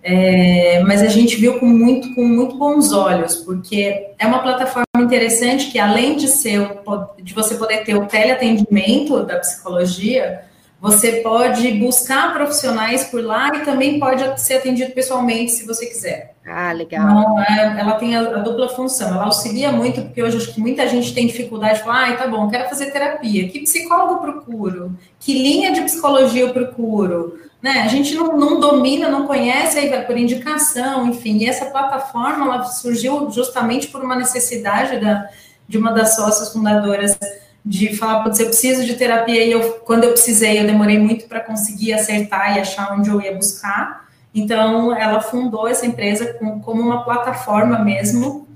é, 0.03 0.81
mas 0.83 1.01
a 1.01 1.07
gente 1.07 1.35
viu 1.35 1.59
com 1.59 1.65
muito, 1.65 2.13
com 2.15 2.23
muito 2.23 2.57
bons 2.57 2.91
olhos, 2.91 3.35
porque 3.35 4.07
é 4.17 4.25
uma 4.25 4.39
plataforma 4.39 4.85
interessante 4.97 5.71
que 5.71 5.77
além 5.77 6.17
de 6.17 6.27
ser 6.27 6.81
de 7.21 7.33
você 7.33 7.55
poder 7.55 7.83
ter 7.83 7.95
o 7.95 8.05
teleatendimento 8.05 9.23
da 9.23 9.37
psicologia, 9.39 10.43
você 10.79 11.17
pode 11.17 11.71
buscar 11.73 12.33
profissionais 12.33 13.03
por 13.05 13.23
lá 13.23 13.55
e 13.55 13.63
também 13.63 13.99
pode 13.99 14.41
ser 14.41 14.55
atendido 14.55 14.91
pessoalmente, 14.91 15.51
se 15.51 15.65
você 15.65 15.85
quiser. 15.85 16.30
Ah, 16.45 16.71
legal. 16.71 17.39
É, 17.39 17.79
ela 17.79 17.93
tem 17.93 18.15
a, 18.15 18.21
a, 18.21 18.39
dupla 18.39 18.69
função. 18.69 19.09
Ela 19.09 19.25
auxilia 19.25 19.71
muito, 19.71 20.01
porque 20.01 20.23
hoje 20.23 20.37
acho 20.37 20.53
que 20.53 20.59
muita 20.59 20.87
gente 20.87 21.13
tem 21.13 21.27
dificuldade 21.27 21.79
de 21.79 21.83
falar, 21.83 22.09
ah, 22.09 22.15
tá 22.15 22.27
bom, 22.27 22.49
quero 22.49 22.67
fazer 22.67 22.91
terapia. 22.91 23.47
Que 23.47 23.59
psicólogo 23.59 24.21
procuro? 24.21 24.97
Que 25.19 25.33
linha 25.33 25.71
de 25.71 25.81
psicologia 25.81 26.41
eu 26.41 26.53
procuro? 26.53 27.39
Né? 27.61 27.81
A 27.81 27.87
gente 27.87 28.15
não, 28.15 28.35
não 28.35 28.59
domina, 28.59 29.07
não 29.07 29.27
conhece, 29.27 29.77
aí 29.77 29.87
vai 29.87 30.03
por 30.03 30.17
indicação, 30.17 31.07
enfim. 31.07 31.37
E 31.37 31.47
essa 31.47 31.65
plataforma 31.65 32.45
ela 32.45 32.63
surgiu 32.63 33.29
justamente 33.29 33.87
por 33.87 34.01
uma 34.01 34.15
necessidade 34.15 34.99
da, 34.99 35.29
de 35.67 35.77
uma 35.77 35.91
das 35.91 36.15
sócias 36.15 36.51
fundadoras 36.51 37.17
de 37.63 37.95
falar, 37.95 38.23
putz, 38.23 38.39
eu 38.39 38.47
preciso 38.47 38.83
de 38.83 38.95
terapia 38.95 39.45
e 39.45 39.51
eu, 39.51 39.73
quando 39.85 40.05
eu 40.05 40.11
precisei, 40.11 40.59
eu 40.59 40.65
demorei 40.65 40.97
muito 40.97 41.27
para 41.27 41.39
conseguir 41.39 41.93
acertar 41.93 42.57
e 42.57 42.59
achar 42.59 42.93
onde 42.93 43.11
eu 43.11 43.21
ia 43.21 43.35
buscar. 43.35 44.09
Então, 44.33 44.95
ela 44.95 45.21
fundou 45.21 45.67
essa 45.67 45.85
empresa 45.85 46.33
com, 46.35 46.61
como 46.61 46.81
uma 46.81 47.03
plataforma 47.03 47.79
mesmo 47.79 48.47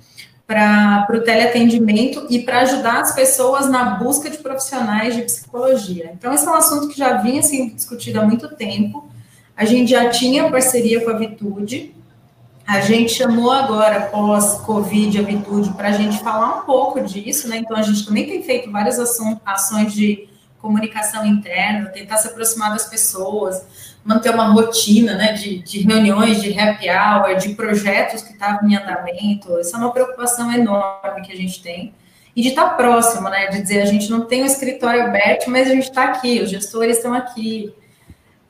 para 0.48 1.08
o 1.10 1.22
teleatendimento 1.22 2.28
e 2.30 2.40
para 2.40 2.62
ajudar 2.62 3.02
as 3.02 3.14
pessoas 3.14 3.68
na 3.68 3.96
busca 3.96 4.30
de 4.30 4.38
profissionais 4.38 5.16
de 5.16 5.24
psicologia. 5.24 6.12
Então, 6.14 6.32
esse 6.34 6.48
é 6.48 6.52
um 6.52 6.56
assunto 6.56 6.88
que 6.88 6.98
já 6.98 7.18
vinha 7.18 7.42
sendo 7.42 7.74
discutido 7.74 8.20
há 8.20 8.26
muito 8.26 8.48
tempo. 8.56 9.10
A 9.58 9.66
gente 9.66 9.92
já 9.92 10.10
tinha 10.10 10.50
parceria 10.50 11.04
com 11.04 11.10
a 11.10 11.18
Vitude, 11.18 11.96
a 12.68 12.82
gente 12.82 13.14
chamou 13.14 13.52
agora, 13.52 14.02
pós-Covid, 14.08 15.20
a 15.20 15.22
Vitude, 15.22 15.74
para 15.74 15.90
a 15.90 15.92
gente 15.92 16.20
falar 16.24 16.60
um 16.60 16.66
pouco 16.66 17.02
disso, 17.02 17.48
né? 17.48 17.58
Então, 17.58 17.78
a 17.78 17.82
gente 17.82 18.06
também 18.06 18.26
tem 18.26 18.42
feito 18.42 18.72
várias 18.72 19.00
ações 19.00 19.94
de 19.94 20.28
comunicação 20.60 21.26
interna, 21.26 21.90
tentar 21.90 22.18
se 22.18 22.28
aproximar 22.28 22.72
das 22.72 22.86
pessoas, 22.86 23.95
manter 24.06 24.30
uma 24.30 24.50
rotina, 24.50 25.16
né, 25.16 25.34
de, 25.34 25.58
de 25.58 25.80
reuniões, 25.80 26.40
de 26.40 26.58
happy 26.58 26.88
hour, 26.88 27.36
de 27.38 27.56
projetos 27.56 28.22
que 28.22 28.34
estavam 28.34 28.70
em 28.70 28.76
andamento. 28.76 29.58
Essa 29.58 29.78
é 29.78 29.80
uma 29.80 29.92
preocupação 29.92 30.54
enorme 30.54 31.24
que 31.24 31.34
a 31.34 31.36
gente 31.36 31.62
tem. 31.64 31.92
E 32.36 32.42
de 32.44 32.50
estar 32.50 32.70
próximo, 32.78 33.28
né, 33.30 33.48
de 33.48 33.62
dizer, 33.64 33.82
a 33.82 33.86
gente 33.86 34.10
não 34.12 34.26
tem 34.26 34.44
um 34.44 34.46
escritório 34.46 35.06
aberto, 35.06 35.50
mas 35.50 35.68
a 35.68 35.74
gente 35.74 35.90
está 35.90 36.04
aqui, 36.04 36.40
os 36.42 36.52
gestores 36.52 36.98
estão 36.98 37.14
aqui, 37.14 37.74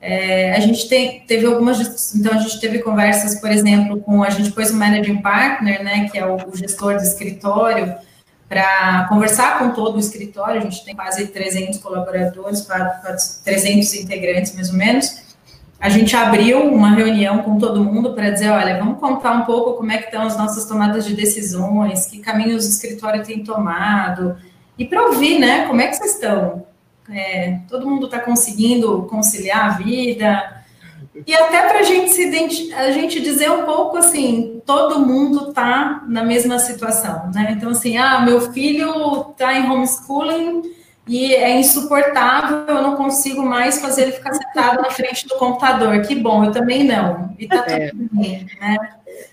é, 0.00 0.52
a 0.52 0.60
gente 0.60 0.88
tem, 0.88 1.20
teve 1.20 1.46
algumas, 1.46 2.14
então 2.14 2.32
a 2.32 2.38
gente 2.38 2.60
teve 2.60 2.80
conversas, 2.80 3.40
por 3.40 3.50
exemplo, 3.50 4.00
com 4.00 4.22
a 4.22 4.30
gente 4.30 4.52
pôs 4.52 4.70
o 4.70 4.76
managing 4.76 5.22
partner, 5.22 5.82
né, 5.82 6.08
que 6.10 6.18
é 6.18 6.26
o, 6.26 6.34
o 6.34 6.56
gestor 6.56 6.96
do 6.96 7.02
escritório, 7.02 7.94
para 8.48 9.06
conversar 9.08 9.58
com 9.58 9.70
todo 9.70 9.96
o 9.96 10.00
escritório. 10.00 10.60
A 10.60 10.64
gente 10.64 10.84
tem 10.84 10.94
quase 10.94 11.28
300 11.28 11.78
colaboradores, 11.78 12.60
quase 12.62 13.42
300 13.42 13.94
integrantes, 13.94 14.54
mais 14.54 14.68
ou 14.68 14.76
menos. 14.76 15.25
A 15.78 15.88
gente 15.88 16.16
abriu 16.16 16.62
uma 16.72 16.90
reunião 16.90 17.38
com 17.38 17.58
todo 17.58 17.84
mundo 17.84 18.14
para 18.14 18.30
dizer, 18.30 18.50
olha, 18.50 18.78
vamos 18.78 18.98
contar 18.98 19.32
um 19.32 19.44
pouco 19.44 19.74
como 19.74 19.92
é 19.92 19.98
que 19.98 20.04
estão 20.04 20.22
as 20.22 20.36
nossas 20.36 20.64
tomadas 20.64 21.04
de 21.04 21.14
decisões, 21.14 22.06
que 22.06 22.18
caminhos 22.18 22.64
o 22.64 22.68
escritório 22.68 23.22
tem 23.22 23.44
tomado, 23.44 24.36
e 24.78 24.84
para 24.84 25.06
ouvir, 25.06 25.38
né, 25.38 25.66
como 25.66 25.80
é 25.80 25.86
que 25.86 25.96
vocês 25.96 26.14
estão? 26.14 26.66
É, 27.10 27.60
todo 27.68 27.88
mundo 27.88 28.06
está 28.06 28.20
conseguindo 28.20 29.02
conciliar 29.04 29.66
a 29.66 29.68
vida. 29.78 30.64
E 31.26 31.34
até 31.34 31.66
para 31.68 31.82
gente 31.82 32.74
a 32.74 32.90
gente 32.90 33.20
dizer 33.20 33.50
um 33.50 33.64
pouco 33.64 33.96
assim, 33.96 34.60
todo 34.66 34.98
mundo 34.98 35.48
está 35.48 36.04
na 36.08 36.22
mesma 36.22 36.58
situação, 36.58 37.30
né? 37.32 37.54
Então, 37.56 37.70
assim, 37.70 37.96
ah, 37.96 38.20
meu 38.20 38.52
filho 38.52 39.30
está 39.30 39.54
em 39.54 39.70
homeschooling 39.70 40.62
e 41.08 41.34
é 41.34 41.58
insuportável, 41.58 42.64
eu 42.66 42.82
não 42.82 42.96
consigo 42.96 43.42
mais 43.42 43.80
fazer 43.80 44.02
ele 44.02 44.12
ficar 44.12 44.34
sentado 44.34 44.82
na 44.82 44.90
frente 44.90 45.28
do 45.28 45.36
computador. 45.36 46.02
Que 46.02 46.16
bom, 46.16 46.44
eu 46.44 46.50
também 46.50 46.82
não. 46.82 47.34
E 47.38 47.46
tá 47.46 47.62
tudo 47.62 47.74
é. 47.74 47.90
bem, 47.92 48.46
né? 48.60 48.76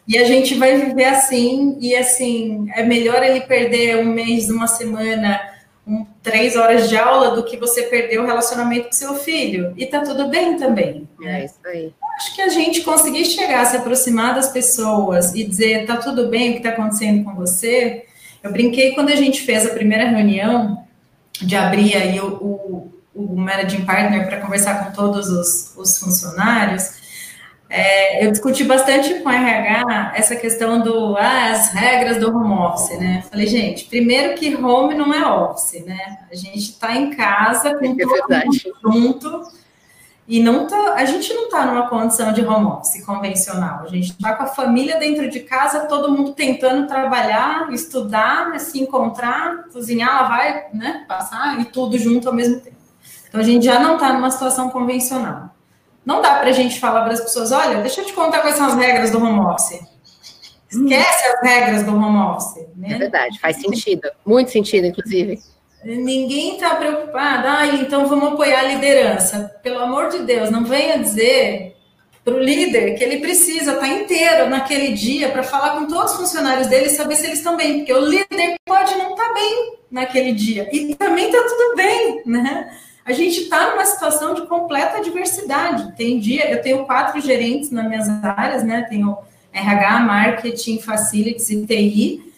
E 0.08 0.18
a 0.18 0.24
gente 0.24 0.54
vai 0.56 0.78
viver 0.78 1.06
assim, 1.06 1.78
e 1.80 1.96
assim, 1.96 2.68
é 2.76 2.84
melhor 2.84 3.24
ele 3.24 3.42
perder 3.42 3.98
um 3.98 4.06
mês, 4.06 4.50
uma 4.50 4.68
semana 4.68 5.42
um, 5.86 6.06
três 6.22 6.56
horas 6.56 6.90
de 6.90 6.96
aula 6.96 7.36
do 7.36 7.44
que 7.44 7.58
você 7.58 7.84
perdeu 7.84 8.24
o 8.24 8.26
relacionamento 8.26 8.86
com 8.86 8.94
seu 8.94 9.16
filho. 9.16 9.74
E 9.76 9.86
tá 9.86 10.02
tudo 10.02 10.30
bem 10.30 10.58
também. 10.58 11.08
Né? 11.20 11.42
É 11.42 11.46
isso 11.46 11.60
aí. 11.66 11.94
Acho 12.18 12.36
que 12.36 12.42
a 12.42 12.50
gente 12.50 12.82
conseguir 12.82 13.26
chegar, 13.26 13.66
se 13.66 13.76
aproximar 13.76 14.36
das 14.36 14.50
pessoas 14.50 15.34
e 15.34 15.44
dizer 15.44 15.86
tá 15.86 15.98
tudo 15.98 16.28
bem 16.28 16.52
o 16.52 16.54
que 16.54 16.58
está 16.60 16.70
acontecendo 16.70 17.24
com 17.24 17.34
você. 17.34 18.06
Eu 18.42 18.52
brinquei 18.52 18.94
quando 18.94 19.10
a 19.10 19.16
gente 19.16 19.42
fez 19.42 19.66
a 19.66 19.74
primeira 19.74 20.08
reunião 20.08 20.84
de 21.42 21.56
abrir 21.56 21.96
aí 21.96 22.20
o, 22.20 22.28
o, 22.34 22.94
o 23.14 23.36
Managing 23.36 23.86
Partner 23.86 24.28
para 24.28 24.42
conversar 24.42 24.86
com 24.86 24.92
todos 24.92 25.30
os, 25.30 25.74
os 25.78 25.98
funcionários. 25.98 27.02
É, 27.70 28.24
eu 28.24 28.32
discuti 28.32 28.64
bastante 28.64 29.16
com 29.16 29.30
a 29.30 29.36
RH 29.36 30.14
essa 30.16 30.36
questão 30.36 30.82
do 30.82 31.18
ah, 31.18 31.52
as 31.52 31.74
regras 31.74 32.18
do 32.18 32.30
home 32.30 32.54
office, 32.54 33.00
né? 33.00 33.24
Falei, 33.30 33.48
gente, 33.48 33.86
primeiro 33.86 34.36
que 34.36 34.56
home 34.56 34.94
não 34.94 35.12
é 35.12 35.26
office, 35.26 35.84
né? 35.84 36.20
A 36.32 36.36
gente 36.36 36.60
está 36.60 36.96
em 36.96 37.10
casa 37.16 37.76
com 37.76 37.86
é 37.86 37.96
todo 37.96 38.30
mundo 38.30 38.74
junto 38.86 39.63
e 40.26 40.42
não 40.42 40.68
tá, 40.68 40.94
a 40.94 41.04
gente 41.04 41.34
não 41.34 41.46
está 41.46 41.66
numa 41.66 41.90
condição 41.90 42.32
de 42.32 42.46
home 42.46 42.66
office 42.68 43.06
convencional. 43.06 43.84
A 43.84 43.88
gente 43.88 44.12
está 44.12 44.34
com 44.34 44.44
a 44.44 44.48
família 44.48 44.98
dentro 44.98 45.30
de 45.30 45.42
casa, 45.42 45.82
todo 45.82 46.12
mundo 46.12 46.34
tentando 46.34 46.88
trabalhar, 46.88 47.72
estudar, 47.74 48.58
se 48.60 48.80
encontrar, 48.82 49.66
cozinhar, 49.72 50.22
lavar, 50.22 50.70
né? 50.74 51.04
Passar 51.08 51.60
e 51.60 51.66
tudo 51.66 51.98
junto 51.98 52.30
ao 52.30 52.34
mesmo 52.34 52.62
tempo. 52.62 52.78
Então 53.28 53.42
a 53.42 53.44
gente 53.44 53.66
já 53.66 53.80
não 53.80 53.96
está 53.96 54.14
numa 54.14 54.32
situação 54.32 54.70
convencional. 54.70 55.50
Não 56.06 56.22
dá 56.22 56.36
para 56.36 56.50
a 56.50 56.54
gente 56.54 56.80
falar 56.80 57.04
para 57.04 57.14
as 57.14 57.22
pessoas, 57.22 57.52
olha, 57.52 57.82
deixa 57.82 58.02
eu 58.02 58.06
te 58.06 58.14
contar 58.14 58.40
quais 58.40 58.56
são 58.56 58.68
as 58.68 58.76
regras 58.76 59.12
do 59.12 59.18
home 59.24 59.40
office. 59.40 59.82
Esquece 60.70 61.28
as 61.28 61.42
regras 61.42 61.84
do 61.84 61.96
home 61.96 62.18
office. 62.18 62.66
Né? 62.76 62.94
É 62.94 62.98
verdade, 62.98 63.40
faz 63.40 63.58
sentido. 63.58 64.10
Muito 64.26 64.52
sentido, 64.52 64.88
inclusive. 64.88 65.40
Ninguém 65.84 66.56
está 66.56 66.76
preocupado, 66.76 67.48
ah, 67.48 67.68
então 67.68 68.08
vamos 68.08 68.34
apoiar 68.34 68.60
a 68.60 68.74
liderança. 68.74 69.60
Pelo 69.62 69.80
amor 69.80 70.10
de 70.10 70.20
Deus, 70.20 70.50
não 70.50 70.64
venha 70.64 70.98
dizer 70.98 71.76
para 72.24 72.36
o 72.36 72.40
líder 72.40 72.96
que 72.96 73.04
ele 73.04 73.18
precisa 73.20 73.74
estar 73.74 73.82
tá 73.82 73.88
inteiro 73.88 74.50
naquele 74.50 74.94
dia 74.94 75.30
para 75.30 75.44
falar 75.44 75.78
com 75.78 75.88
todos 75.88 76.14
os 76.14 76.18
funcionários 76.20 76.68
dele 76.68 76.86
e 76.86 76.90
saber 76.90 77.16
se 77.16 77.26
eles 77.26 77.40
estão 77.40 77.58
bem, 77.58 77.80
porque 77.80 77.94
o 77.94 78.06
líder 78.06 78.56
pode 78.66 78.96
não 78.96 79.12
estar 79.12 79.28
tá 79.28 79.34
bem 79.34 79.78
naquele 79.92 80.32
dia 80.32 80.70
e 80.72 80.96
também 80.96 81.26
está 81.26 81.42
tudo 81.44 81.76
bem, 81.76 82.22
né? 82.26 82.72
a 83.06 83.12
gente 83.12 83.42
está 83.42 83.72
numa 83.72 83.86
situação 83.86 84.34
de 84.34 84.48
completa 84.48 85.02
diversidade. 85.02 85.94
Tem 85.98 86.20
dia, 86.20 86.50
eu 86.50 86.62
tenho 86.62 86.86
quatro 86.86 87.20
gerentes 87.20 87.70
nas 87.70 87.86
minhas 87.88 88.08
áreas, 88.24 88.64
né? 88.64 88.86
Tenho 88.90 89.18
RH, 89.52 90.00
marketing, 90.00 90.80
facilities 90.80 91.50
e 91.50 91.66
TI. 91.66 92.33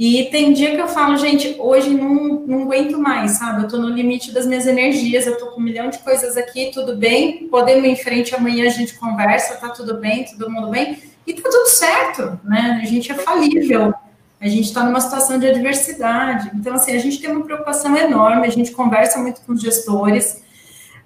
E 0.00 0.30
tem 0.30 0.54
dia 0.54 0.74
que 0.74 0.80
eu 0.80 0.88
falo, 0.88 1.18
gente, 1.18 1.56
hoje 1.58 1.90
não, 1.90 2.40
não 2.46 2.62
aguento 2.62 2.98
mais, 2.98 3.32
sabe? 3.32 3.60
Eu 3.60 3.64
estou 3.64 3.78
no 3.78 3.90
limite 3.90 4.32
das 4.32 4.46
minhas 4.46 4.66
energias, 4.66 5.26
eu 5.26 5.34
estou 5.34 5.48
com 5.48 5.60
um 5.60 5.62
milhão 5.62 5.90
de 5.90 5.98
coisas 5.98 6.38
aqui, 6.38 6.70
tudo 6.72 6.96
bem, 6.96 7.48
podemos 7.48 7.84
ir 7.84 7.88
em 7.88 7.96
frente 7.96 8.34
amanhã, 8.34 8.66
a 8.66 8.70
gente 8.70 8.94
conversa, 8.94 9.56
tá 9.56 9.68
tudo 9.68 9.98
bem, 9.98 10.24
todo 10.24 10.50
mundo 10.50 10.68
bem, 10.68 10.96
e 11.26 11.34
tá 11.34 11.42
tudo 11.50 11.66
certo, 11.68 12.40
né? 12.42 12.80
A 12.82 12.86
gente 12.86 13.12
é 13.12 13.14
falível 13.14 13.92
a 14.40 14.48
gente 14.48 14.68
está 14.68 14.82
numa 14.82 15.00
situação 15.00 15.38
de 15.38 15.46
adversidade. 15.46 16.50
Então, 16.54 16.74
assim, 16.74 16.92
a 16.92 16.98
gente 16.98 17.20
tem 17.20 17.30
uma 17.30 17.44
preocupação 17.44 17.94
enorme, 17.94 18.46
a 18.46 18.50
gente 18.50 18.72
conversa 18.72 19.18
muito 19.18 19.42
com 19.42 19.52
os 19.52 19.60
gestores, 19.60 20.42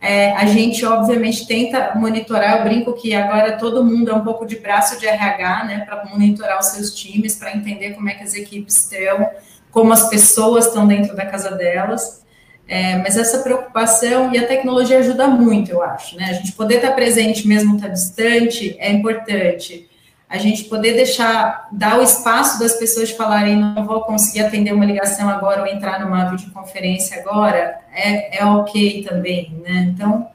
é, 0.05 0.33
a 0.33 0.45
gente, 0.45 0.85
obviamente, 0.85 1.47
tenta 1.47 1.93
monitorar, 1.95 2.59
eu 2.59 2.65
brinco 2.65 2.93
que 2.93 3.15
agora 3.15 3.53
todo 3.53 3.83
mundo 3.83 4.11
é 4.11 4.15
um 4.15 4.23
pouco 4.23 4.45
de 4.45 4.57
braço 4.57 5.01
de 5.01 5.07
RH, 5.07 5.65
né, 5.65 5.85
para 5.87 6.05
monitorar 6.05 6.61
os 6.61 6.67
seus 6.67 6.95
times, 6.95 7.37
para 7.37 7.57
entender 7.57 7.93
como 7.95 8.11
é 8.11 8.13
que 8.15 8.23
as 8.23 8.35
equipes 8.35 8.77
estão, 8.77 9.31
como 9.71 9.95
as 9.95 10.11
pessoas 10.11 10.67
estão 10.67 10.87
dentro 10.87 11.17
da 11.17 11.25
casa 11.25 11.53
delas. 11.53 12.23
É, 12.69 12.99
mas 12.99 13.17
essa 13.17 13.39
preocupação 13.39 14.33
e 14.33 14.39
a 14.39 14.47
tecnologia 14.47 14.99
ajuda 14.99 15.27
muito, 15.27 15.71
eu 15.71 15.83
acho, 15.83 16.17
né? 16.17 16.27
A 16.31 16.33
gente 16.35 16.53
poder 16.53 16.77
estar 16.77 16.93
presente 16.93 17.49
mesmo 17.49 17.77
estar 17.77 17.89
distante 17.89 18.77
é 18.79 18.91
importante 18.91 19.89
a 20.35 20.39
gente 20.39 20.65
poder 20.65 20.95
deixar, 20.95 21.69
dar 21.71 22.01
o 22.01 22.03
espaço 22.03 22.59
das 22.59 22.75
pessoas 22.75 23.13
falarem, 23.13 23.57
não 23.57 23.87
vou 23.87 24.01
conseguir 24.01 24.41
atender 24.41 24.75
uma 24.75 24.85
ligação 24.85 25.29
agora 25.29 25.61
ou 25.61 25.67
entrar 25.69 26.01
numa 26.01 26.25
videoconferência 26.25 27.21
agora, 27.21 27.79
é, 27.95 28.41
é 28.41 28.45
ok 28.45 29.05
também, 29.09 29.57
né? 29.63 29.93
Então, 29.95 30.29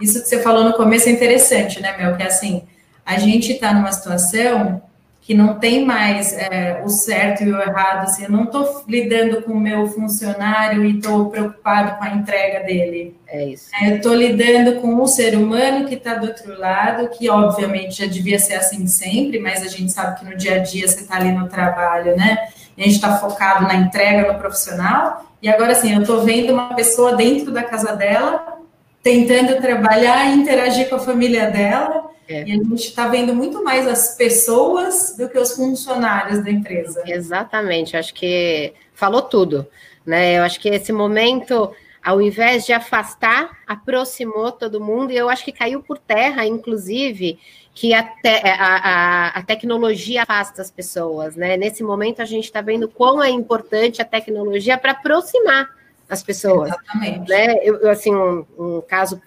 isso 0.00 0.22
que 0.22 0.28
você 0.28 0.40
falou 0.40 0.64
no 0.64 0.72
começo 0.72 1.10
é 1.10 1.12
interessante, 1.12 1.78
né, 1.78 1.94
Mel? 1.98 2.16
Que 2.16 2.22
assim, 2.22 2.62
a 3.04 3.18
gente 3.18 3.52
está 3.52 3.74
numa 3.74 3.92
situação 3.92 4.80
que 5.24 5.32
não 5.32 5.58
tem 5.58 5.86
mais 5.86 6.34
é, 6.34 6.82
o 6.84 6.88
certo 6.90 7.42
e 7.42 7.50
o 7.50 7.58
errado, 7.58 8.02
assim, 8.02 8.24
eu 8.24 8.30
não 8.30 8.44
estou 8.44 8.84
lidando 8.86 9.40
com 9.40 9.52
o 9.52 9.60
meu 9.60 9.86
funcionário 9.86 10.84
e 10.84 10.98
estou 10.98 11.30
preocupado 11.30 11.96
com 11.96 12.04
a 12.04 12.10
entrega 12.10 12.60
dele. 12.60 13.16
É 13.26 13.46
isso. 13.46 13.70
É, 13.80 13.90
eu 13.90 13.96
estou 13.96 14.14
lidando 14.14 14.82
com 14.82 15.00
o 15.00 15.06
ser 15.06 15.34
humano 15.34 15.88
que 15.88 15.94
está 15.94 16.16
do 16.16 16.26
outro 16.26 16.60
lado, 16.60 17.08
que 17.08 17.30
obviamente 17.30 18.04
já 18.04 18.06
devia 18.06 18.38
ser 18.38 18.56
assim 18.56 18.86
sempre, 18.86 19.38
mas 19.38 19.62
a 19.62 19.68
gente 19.68 19.90
sabe 19.90 20.20
que 20.20 20.26
no 20.26 20.36
dia 20.36 20.56
a 20.56 20.58
dia 20.58 20.86
você 20.86 21.00
está 21.00 21.16
ali 21.16 21.32
no 21.32 21.48
trabalho, 21.48 22.14
né? 22.14 22.48
E 22.76 22.82
a 22.82 22.84
gente 22.84 22.96
está 22.96 23.16
focado 23.16 23.66
na 23.66 23.76
entrega 23.76 24.30
no 24.30 24.38
profissional. 24.38 25.24
E 25.40 25.48
agora, 25.48 25.72
assim, 25.72 25.94
eu 25.94 26.02
estou 26.02 26.22
vendo 26.22 26.52
uma 26.52 26.74
pessoa 26.74 27.16
dentro 27.16 27.50
da 27.50 27.62
casa 27.62 27.96
dela, 27.96 28.58
tentando 29.02 29.56
trabalhar 29.56 30.26
e 30.26 30.34
interagir 30.34 30.90
com 30.90 30.96
a 30.96 31.00
família 31.00 31.50
dela, 31.50 32.10
é. 32.28 32.44
E 32.44 32.52
a 32.52 32.56
gente 32.56 32.74
está 32.74 33.08
vendo 33.08 33.34
muito 33.34 33.62
mais 33.62 33.86
as 33.86 34.16
pessoas 34.16 35.14
do 35.16 35.28
que 35.28 35.38
os 35.38 35.52
funcionários 35.52 36.42
da 36.42 36.50
empresa. 36.50 37.02
Exatamente, 37.06 37.96
acho 37.96 38.14
que 38.14 38.72
falou 38.94 39.22
tudo. 39.22 39.66
Né? 40.04 40.38
Eu 40.38 40.42
acho 40.42 40.58
que 40.60 40.68
esse 40.68 40.92
momento, 40.92 41.70
ao 42.02 42.20
invés 42.20 42.64
de 42.64 42.72
afastar, 42.72 43.58
aproximou 43.66 44.52
todo 44.52 44.80
mundo, 44.80 45.12
e 45.12 45.16
eu 45.16 45.28
acho 45.28 45.44
que 45.44 45.52
caiu 45.52 45.82
por 45.82 45.98
terra, 45.98 46.46
inclusive, 46.46 47.38
que 47.74 47.92
a, 47.92 48.02
te, 48.02 48.28
a, 48.28 48.76
a, 48.76 49.28
a 49.38 49.42
tecnologia 49.42 50.22
afasta 50.22 50.62
as 50.62 50.70
pessoas. 50.70 51.36
Né? 51.36 51.56
Nesse 51.56 51.82
momento, 51.82 52.22
a 52.22 52.24
gente 52.24 52.44
está 52.44 52.60
vendo 52.60 52.88
quão 52.88 53.22
é 53.22 53.30
importante 53.30 54.00
a 54.00 54.04
tecnologia 54.04 54.78
para 54.78 54.92
aproximar 54.92 55.68
as 56.08 56.22
pessoas. 56.22 56.70
Exatamente. 56.70 57.28
Né? 57.28 57.56
Eu, 57.62 57.90
assim, 57.90 58.14
um, 58.14 58.46
um 58.58 58.80
caso 58.80 59.20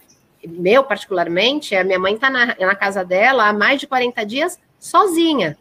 meu 0.47 0.83
particularmente, 0.83 1.75
a 1.75 1.83
minha 1.83 1.99
mãe 1.99 2.13
está 2.15 2.29
na, 2.29 2.55
na 2.59 2.75
casa 2.75 3.03
dela 3.03 3.47
há 3.47 3.53
mais 3.53 3.79
de 3.79 3.87
40 3.87 4.25
dias 4.25 4.59
sozinha. 4.79 5.57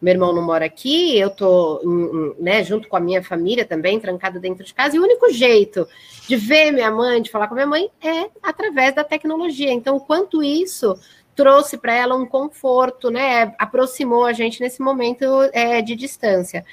Meu 0.00 0.14
irmão 0.14 0.32
não 0.32 0.42
mora 0.42 0.64
aqui, 0.64 1.16
eu 1.16 1.30
tô 1.30 1.80
né, 2.38 2.64
junto 2.64 2.88
com 2.88 2.96
a 2.96 3.00
minha 3.00 3.22
família 3.22 3.64
também, 3.64 4.00
trancada 4.00 4.40
dentro 4.40 4.64
de 4.64 4.74
casa, 4.74 4.96
e 4.96 4.98
o 4.98 5.02
único 5.02 5.30
jeito 5.30 5.86
de 6.26 6.34
ver 6.34 6.72
minha 6.72 6.90
mãe, 6.90 7.22
de 7.22 7.30
falar 7.30 7.46
com 7.46 7.54
minha 7.54 7.68
mãe, 7.68 7.88
é 8.02 8.28
através 8.42 8.94
da 8.96 9.04
tecnologia. 9.04 9.72
Então, 9.72 9.94
o 9.94 10.00
quanto 10.00 10.42
isso 10.42 10.98
trouxe 11.34 11.78
para 11.78 11.94
ela 11.94 12.14
um 12.14 12.26
conforto, 12.26 13.10
né? 13.10 13.54
Aproximou 13.58 14.24
a 14.24 14.32
gente 14.32 14.60
nesse 14.60 14.82
momento 14.82 15.24
é, 15.52 15.80
de 15.80 15.94
distância. 15.96 16.64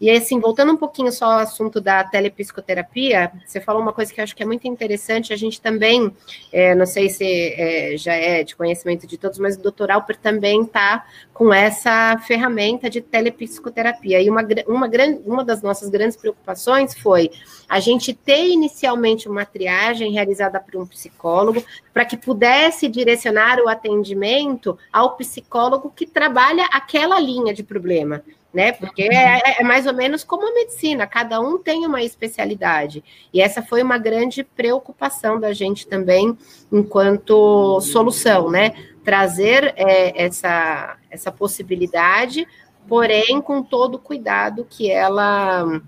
E 0.00 0.10
assim, 0.10 0.40
voltando 0.40 0.72
um 0.72 0.76
pouquinho 0.76 1.12
só 1.12 1.26
ao 1.26 1.38
assunto 1.38 1.80
da 1.80 2.04
telepsicoterapia, 2.04 3.32
você 3.46 3.60
falou 3.60 3.80
uma 3.80 3.92
coisa 3.92 4.12
que 4.12 4.20
eu 4.20 4.24
acho 4.24 4.34
que 4.34 4.42
é 4.42 4.46
muito 4.46 4.66
interessante. 4.66 5.32
A 5.32 5.36
gente 5.36 5.60
também, 5.60 6.12
é, 6.52 6.74
não 6.74 6.86
sei 6.86 7.08
se 7.08 7.24
é, 7.24 7.96
já 7.96 8.14
é 8.14 8.42
de 8.42 8.56
conhecimento 8.56 9.06
de 9.06 9.16
todos, 9.16 9.38
mas 9.38 9.56
o 9.56 9.62
Dr. 9.62 9.90
Alper 9.90 10.16
também 10.16 10.62
está 10.62 11.06
com 11.32 11.52
essa 11.52 12.18
ferramenta 12.26 12.90
de 12.90 13.00
telepsicoterapia. 13.00 14.20
E 14.20 14.28
uma, 14.28 14.42
uma, 14.66 14.90
uma 15.24 15.44
das 15.44 15.62
nossas 15.62 15.88
grandes 15.88 16.16
preocupações 16.16 16.94
foi 16.96 17.30
a 17.68 17.80
gente 17.80 18.12
ter 18.12 18.48
inicialmente 18.48 19.28
uma 19.28 19.44
triagem 19.44 20.12
realizada 20.12 20.60
por 20.60 20.80
um 20.80 20.86
psicólogo 20.86 21.64
para 21.92 22.04
que 22.04 22.16
pudesse 22.16 22.88
direcionar 22.88 23.58
o 23.60 23.68
atendimento 23.68 24.78
ao 24.92 25.16
psicólogo 25.16 25.92
que 25.94 26.06
trabalha 26.06 26.64
aquela 26.66 27.18
linha 27.18 27.54
de 27.54 27.62
problema 27.62 28.22
né? 28.52 28.72
Porque 28.72 29.02
é, 29.02 29.60
é, 29.60 29.64
mais 29.64 29.86
ou 29.86 29.94
menos 29.94 30.22
como 30.22 30.46
a 30.46 30.52
medicina, 30.52 31.06
cada 31.06 31.40
um 31.40 31.56
tem 31.58 31.86
uma 31.86 32.02
especialidade. 32.02 33.02
E 33.32 33.40
essa 33.40 33.62
foi 33.62 33.82
uma 33.82 33.96
grande 33.96 34.44
preocupação 34.44 35.40
da 35.40 35.52
gente 35.52 35.86
também, 35.86 36.36
enquanto 36.70 37.80
solução, 37.80 38.50
né? 38.50 38.74
Trazer 39.02 39.72
é, 39.76 40.24
essa, 40.24 40.96
essa 41.12 41.30
possibilidade, 41.30 42.46
porém 42.88 43.40
com 43.40 43.62
todo 43.62 43.96
o 43.96 43.98
cuidado 43.98 44.66
que 44.68 44.90
ela, 44.90 45.80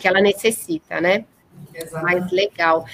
que 0.00 0.08
ela 0.08 0.20
necessita, 0.20 1.00
né? 1.00 1.24
Exato. 1.74 2.04
Mais 2.04 2.30
legal. 2.30 2.84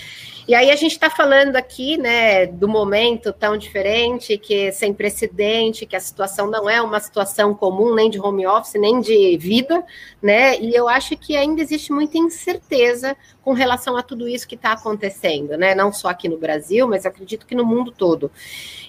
E 0.49 0.55
aí 0.55 0.71
a 0.71 0.77
gente 0.77 0.93
está 0.93 1.11
falando 1.11 1.57
aqui, 1.57 1.97
né, 1.97 2.47
do 2.47 2.69
momento 2.69 3.33
tão 3.33 3.57
diferente, 3.57 4.39
que 4.39 4.71
sem 4.71 4.95
precedente, 4.95 5.85
que 5.85 5.97
a 5.97 6.01
situação 6.01 6.49
não 6.49 6.71
é 6.71 6.81
uma 6.81 7.01
situação 7.01 7.53
comum, 7.53 7.93
nem 7.93 8.09
de 8.09 8.21
home 8.21 8.47
office, 8.47 8.75
nem 8.75 9.01
de 9.01 9.37
vida, 9.39 9.85
né? 10.23 10.57
E 10.61 10.73
eu 10.73 10.89
acho 10.89 11.17
que 11.17 11.37
ainda 11.37 11.61
existe 11.61 11.93
muita 11.93 12.17
incerteza 12.17 13.17
com 13.43 13.55
relação 13.55 13.97
a 13.97 14.05
tudo 14.05 14.29
isso 14.29 14.47
que 14.47 14.55
está 14.55 14.73
acontecendo, 14.73 15.57
né? 15.57 15.75
Não 15.75 15.93
só 15.93 16.09
aqui 16.09 16.29
no 16.29 16.39
Brasil, 16.39 16.87
mas 16.87 17.05
acredito 17.05 17.45
que 17.45 17.55
no 17.57 17.67
mundo 17.67 17.91
todo. 17.91 18.31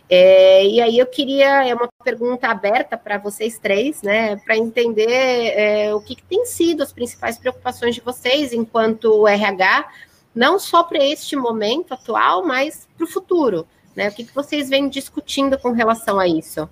É, 0.10 0.66
e 0.66 0.82
aí 0.82 0.98
eu 0.98 1.06
queria, 1.06 1.68
é 1.68 1.74
uma 1.76 1.90
pergunta 2.04 2.48
aberta 2.48 2.98
para 2.98 3.18
vocês 3.18 3.60
três, 3.60 4.02
né, 4.02 4.38
para 4.38 4.56
entender 4.56 5.10
é, 5.10 5.94
o 5.94 6.00
que, 6.00 6.16
que 6.16 6.24
tem 6.24 6.46
sido 6.46 6.82
as 6.82 6.94
principais 6.94 7.38
preocupações 7.38 7.94
de 7.94 8.02
vocês 8.02 8.54
enquanto 8.54 9.28
RH 9.28 9.86
não 10.34 10.60
só 10.60 10.84
para 10.84 11.04
este 11.04 11.36
momento 11.36 11.94
atual, 11.94 12.46
mas 12.46 12.88
para 12.96 13.06
o 13.06 13.08
futuro. 13.08 13.68
Né? 13.96 14.08
O 14.08 14.14
que, 14.14 14.24
que 14.24 14.36
vocês 14.36 14.70
vêm 14.70 14.88
discutindo 14.88 15.58
com 15.58 15.72
relação 15.72 16.20
a 16.20 16.28
isso? 16.28 16.70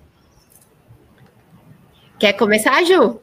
Quer 2.18 2.32
começar, 2.32 2.82
Ju? 2.84 3.20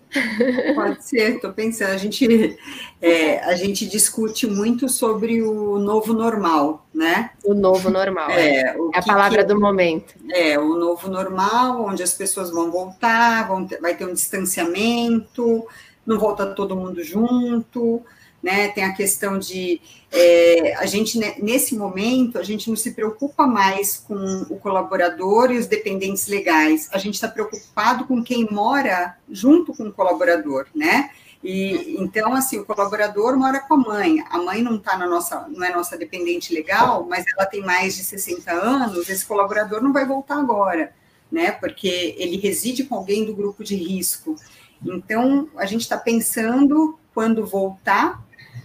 Pode 0.75 1.03
ser, 1.03 1.35
estou 1.35 1.51
pensando. 1.51 1.91
A 1.91 1.97
gente, 1.97 2.57
é, 3.01 3.39
a 3.39 3.55
gente 3.55 3.87
discute 3.87 4.45
muito 4.45 4.87
sobre 4.87 5.41
o 5.41 5.79
novo 5.79 6.13
normal, 6.13 6.85
né? 6.93 7.31
O 7.43 7.55
novo 7.55 7.89
normal. 7.89 8.29
É, 8.29 8.61
é 8.61 8.75
a 8.93 9.01
palavra 9.01 9.39
que, 9.43 9.51
do 9.51 9.59
momento. 9.59 10.13
É, 10.31 10.59
o 10.59 10.75
novo 10.75 11.09
normal, 11.09 11.83
onde 11.85 12.03
as 12.03 12.13
pessoas 12.13 12.51
vão 12.51 12.71
voltar, 12.71 13.47
vão 13.47 13.65
ter, 13.65 13.81
vai 13.81 13.95
ter 13.95 14.05
um 14.05 14.13
distanciamento, 14.13 15.65
não 16.05 16.19
volta 16.19 16.45
todo 16.53 16.75
mundo 16.75 17.03
junto 17.03 18.03
né? 18.43 18.67
Tem 18.67 18.83
a 18.83 18.93
questão 18.93 19.39
de 19.39 19.79
é, 20.11 20.75
a 20.75 20.85
gente 20.85 21.17
nesse 21.41 21.75
momento 21.75 22.37
a 22.37 22.43
gente 22.43 22.69
não 22.69 22.75
se 22.75 22.91
preocupa 22.91 23.47
mais 23.47 23.97
com 23.97 24.45
o 24.49 24.59
colaborador 24.59 25.49
e 25.49 25.57
os 25.57 25.65
dependentes 25.65 26.27
legais. 26.27 26.89
A 26.91 26.97
gente 26.97 27.15
está 27.15 27.29
preocupado 27.29 28.05
com 28.05 28.21
quem 28.21 28.47
mora 28.51 29.17
junto 29.31 29.73
com 29.73 29.85
o 29.85 29.93
colaborador, 29.93 30.67
né? 30.75 31.09
E 31.41 31.95
então 31.99 32.33
assim 32.33 32.59
o 32.59 32.65
colaborador 32.65 33.37
mora 33.37 33.61
com 33.61 33.75
a 33.75 33.77
mãe. 33.77 34.23
A 34.29 34.37
mãe 34.37 34.61
não 34.61 34.75
está 34.75 34.97
na 34.97 35.07
nossa 35.07 35.47
não 35.47 35.65
é 35.65 35.73
nossa 35.73 35.97
dependente 35.97 36.53
legal, 36.53 37.07
mas 37.09 37.25
ela 37.35 37.45
tem 37.45 37.61
mais 37.61 37.95
de 37.95 38.03
60 38.03 38.51
anos. 38.51 39.09
Esse 39.09 39.25
colaborador 39.25 39.81
não 39.81 39.93
vai 39.93 40.05
voltar 40.05 40.37
agora, 40.37 40.93
né? 41.31 41.51
Porque 41.51 42.13
ele 42.17 42.37
reside 42.37 42.83
com 42.83 42.95
alguém 42.95 43.23
do 43.25 43.33
grupo 43.33 43.63
de 43.63 43.75
risco. 43.75 44.35
Então, 44.85 45.47
a 45.55 45.65
gente 45.65 45.81
está 45.81 45.97
pensando 45.97 46.99
quando 47.13 47.45
voltar 47.45 48.21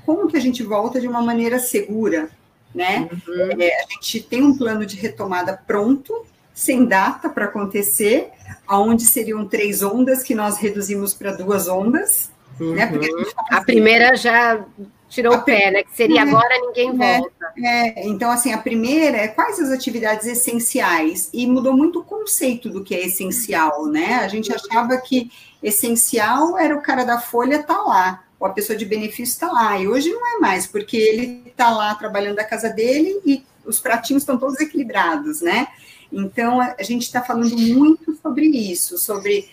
como 0.09 0.27
que 0.27 0.39
a 0.39 0.41
gente 0.41 0.63
volta 0.63 0.99
de 0.99 1.07
uma 1.07 1.21
maneira 1.21 1.59
segura, 1.59 2.31
né? 2.75 3.11
Uhum. 3.13 3.61
É, 3.61 3.83
a 3.83 3.87
gente 3.91 4.23
tem 4.23 4.43
um 4.43 4.57
plano 4.57 4.87
de 4.87 4.97
retomada 4.97 5.63
pronto, 5.67 6.25
sem 6.55 6.87
data 6.87 7.29
para 7.29 7.45
acontecer, 7.45 8.31
aonde 8.67 9.05
seriam 9.05 9.47
três 9.47 9.83
ondas 9.83 10.23
que 10.23 10.35
nós 10.35 10.57
reduzimos 10.57 11.13
para 11.13 11.33
duas 11.33 11.69
ondas, 11.69 12.31
uhum. 12.59 12.73
né? 12.73 12.87
Porque 12.87 13.07
a, 13.07 13.15
uhum. 13.15 13.25
a 13.51 13.61
primeira 13.61 14.17
já 14.17 14.65
tirou 15.11 15.35
a 15.35 15.37
o 15.37 15.43
pé, 15.43 15.71
né? 15.71 15.83
Que 15.83 15.95
seria 15.95 16.21
é, 16.21 16.23
agora 16.23 16.59
ninguém 16.63 16.89
é, 16.89 17.19
volta. 17.19 17.53
É, 17.63 18.09
então, 18.09 18.31
assim, 18.31 18.51
a 18.55 18.59
primeira 18.59 19.19
é 19.19 19.29
quais 19.29 19.61
as 19.61 19.71
atividades 19.71 20.27
essenciais, 20.27 21.29
e 21.35 21.47
mudou 21.47 21.77
muito 21.77 22.01
o 22.01 22.05
conceito 22.05 22.71
do 22.71 22.83
que 22.83 22.95
é 22.95 23.05
essencial, 23.05 23.85
né? 23.85 24.21
A 24.23 24.29
gente 24.29 24.51
achava 24.51 24.97
que 24.97 25.31
essencial 25.63 26.57
era 26.57 26.75
o 26.75 26.81
cara 26.81 27.05
da 27.05 27.21
folha 27.21 27.57
estar 27.57 27.75
tá 27.75 27.83
lá 27.83 28.25
a 28.45 28.51
pessoa 28.51 28.77
de 28.77 28.85
benefício 28.85 29.33
está 29.33 29.51
lá. 29.51 29.79
E 29.79 29.89
hoje 29.89 30.11
não 30.11 30.37
é 30.37 30.39
mais, 30.39 30.67
porque 30.67 30.97
ele 30.97 31.43
está 31.47 31.71
lá 31.71 31.95
trabalhando 31.95 32.37
da 32.37 32.45
casa 32.45 32.69
dele 32.69 33.21
e 33.25 33.45
os 33.65 33.81
pratinhos 33.81 34.23
estão 34.23 34.39
todos 34.39 34.61
equilibrados, 34.61 35.41
né? 35.41 35.69
Então, 36.11 36.61
a, 36.61 36.83
gente 36.83 37.03
está 37.03 37.23
falando 37.23 37.57
muito 37.57 38.17
sobre 38.23 38.47
isso, 38.47 38.97
sobre 38.97 39.49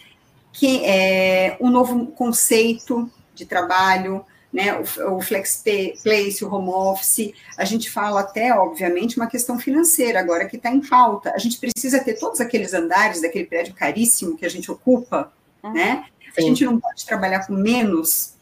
que 0.53 0.85
é 0.85 1.57
um 1.59 1.69
novo 1.69 2.07
conceito 2.07 3.09
de 3.33 3.45
trabalho, 3.45 4.25
né, 4.53 4.73
o, 4.79 5.17
o 5.17 5.21
flex 5.21 5.61
place, 6.01 6.45
o 6.45 6.49
home 6.49 6.69
office, 6.69 7.33
a 7.57 7.65
gente 7.65 7.91
fala 7.91 8.21
até, 8.21 8.53
obviamente, 8.53 9.17
uma 9.17 9.27
questão 9.27 9.59
financeira 9.59 10.17
agora 10.17 10.45
que 10.45 10.55
está 10.55 10.71
em 10.71 10.81
falta. 10.81 11.33
A 11.35 11.37
gente 11.37 11.57
precisa 11.57 12.01
ter 12.01 12.13
todos 12.13 12.39
aqueles 12.39 12.73
andares 12.73 13.21
daquele 13.21 13.43
prédio 13.45 13.73
caríssimo 13.73 14.37
que 14.37 14.45
a 14.45 14.49
gente 14.49 14.71
ocupa, 14.71 15.33
uhum. 15.61 15.73
né? 15.73 16.05
A 16.37 16.41
gente 16.41 16.63
não 16.63 16.79
pode 16.79 17.05
trabalhar 17.05 17.45
com 17.45 17.53
menos 17.53 18.34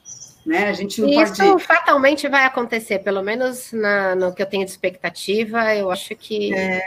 né? 0.45 0.67
A 0.67 0.73
gente 0.73 1.01
não 1.01 1.09
Isso 1.09 1.35
pode... 1.35 1.63
fatalmente 1.63 2.27
vai 2.27 2.45
acontecer, 2.45 2.99
pelo 2.99 3.21
menos 3.21 3.71
na, 3.71 4.15
no 4.15 4.33
que 4.33 4.41
eu 4.41 4.45
tenho 4.45 4.65
de 4.65 4.71
expectativa, 4.71 5.73
eu 5.75 5.89
acho 5.89 6.15
que. 6.15 6.53
É, 6.53 6.81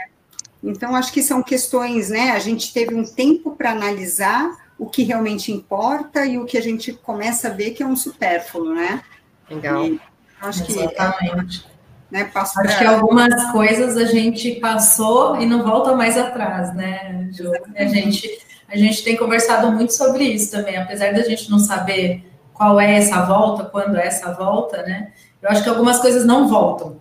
então, 0.62 0.94
acho 0.94 1.12
que 1.12 1.22
são 1.22 1.42
questões, 1.42 2.10
né? 2.10 2.32
A 2.32 2.38
gente 2.38 2.72
teve 2.72 2.94
um 2.94 3.04
tempo 3.04 3.52
para 3.52 3.70
analisar 3.70 4.50
o 4.78 4.86
que 4.86 5.02
realmente 5.02 5.52
importa 5.52 6.26
e 6.26 6.38
o 6.38 6.44
que 6.44 6.58
a 6.58 6.62
gente 6.62 6.92
começa 6.92 7.48
a 7.48 7.50
ver 7.52 7.70
que 7.70 7.82
é 7.82 7.86
um 7.86 7.96
supérfluo, 7.96 8.74
né? 8.74 9.02
Legal. 9.48 9.86
E 9.86 10.00
acho 10.40 10.64
Exatamente. 10.70 11.62
que. 11.62 11.76
Né, 12.08 12.30
acho 12.32 12.54
pra... 12.54 12.78
que 12.78 12.84
algumas 12.84 13.50
coisas 13.50 13.96
a 13.96 14.04
gente 14.04 14.52
passou 14.60 15.40
e 15.40 15.46
não 15.46 15.64
volta 15.64 15.96
mais 15.96 16.16
atrás, 16.16 16.72
né, 16.74 17.28
Ju? 17.32 17.50
A 17.74 17.84
gente, 17.84 18.38
a 18.68 18.76
gente 18.76 19.02
tem 19.02 19.16
conversado 19.16 19.72
muito 19.72 19.92
sobre 19.92 20.22
isso 20.24 20.52
também, 20.52 20.76
apesar 20.76 21.12
da 21.12 21.22
gente 21.22 21.50
não 21.50 21.58
saber 21.58 22.24
qual 22.56 22.80
é 22.80 22.96
essa 22.96 23.22
volta, 23.22 23.64
quando 23.64 23.96
é 23.96 24.06
essa 24.06 24.32
volta, 24.32 24.82
né? 24.82 25.12
Eu 25.42 25.50
acho 25.50 25.62
que 25.62 25.68
algumas 25.68 25.98
coisas 25.98 26.24
não 26.24 26.48
voltam. 26.48 26.96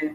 É. 0.00 0.10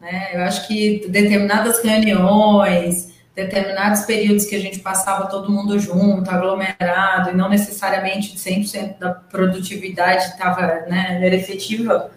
Né? 0.00 0.30
Eu 0.34 0.42
acho 0.42 0.66
que 0.66 1.06
determinadas 1.08 1.82
reuniões, 1.82 3.14
determinados 3.34 4.02
períodos 4.02 4.44
que 4.44 4.54
a 4.54 4.60
gente 4.60 4.80
passava 4.80 5.26
todo 5.26 5.50
mundo 5.50 5.78
junto, 5.78 6.30
aglomerado, 6.30 7.30
e 7.30 7.34
não 7.34 7.48
necessariamente 7.48 8.36
100% 8.36 8.98
da 8.98 9.10
produtividade 9.10 10.24
estava, 10.26 10.84
né, 10.86 11.18
era 11.20 11.34
efetiva, 11.34 12.10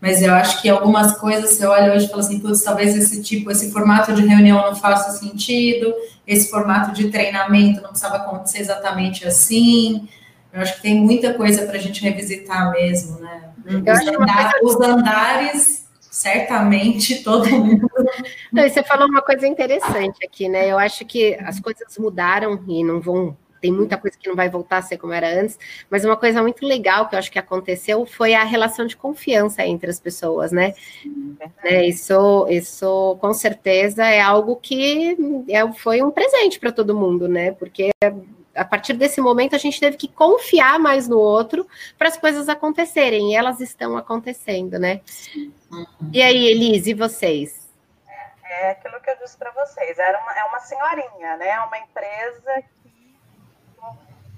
mas 0.00 0.20
eu 0.22 0.34
acho 0.34 0.60
que 0.60 0.68
algumas 0.68 1.16
coisas 1.18 1.50
você 1.50 1.66
olha 1.66 1.94
hoje 1.94 2.06
e 2.06 2.08
fala 2.08 2.20
assim, 2.20 2.40
putz, 2.40 2.62
talvez 2.62 2.96
esse 2.96 3.22
tipo, 3.22 3.50
esse 3.50 3.70
formato 3.70 4.12
de 4.12 4.26
reunião 4.26 4.62
não 4.62 4.74
faça 4.74 5.12
sentido, 5.12 5.94
esse 6.26 6.50
formato 6.50 6.92
de 6.92 7.10
treinamento 7.10 7.80
não 7.80 7.90
precisava 7.90 8.16
acontecer 8.16 8.58
exatamente 8.58 9.26
assim, 9.26 10.08
eu 10.54 10.60
acho 10.60 10.76
que 10.76 10.82
tem 10.82 11.00
muita 11.00 11.34
coisa 11.34 11.66
para 11.66 11.74
a 11.74 11.80
gente 11.80 12.00
revisitar 12.00 12.70
mesmo, 12.70 13.18
né? 13.18 13.50
Os, 13.66 14.08
andar, 14.08 14.52
coisa... 14.52 14.78
os, 14.78 14.80
andares, 14.80 15.86
certamente, 16.00 17.24
todo 17.24 17.50
mundo. 17.50 17.90
Não, 18.52 18.62
você 18.62 18.80
falou 18.84 19.08
uma 19.08 19.20
coisa 19.20 19.48
interessante 19.48 20.24
aqui, 20.24 20.48
né? 20.48 20.70
Eu 20.70 20.78
acho 20.78 21.04
que 21.04 21.34
as 21.40 21.58
coisas 21.58 21.98
mudaram 21.98 22.62
e 22.68 22.84
não 22.84 23.00
vão. 23.00 23.36
Tem 23.60 23.72
muita 23.72 23.96
coisa 23.96 24.16
que 24.16 24.28
não 24.28 24.36
vai 24.36 24.48
voltar 24.48 24.76
a 24.76 24.82
ser 24.82 24.96
como 24.98 25.12
era 25.12 25.40
antes, 25.40 25.58
mas 25.90 26.04
uma 26.04 26.16
coisa 26.16 26.40
muito 26.40 26.64
legal 26.64 27.08
que 27.08 27.16
eu 27.16 27.18
acho 27.18 27.32
que 27.32 27.38
aconteceu 27.38 28.06
foi 28.06 28.34
a 28.34 28.44
relação 28.44 28.86
de 28.86 28.94
confiança 28.94 29.66
entre 29.66 29.90
as 29.90 29.98
pessoas, 29.98 30.52
né? 30.52 30.74
né 31.64 31.86
isso, 31.86 32.46
isso 32.48 33.16
com 33.20 33.32
certeza 33.32 34.04
é 34.04 34.20
algo 34.20 34.54
que 34.56 35.16
é, 35.48 35.72
foi 35.72 36.02
um 36.02 36.10
presente 36.10 36.60
para 36.60 36.70
todo 36.70 36.94
mundo, 36.94 37.26
né? 37.26 37.52
Porque 37.52 37.90
a 38.54 38.64
partir 38.64 38.92
desse 38.94 39.20
momento 39.20 39.54
a 39.54 39.58
gente 39.58 39.80
teve 39.80 39.96
que 39.96 40.08
confiar 40.08 40.78
mais 40.78 41.08
no 41.08 41.18
outro 41.18 41.66
para 41.98 42.08
as 42.08 42.16
coisas 42.16 42.48
acontecerem, 42.48 43.32
e 43.32 43.34
elas 43.34 43.60
estão 43.60 43.96
acontecendo, 43.96 44.78
né? 44.78 45.00
E 46.12 46.22
aí, 46.22 46.46
Elise, 46.46 46.90
e 46.90 46.94
vocês? 46.94 47.68
É, 48.44 48.68
é 48.68 48.70
aquilo 48.70 49.00
que 49.00 49.10
eu 49.10 49.18
disse 49.18 49.36
para 49.36 49.50
vocês, 49.50 49.98
era 49.98 50.20
uma, 50.20 50.32
é 50.32 50.44
uma 50.44 50.60
senhorinha, 50.60 51.36
né? 51.36 51.60
Uma 51.60 51.78
empresa 51.78 52.62
que 52.82 53.18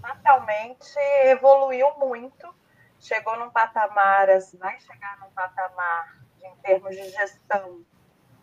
fatalmente 0.01 0.99
evoluiu 1.25 1.89
muito, 1.99 2.55
chegou 2.99 3.37
num 3.39 3.51
patamar, 3.51 4.29
vai 4.59 4.81
chegar 4.81 5.19
num 5.21 5.31
patamar 5.31 6.17
em 6.43 6.55
termos 6.63 6.95
de 6.95 7.11
gestão 7.11 7.85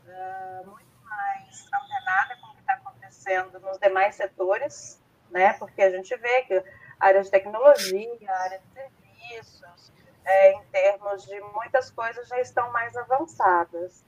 uh, 0.06 0.70
muito 0.70 0.94
mais 1.04 1.66
antenada 1.74 2.38
com 2.42 2.48
o 2.48 2.54
que 2.54 2.60
está 2.60 2.74
acontecendo 2.74 3.60
nos 3.60 3.80
demais 3.80 4.16
setores 4.16 5.03
né? 5.34 5.54
Porque 5.54 5.82
a 5.82 5.90
gente 5.90 6.16
vê 6.16 6.44
que 6.44 6.64
área 7.00 7.22
de 7.22 7.30
tecnologia, 7.30 8.32
área 8.32 8.60
de 8.60 8.66
serviços, 8.74 9.92
é, 10.24 10.54
em 10.54 10.64
termos 10.72 11.26
de 11.26 11.38
muitas 11.54 11.90
coisas 11.90 12.28
já 12.28 12.40
estão 12.40 12.72
mais 12.72 12.96
avançadas. 12.96 14.06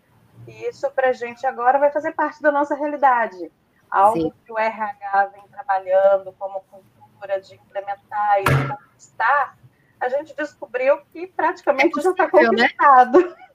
E 0.47 0.67
isso 0.67 0.89
para 0.91 1.09
a 1.09 1.13
gente 1.13 1.45
agora 1.45 1.79
vai 1.79 1.91
fazer 1.91 2.13
parte 2.13 2.41
da 2.41 2.51
nossa 2.51 2.75
realidade. 2.75 3.51
Algo 3.89 4.21
Sim. 4.21 4.33
que 4.45 4.51
o 4.51 4.57
RH 4.57 5.25
vem 5.27 5.47
trabalhando 5.47 6.31
como 6.33 6.61
cultura 6.61 7.41
de 7.41 7.55
implementar 7.55 8.41
e 8.41 8.67
conquistar, 8.67 9.57
a 9.99 10.09
gente 10.09 10.35
descobriu 10.35 10.99
que 11.11 11.27
praticamente 11.27 11.87
é 11.87 11.91
possível, 11.91 12.15
já 12.15 12.25
está 12.25 12.39
conquistado. 12.39 13.19
Né? 13.19 13.35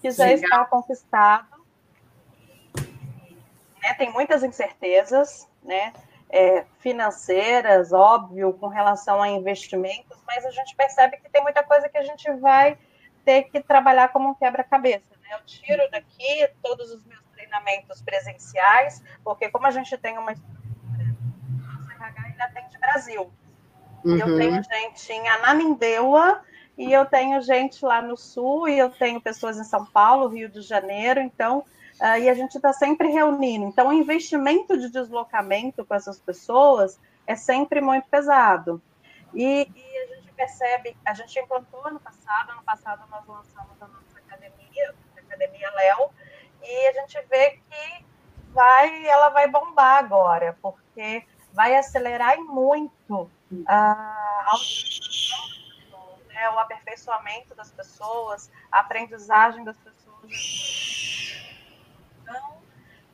Que 0.00 0.10
já 0.10 0.24
Legal. 0.24 0.44
está 0.44 0.64
conquistado. 0.66 1.64
Né? 3.82 3.94
Tem 3.96 4.12
muitas 4.12 4.42
incertezas, 4.42 5.48
né? 5.62 5.94
É, 6.34 6.66
financeiras, 6.80 7.92
óbvio, 7.92 8.52
com 8.54 8.66
relação 8.66 9.22
a 9.22 9.28
investimentos, 9.28 10.20
mas 10.26 10.44
a 10.44 10.50
gente 10.50 10.74
percebe 10.74 11.16
que 11.18 11.30
tem 11.30 11.40
muita 11.40 11.62
coisa 11.62 11.88
que 11.88 11.96
a 11.96 12.02
gente 12.02 12.28
vai 12.40 12.76
ter 13.24 13.44
que 13.44 13.60
trabalhar 13.60 14.08
como 14.08 14.30
um 14.30 14.34
quebra-cabeça. 14.34 15.14
Né? 15.22 15.28
Eu 15.30 15.44
tiro 15.46 15.88
daqui 15.92 16.48
todos 16.60 16.90
os 16.90 17.04
meus 17.04 17.22
treinamentos 17.32 18.02
presenciais, 18.02 19.00
porque 19.22 19.48
como 19.48 19.68
a 19.68 19.70
gente 19.70 19.96
tem 19.96 20.18
uma 20.18 20.32
estrutura, 20.32 21.14
RH 21.94 22.22
ainda 22.24 22.48
tem 22.48 22.68
de 22.68 22.78
Brasil. 22.78 23.32
Uhum. 24.04 24.18
Eu 24.18 24.36
tenho 24.36 24.60
gente 24.60 25.12
em 25.12 25.28
Ananindeua 25.28 26.42
e 26.76 26.92
eu 26.92 27.06
tenho 27.06 27.40
gente 27.42 27.84
lá 27.84 28.02
no 28.02 28.16
Sul 28.16 28.68
e 28.68 28.76
eu 28.76 28.90
tenho 28.90 29.20
pessoas 29.20 29.56
em 29.56 29.64
São 29.64 29.86
Paulo, 29.86 30.26
Rio 30.26 30.48
de 30.48 30.62
Janeiro, 30.62 31.20
então 31.20 31.64
uh, 32.00 32.18
e 32.18 32.28
a 32.28 32.34
gente 32.34 32.56
está 32.56 32.72
sempre 32.72 33.08
reunindo. 33.08 33.66
Então, 33.66 33.88
o 33.88 33.92
investimento 33.92 34.78
de 34.78 34.90
deslocamento 34.90 35.84
com 35.84 35.94
essas 35.94 36.18
pessoas 36.18 36.98
é 37.26 37.34
sempre 37.34 37.80
muito 37.80 38.08
pesado. 38.08 38.80
E, 39.32 39.68
e, 39.74 39.98
a 39.98 40.14
gente 40.14 40.32
percebe, 40.32 40.96
a 41.04 41.14
gente 41.14 41.38
implantou 41.38 41.86
ano 41.86 42.00
passado, 42.00 42.52
ano 42.52 42.62
passado 42.62 43.02
nós 43.10 43.26
lançamos 43.26 43.80
a 43.80 43.86
nossa 43.88 44.18
academia, 44.18 44.94
a 45.16 45.20
Academia 45.20 45.70
Léo, 45.70 46.10
e 46.62 46.86
a 46.88 46.92
gente 46.92 47.20
vê 47.28 47.50
que 47.50 48.04
vai, 48.52 49.06
ela 49.06 49.30
vai 49.30 49.48
bombar 49.48 49.98
agora, 49.98 50.56
porque 50.62 51.24
vai 51.52 51.76
acelerar 51.76 52.38
muito 52.40 53.30
a 53.66 54.50
né, 56.28 56.50
o 56.50 56.58
aperfeiçoamento 56.58 57.54
das 57.54 57.70
pessoas, 57.70 58.50
a 58.70 58.80
aprendizagem 58.80 59.64
das 59.64 59.76
pessoas. 59.78 60.83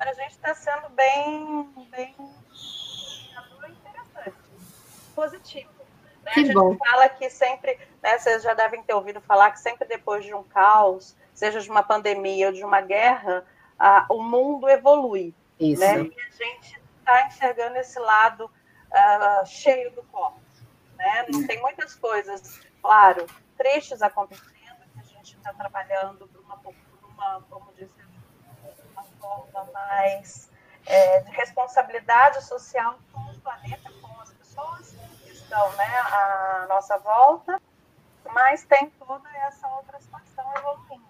Então, 0.01 0.13
a 0.13 0.15
gente 0.15 0.31
está 0.31 0.55
sendo 0.55 0.89
bem, 0.91 1.71
bem 1.91 2.15
interessante, 3.69 4.39
positivo. 5.15 5.71
Né? 6.23 6.33
Que 6.33 6.41
a 6.41 6.45
gente 6.45 6.55
bom. 6.55 6.75
fala 6.79 7.07
que 7.11 7.29
sempre, 7.29 7.79
né, 8.03 8.19
vocês 8.19 8.43
já 8.43 8.55
devem 8.55 8.83
ter 8.83 8.95
ouvido 8.95 9.21
falar 9.21 9.51
que 9.51 9.61
sempre 9.61 9.87
depois 9.87 10.25
de 10.25 10.35
um 10.35 10.43
caos, 10.43 11.15
seja 11.35 11.61
de 11.61 11.71
uma 11.71 11.83
pandemia 11.83 12.47
ou 12.47 12.53
de 12.53 12.65
uma 12.65 12.81
guerra, 12.81 13.45
o 14.09 14.23
mundo 14.23 14.71
evolui. 14.71 15.35
Isso. 15.59 15.83
Né? 15.83 16.01
E 16.05 16.21
a 16.21 16.31
gente 16.31 16.81
está 16.99 17.27
enxergando 17.27 17.77
esse 17.77 17.99
lado 17.99 18.47
uh, 18.47 19.45
cheio 19.45 19.91
do 19.91 20.03
copo. 20.05 20.41
Né? 20.97 21.27
Não 21.29 21.47
tem 21.47 21.61
muitas 21.61 21.95
coisas, 21.95 22.59
claro, 22.81 23.27
tristes 23.59 24.01
acontecendo, 24.01 24.49
que 24.95 24.99
a 24.99 25.03
gente 25.03 25.37
está 25.37 25.53
trabalhando 25.53 26.27
por 26.27 26.41
uma, 26.41 26.57
por 26.57 26.75
uma, 27.05 27.43
como 27.51 27.71
disse, 27.75 28.00
forma 29.21 29.69
mais 29.73 30.51
é, 30.87 31.21
de 31.21 31.31
responsabilidade 31.33 32.45
social 32.45 32.99
com 33.13 33.21
o 33.21 33.41
planeta, 33.41 33.91
com 34.01 34.21
as 34.21 34.31
pessoas 34.33 34.95
que 35.25 35.33
estão 35.33 35.71
né, 35.73 35.99
à 35.99 36.67
nossa 36.69 36.99
volta, 36.99 37.61
mas 38.33 38.65
tem 38.65 38.91
toda 38.99 39.29
essa 39.47 39.69
outra 39.69 39.99
situação 40.01 40.45
evoluindo. 40.57 41.05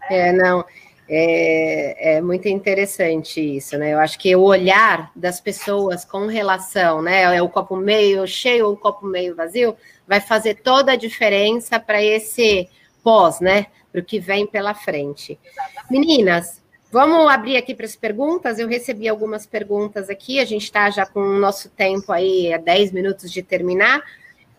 Né? 0.00 0.28
É, 0.28 0.32
não. 0.32 0.64
É, 1.06 2.14
é, 2.14 2.20
muito 2.22 2.48
interessante 2.48 3.38
isso, 3.38 3.76
né? 3.76 3.92
Eu 3.92 3.98
acho 3.98 4.18
que 4.18 4.34
o 4.34 4.40
olhar 4.40 5.12
das 5.14 5.38
pessoas 5.38 6.02
com 6.02 6.26
relação, 6.26 7.02
né? 7.02 7.36
É 7.36 7.42
o 7.42 7.48
copo 7.48 7.76
meio 7.76 8.26
cheio 8.26 8.68
ou 8.68 8.72
o 8.72 8.76
copo 8.76 9.06
meio 9.06 9.36
vazio, 9.36 9.76
vai 10.06 10.20
fazer 10.20 10.54
toda 10.62 10.92
a 10.92 10.96
diferença 10.96 11.78
para 11.78 12.02
esse 12.02 12.70
pós, 13.02 13.38
né? 13.38 13.66
Para 13.92 14.00
o 14.00 14.04
que 14.04 14.18
vem 14.18 14.46
pela 14.46 14.72
frente. 14.72 15.38
Exatamente. 15.44 15.92
Meninas, 15.92 16.63
vamos 16.94 17.28
abrir 17.28 17.56
aqui 17.56 17.74
para 17.74 17.86
as 17.86 17.96
perguntas. 17.96 18.56
Eu 18.60 18.68
recebi 18.68 19.08
algumas 19.08 19.44
perguntas 19.44 20.08
aqui, 20.08 20.38
a 20.38 20.44
gente 20.44 20.62
está 20.62 20.88
já 20.90 21.04
com 21.04 21.18
o 21.18 21.38
nosso 21.40 21.68
tempo 21.70 22.12
aí, 22.12 22.54
a 22.54 22.56
10 22.56 22.92
minutos 22.92 23.32
de 23.32 23.42
terminar. 23.42 24.00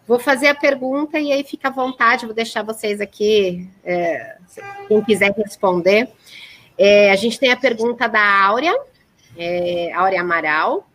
Vou 0.06 0.20
fazer 0.20 0.48
a 0.48 0.54
pergunta 0.54 1.18
e 1.18 1.32
aí 1.32 1.46
fica 1.46 1.70
à 1.70 1.72
vontade, 1.72 2.26
vou 2.26 2.36
deixar 2.36 2.62
vocês 2.62 3.00
aqui, 3.00 3.70
é, 3.86 4.36
quem 4.90 5.02
quiser 5.02 5.34
responder. 5.34 6.10
É, 6.78 7.10
a 7.10 7.16
gente 7.16 7.40
tem 7.40 7.54
a 7.54 7.58
pergunta 7.58 8.06
da 8.06 8.22
Áurea, 8.44 8.78
é, 9.38 9.94
Áurea 9.94 10.20
Amaral, 10.20 10.86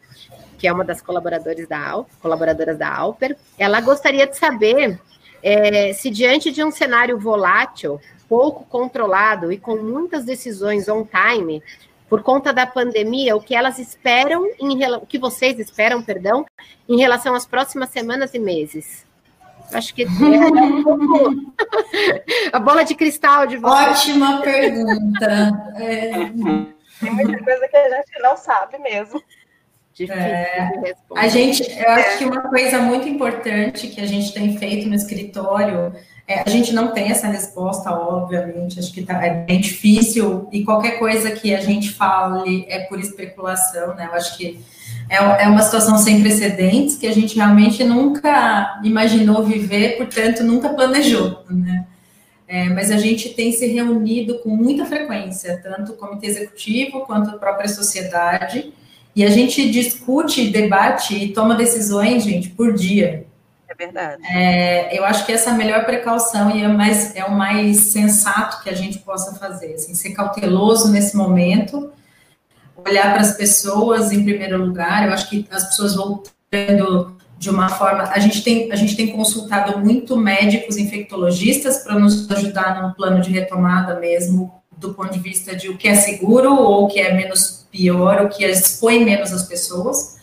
que 0.59 0.69
é 0.69 0.73
uma 0.73 0.85
das 0.85 1.01
colaboradoras 1.01 1.67
da, 1.67 1.89
Al, 1.89 2.07
colaboradoras 2.21 2.77
da 2.77 2.95
Alper. 2.95 3.35
Ela 3.59 3.81
gostaria 3.81 4.27
de 4.27 4.37
saber 4.37 5.01
é, 5.43 5.95
se, 5.95 6.11
diante 6.11 6.53
de 6.53 6.63
um 6.63 6.71
cenário 6.71 7.19
volátil, 7.19 7.99
pouco 8.31 8.65
controlado 8.67 9.53
e 9.53 9.59
com 9.59 9.75
muitas 9.77 10.25
decisões 10.25 10.89
on 10.89 11.05
time, 11.05 11.61
por 12.09 12.23
conta 12.23 12.53
da 12.53 12.65
pandemia, 12.65 13.35
o 13.35 13.41
que 13.41 13.57
elas 13.57 13.81
esperam, 13.81 14.47
em, 14.61 14.85
o 14.95 15.05
que 15.07 15.19
vocês 15.19 15.59
esperam, 15.59 16.01
perdão, 16.01 16.47
em 16.89 16.97
relação 16.97 17.35
às 17.35 17.45
próximas 17.45 17.91
semanas 17.91 18.33
e 18.33 18.39
meses? 18.39 19.05
Acho 19.73 19.95
que 19.95 20.03
é 20.03 20.07
um 20.07 20.83
pouco 20.83 21.53
a 22.53 22.59
bola 22.59 22.85
de 22.85 22.95
cristal 22.95 23.47
de 23.47 23.57
vocês. 23.57 23.99
Ótima 23.99 24.41
pergunta. 24.43 25.73
É... 25.77 26.11
Tem 27.01 27.13
muita 27.13 27.45
coisa 27.45 27.69
que 27.69 27.77
a 27.77 27.89
gente 27.89 28.23
não 28.23 28.37
sabe 28.37 28.79
mesmo. 28.79 29.23
Difícil 29.93 30.23
É, 30.23 30.71
de 30.73 30.79
responder. 30.81 31.21
A 31.21 31.29
gente, 31.29 31.79
eu 31.79 31.91
acho 31.91 32.19
que 32.19 32.25
uma 32.25 32.43
coisa 32.49 32.79
muito 32.79 33.09
importante 33.09 33.89
que 33.89 34.01
a 34.01 34.07
gente 34.07 34.33
tem 34.33 34.57
feito 34.57 34.89
no 34.89 34.95
escritório, 34.95 35.93
é, 36.31 36.45
a 36.47 36.49
gente 36.49 36.73
não 36.73 36.93
tem 36.93 37.11
essa 37.11 37.27
resposta, 37.27 37.91
obviamente, 37.91 38.79
acho 38.79 38.93
que 38.93 39.03
tá, 39.03 39.21
é 39.27 39.31
bem 39.43 39.61
difícil, 39.61 40.49
e 40.53 40.63
qualquer 40.65 40.97
coisa 40.97 41.33
que 41.33 41.53
a 41.53 41.61
gente 41.61 41.91
fale 41.91 42.65
é 42.69 42.79
por 42.85 43.01
especulação, 43.01 43.97
né? 43.97 44.07
Eu 44.09 44.15
acho 44.15 44.39
que 44.39 44.61
é, 45.09 45.17
é 45.17 45.49
uma 45.49 45.61
situação 45.61 45.99
sem 45.99 46.21
precedentes 46.21 46.97
que 46.97 47.09
a 47.09 47.13
gente 47.13 47.35
realmente 47.35 47.83
nunca 47.83 48.81
imaginou 48.85 49.43
viver, 49.43 49.97
portanto, 49.97 50.45
nunca 50.45 50.69
planejou, 50.69 51.43
né? 51.51 51.85
É, 52.47 52.69
mas 52.69 52.93
a 52.93 52.97
gente 52.97 53.31
tem 53.31 53.51
se 53.51 53.67
reunido 53.67 54.39
com 54.39 54.51
muita 54.51 54.85
frequência, 54.85 55.61
tanto 55.61 55.93
o 55.93 55.97
comitê 55.97 56.29
executivo 56.29 57.01
quanto 57.07 57.31
a 57.31 57.39
própria 57.39 57.69
sociedade, 57.69 58.73
e 59.17 59.25
a 59.25 59.31
gente 59.31 59.69
discute, 59.69 60.49
debate 60.49 61.13
e 61.13 61.33
toma 61.33 61.57
decisões, 61.57 62.23
gente, 62.23 62.51
por 62.51 62.73
dia. 62.73 63.27
Verdade. 63.81 64.23
É, 64.27 64.97
eu 64.97 65.07
acho 65.07 65.25
que 65.25 65.33
essa 65.33 65.49
é 65.49 65.53
a 65.55 65.57
melhor 65.57 65.87
precaução 65.87 66.55
e 66.55 66.63
é, 66.63 66.69
mais, 66.69 67.17
é 67.17 67.25
o 67.25 67.33
mais 67.33 67.79
sensato 67.79 68.63
que 68.63 68.69
a 68.69 68.75
gente 68.75 68.99
possa 68.99 69.35
fazer, 69.37 69.73
assim, 69.73 69.95
ser 69.95 70.11
cauteloso 70.11 70.93
nesse 70.93 71.17
momento, 71.17 71.91
olhar 72.87 73.11
para 73.15 73.23
as 73.23 73.39
pessoas 73.39 74.13
em 74.13 74.23
primeiro 74.23 74.59
lugar. 74.63 75.07
Eu 75.07 75.15
acho 75.15 75.31
que 75.31 75.47
as 75.51 75.65
pessoas 75.65 75.95
voltando 75.95 77.17
de 77.39 77.49
uma 77.49 77.71
forma. 77.71 78.03
A 78.03 78.19
gente 78.19 78.43
tem, 78.43 78.71
a 78.71 78.77
gente 78.77 78.95
tem 78.95 79.17
consultado 79.17 79.79
muito 79.79 80.15
médicos 80.15 80.77
infectologistas 80.77 81.79
para 81.79 81.99
nos 81.99 82.31
ajudar 82.31 82.83
no 82.83 82.95
plano 82.95 83.23
de 83.23 83.31
retomada 83.31 83.99
mesmo, 83.99 84.53
do 84.77 84.93
ponto 84.93 85.11
de 85.11 85.21
vista 85.21 85.57
de 85.57 85.71
o 85.71 85.79
que 85.79 85.89
é 85.89 85.95
seguro 85.95 86.55
ou 86.55 86.85
o 86.85 86.89
que 86.89 87.01
é 87.01 87.15
menos 87.15 87.67
pior, 87.71 88.27
o 88.27 88.29
que 88.29 88.45
expõe 88.45 89.03
menos 89.03 89.33
as 89.33 89.45
pessoas. 89.45 90.20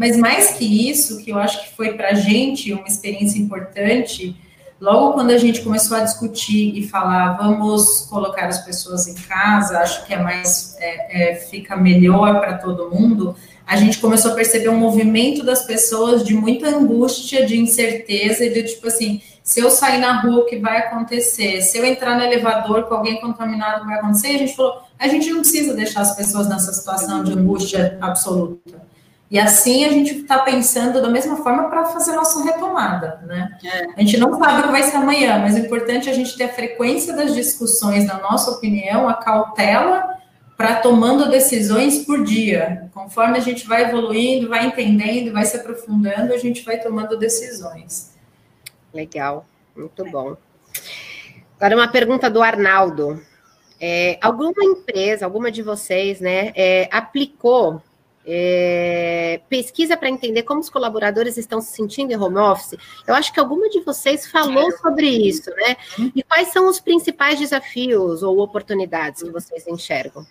Mas 0.00 0.16
mais 0.16 0.52
que 0.52 0.88
isso, 0.88 1.22
que 1.22 1.30
eu 1.30 1.38
acho 1.38 1.62
que 1.62 1.76
foi 1.76 1.92
para 1.92 2.08
a 2.08 2.14
gente 2.14 2.72
uma 2.72 2.86
experiência 2.86 3.38
importante, 3.38 4.34
logo 4.80 5.12
quando 5.12 5.28
a 5.28 5.36
gente 5.36 5.60
começou 5.60 5.94
a 5.94 6.00
discutir 6.00 6.74
e 6.74 6.88
falar, 6.88 7.34
vamos 7.34 8.06
colocar 8.08 8.46
as 8.46 8.64
pessoas 8.64 9.06
em 9.06 9.14
casa, 9.14 9.78
acho 9.78 10.06
que 10.06 10.14
é 10.14 10.16
mais, 10.18 10.74
é, 10.78 11.32
é, 11.32 11.34
fica 11.34 11.76
melhor 11.76 12.40
para 12.40 12.56
todo 12.56 12.88
mundo, 12.90 13.36
a 13.66 13.76
gente 13.76 13.98
começou 13.98 14.30
a 14.32 14.34
perceber 14.34 14.70
um 14.70 14.78
movimento 14.78 15.44
das 15.44 15.66
pessoas 15.66 16.24
de 16.24 16.32
muita 16.32 16.70
angústia, 16.70 17.44
de 17.44 17.58
incerteza 17.58 18.42
e 18.46 18.54
de 18.54 18.62
tipo 18.62 18.86
assim, 18.86 19.20
se 19.42 19.60
eu 19.60 19.70
sair 19.70 19.98
na 19.98 20.22
rua, 20.22 20.44
o 20.44 20.46
que 20.46 20.56
vai 20.56 20.78
acontecer? 20.78 21.60
Se 21.60 21.76
eu 21.76 21.84
entrar 21.84 22.16
no 22.16 22.24
elevador 22.24 22.84
com 22.84 22.94
alguém 22.94 23.20
contaminado, 23.20 23.80
o 23.80 23.80
que 23.82 23.88
vai 23.88 23.98
acontecer? 23.98 24.28
E 24.28 24.36
a 24.36 24.38
gente 24.38 24.56
falou, 24.56 24.80
a 24.98 25.08
gente 25.08 25.28
não 25.28 25.40
precisa 25.40 25.74
deixar 25.74 26.00
as 26.00 26.16
pessoas 26.16 26.48
nessa 26.48 26.72
situação 26.72 27.22
de 27.22 27.34
angústia 27.34 27.98
absoluta. 28.00 28.88
E 29.30 29.38
assim 29.38 29.84
a 29.84 29.90
gente 29.90 30.12
está 30.16 30.40
pensando 30.40 31.00
da 31.00 31.08
mesma 31.08 31.36
forma 31.36 31.70
para 31.70 31.86
fazer 31.86 32.12
nossa 32.12 32.42
retomada, 32.42 33.20
né? 33.24 33.56
É. 33.64 33.86
A 33.96 34.00
gente 34.00 34.16
não 34.16 34.36
sabe 34.36 34.60
o 34.60 34.62
que 34.64 34.70
vai 34.72 34.82
ser 34.82 34.96
amanhã, 34.96 35.38
mas 35.38 35.54
o 35.54 35.58
importante 35.58 36.08
é 36.08 36.12
a 36.12 36.14
gente 36.14 36.36
ter 36.36 36.44
a 36.44 36.52
frequência 36.52 37.14
das 37.14 37.32
discussões, 37.32 38.04
na 38.04 38.18
nossa 38.18 38.50
opinião, 38.50 39.08
a 39.08 39.14
cautela 39.14 40.18
para 40.56 40.80
tomando 40.80 41.30
decisões 41.30 42.04
por 42.04 42.24
dia. 42.24 42.90
Conforme 42.92 43.38
a 43.38 43.40
gente 43.40 43.66
vai 43.68 43.84
evoluindo, 43.84 44.48
vai 44.48 44.66
entendendo, 44.66 45.32
vai 45.32 45.44
se 45.44 45.56
aprofundando, 45.56 46.34
a 46.34 46.36
gente 46.36 46.64
vai 46.64 46.80
tomando 46.80 47.16
decisões. 47.16 48.12
Legal, 48.92 49.46
muito 49.76 50.04
bom. 50.10 50.36
Agora 51.56 51.76
uma 51.76 51.88
pergunta 51.88 52.28
do 52.28 52.42
Arnaldo. 52.42 53.22
É, 53.80 54.18
alguma 54.20 54.62
empresa, 54.62 55.24
alguma 55.24 55.52
de 55.52 55.62
vocês, 55.62 56.20
né, 56.20 56.52
é, 56.56 56.88
aplicou 56.90 57.80
é, 58.26 59.40
pesquisa 59.48 59.96
para 59.96 60.08
entender 60.08 60.42
como 60.42 60.60
os 60.60 60.70
colaboradores 60.70 61.36
estão 61.36 61.60
se 61.60 61.72
sentindo 61.72 62.12
em 62.12 62.16
home 62.16 62.38
office? 62.38 62.78
Eu 63.06 63.14
acho 63.14 63.32
que 63.32 63.40
alguma 63.40 63.68
de 63.68 63.80
vocês 63.80 64.26
falou 64.26 64.70
sobre 64.78 65.08
isso, 65.08 65.50
né? 65.50 65.76
E 66.14 66.22
quais 66.22 66.48
são 66.48 66.68
os 66.68 66.80
principais 66.80 67.38
desafios 67.38 68.22
ou 68.22 68.38
oportunidades 68.38 69.22
que 69.22 69.30
vocês 69.30 69.66
enxergam? 69.66 70.26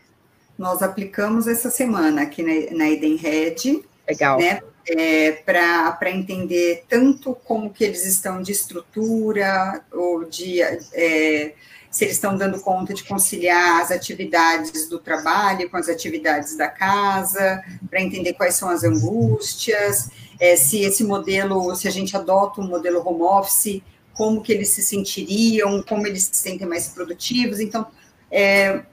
Nós 0.58 0.82
aplicamos 0.82 1.48
essa 1.48 1.70
semana 1.70 2.24
aqui 2.24 2.44
na, 2.44 2.78
na 2.78 2.90
Edenred, 2.90 3.84
Legal. 4.08 4.40
né? 4.40 4.60
é, 4.90 5.32
para 5.32 6.10
entender 6.10 6.84
tanto 6.88 7.36
como 7.44 7.72
que 7.72 7.84
eles 7.84 8.06
estão 8.06 8.42
de 8.42 8.52
estrutura, 8.52 9.84
ou 9.92 10.26
de 10.26 10.62
é, 10.62 11.54
se 11.90 12.06
eles 12.06 12.16
estão 12.16 12.38
dando 12.38 12.60
conta 12.62 12.94
de 12.94 13.04
conciliar 13.04 13.82
as 13.82 13.92
atividades 13.92 14.88
do 14.88 15.00
trabalho 15.00 15.70
com 15.70 15.78
as 15.78 15.90
atividades 15.90 16.56
da 16.56 16.68
casa, 16.68 17.64
para 17.90 18.02
entender 18.02 18.34
quais 18.34 18.56
são 18.56 18.70
as 18.70 18.84
angústias, 18.84 20.10
é, 20.40 20.56
se 20.56 20.82
esse 20.82 21.04
modelo, 21.04 21.76
se 21.76 21.88
a 21.88 21.92
gente 21.92 22.16
adota 22.16 22.62
um 22.62 22.68
modelo 22.68 23.06
home 23.06 23.24
office, 23.24 23.82
como 24.14 24.42
que 24.42 24.52
eles 24.52 24.70
se 24.70 24.84
sentiriam, 24.84 25.82
como 25.82 26.06
eles 26.06 26.24
se 26.24 26.36
sentem 26.36 26.68
mais 26.68 26.90
produtivos. 26.90 27.60
Então, 27.60 27.88
é, 28.32 28.84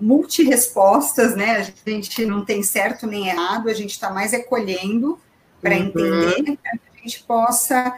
multi-respostas, 0.00 1.36
né? 1.36 1.58
A 1.86 1.90
gente 1.90 2.26
não 2.26 2.44
tem 2.44 2.62
certo 2.62 3.06
nem 3.06 3.28
errado, 3.28 3.68
a 3.68 3.74
gente 3.74 3.90
está 3.90 4.10
mais 4.10 4.32
recolhendo 4.32 5.18
para 5.60 5.76
uhum. 5.76 5.82
entender, 5.82 6.56
para 6.56 6.72
que 6.72 7.00
a 7.00 7.02
gente 7.02 7.22
possa. 7.22 7.94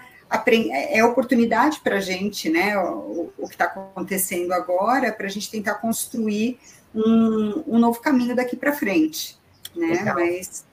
É, 0.72 0.98
é 0.98 1.04
oportunidade 1.04 1.80
para 1.80 1.96
a 1.96 2.00
gente, 2.00 2.48
né? 2.48 2.78
O, 2.78 3.32
o 3.38 3.48
que 3.48 3.54
está 3.54 3.66
acontecendo 3.66 4.52
agora, 4.52 5.12
para 5.12 5.26
a 5.26 5.30
gente 5.30 5.50
tentar 5.50 5.74
construir 5.74 6.58
um, 6.94 7.64
um 7.66 7.78
novo 7.78 8.00
caminho 8.00 8.34
daqui 8.34 8.56
para 8.56 8.72
frente, 8.72 9.36
né? 9.74 9.88
Legal. 9.88 10.14
Mas 10.14 10.64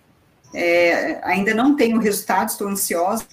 é, 0.54 1.20
ainda 1.24 1.54
não 1.54 1.76
tenho 1.76 2.00
resultados, 2.00 2.54
estou 2.54 2.68
ansiosa 2.68 3.26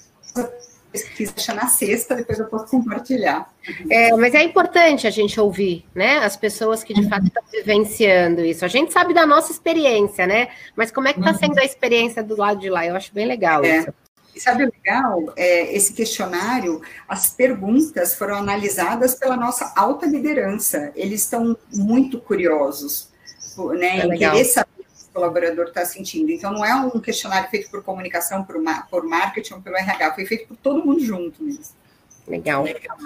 pesquisa 0.91 1.33
deixar 1.33 1.55
na 1.55 1.66
sexta, 1.66 2.14
depois 2.14 2.39
eu 2.39 2.47
posso 2.47 2.66
compartilhar. 2.66 3.53
É, 3.91 4.14
mas 4.16 4.35
é 4.35 4.43
importante 4.43 5.07
a 5.07 5.11
gente 5.11 5.39
ouvir, 5.41 5.85
né? 5.95 6.18
As 6.18 6.37
pessoas 6.37 6.83
que 6.83 6.95
de 6.95 7.09
fato 7.09 7.26
estão 7.26 7.43
vivenciando 7.53 8.45
isso. 8.45 8.64
A 8.64 8.68
gente 8.68 8.93
sabe 8.93 9.12
da 9.12 9.26
nossa 9.26 9.53
experiência, 9.53 10.26
né? 10.26 10.49
Mas 10.74 10.91
como 10.91 11.09
é 11.09 11.12
que 11.12 11.20
está 11.20 11.33
uhum. 11.33 11.39
sendo 11.39 11.59
a 11.59 11.64
experiência 11.64 12.22
do 12.22 12.37
lado 12.37 12.61
de 12.61 12.70
lá? 12.70 12.87
Eu 12.87 12.97
acho 12.97 13.12
bem 13.12 13.26
legal 13.26 13.64
é. 13.64 13.79
isso. 13.79 13.95
E 14.35 14.41
sabe 14.41 14.64
o 14.64 14.72
legal? 14.72 15.33
É, 15.37 15.74
esse 15.74 15.93
questionário, 15.93 16.81
as 17.09 17.29
perguntas 17.31 18.14
foram 18.14 18.37
analisadas 18.37 19.14
pela 19.14 19.37
nossa 19.37 19.72
alta 19.76 20.07
liderança. 20.07 20.93
Eles 20.95 21.22
estão 21.22 21.57
muito 21.72 22.20
curiosos, 22.20 23.09
né? 23.79 24.01
É 24.01 24.07
em 24.07 24.18
querer 24.18 24.45
saber 24.45 24.79
colaborador 25.18 25.66
está 25.66 25.85
sentindo. 25.85 26.31
Então, 26.31 26.53
não 26.53 26.64
é 26.64 26.74
um 26.74 27.01
questionário 27.01 27.51
feito 27.51 27.70
por 27.70 27.83
comunicação, 27.83 28.45
por, 28.45 28.57
por 28.89 29.05
marketing 29.05 29.55
ou 29.55 29.61
pelo 29.61 29.76
RH, 29.76 30.14
foi 30.14 30.24
feito 30.24 30.49
por 30.49 30.57
todo 30.57 30.85
mundo 30.85 31.01
junto 31.01 31.43
mesmo. 31.43 31.74
Legal. 32.26 32.62
Legal. 32.62 32.97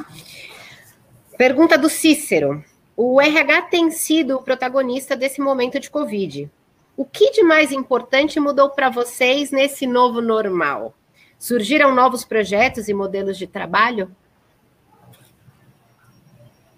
Pergunta 1.39 1.79
do 1.79 1.89
Cícero. 1.89 2.63
O 2.97 3.21
RH 3.21 3.63
tem 3.63 3.91
sido 3.91 4.37
o 4.37 4.43
protagonista 4.43 5.17
desse 5.17 5.41
momento 5.41 5.81
de 5.81 5.89
Covid. 5.89 6.51
O 6.97 7.07
que 7.07 7.31
de 7.31 7.43
mais 7.43 7.73
importante 7.73 8.39
mudou 8.39 8.71
para 8.71 8.91
vocês 8.91 9.51
nesse 9.51 9.87
novo 9.87 10.21
normal? 10.21 10.95
Surgiram 11.43 11.93
novos 11.93 12.25
projetos 12.25 12.87
e 12.87 12.95
modelos 12.95 13.37
de 13.37 13.49
trabalho? 13.49 14.09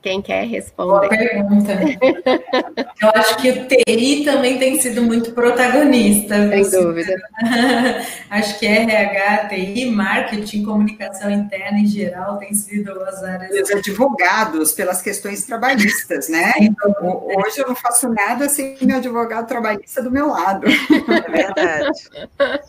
Quem 0.01 0.23
quer 0.23 0.47
responder? 0.47 1.07
Boa 1.07 1.09
pergunta. 1.11 1.73
Eu 2.99 3.11
acho 3.15 3.37
que 3.37 3.51
o 3.51 3.69
TI 3.69 4.25
também 4.25 4.59
tem 4.59 4.81
sido 4.81 5.03
muito 5.03 5.33
protagonista. 5.33 6.49
Sem 6.49 6.71
dúvida. 6.71 7.15
acho 8.31 8.59
que 8.59 8.67
RH, 8.67 9.49
TI, 9.49 9.91
marketing, 9.91 10.65
comunicação 10.65 11.31
interna 11.31 11.81
em 11.81 11.87
geral 11.87 12.39
tem 12.39 12.55
sido 12.55 12.99
as 13.03 13.23
áreas. 13.23 13.69
Os 13.69 13.71
advogados, 13.71 14.73
pelas 14.73 15.03
questões 15.03 15.45
trabalhistas, 15.45 16.31
né? 16.31 16.55
Então, 16.59 16.91
hoje 17.37 17.59
eu 17.59 17.69
não 17.69 17.75
faço 17.75 18.09
nada 18.09 18.49
sem 18.49 18.79
meu 18.81 18.97
advogado 18.97 19.47
trabalhista 19.47 20.03
do 20.03 20.11
meu 20.11 20.29
lado. 20.29 20.67
É 21.05 21.31
verdade. 21.31 22.09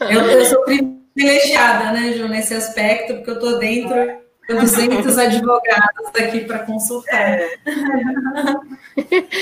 Eu, 0.09 0.21
eu 0.21 0.45
sou 0.45 0.65
privilegiada, 1.15 1.93
né, 1.93 2.13
Ju, 2.13 2.27
nesse 2.27 2.53
aspecto, 2.53 3.15
porque 3.15 3.29
eu 3.31 3.35
estou 3.35 3.57
dentro 3.57 3.95
200 4.47 5.17
advogados 5.17 6.07
aqui 6.13 6.41
para 6.41 6.59
consultar. 6.59 7.39
É. 7.39 7.49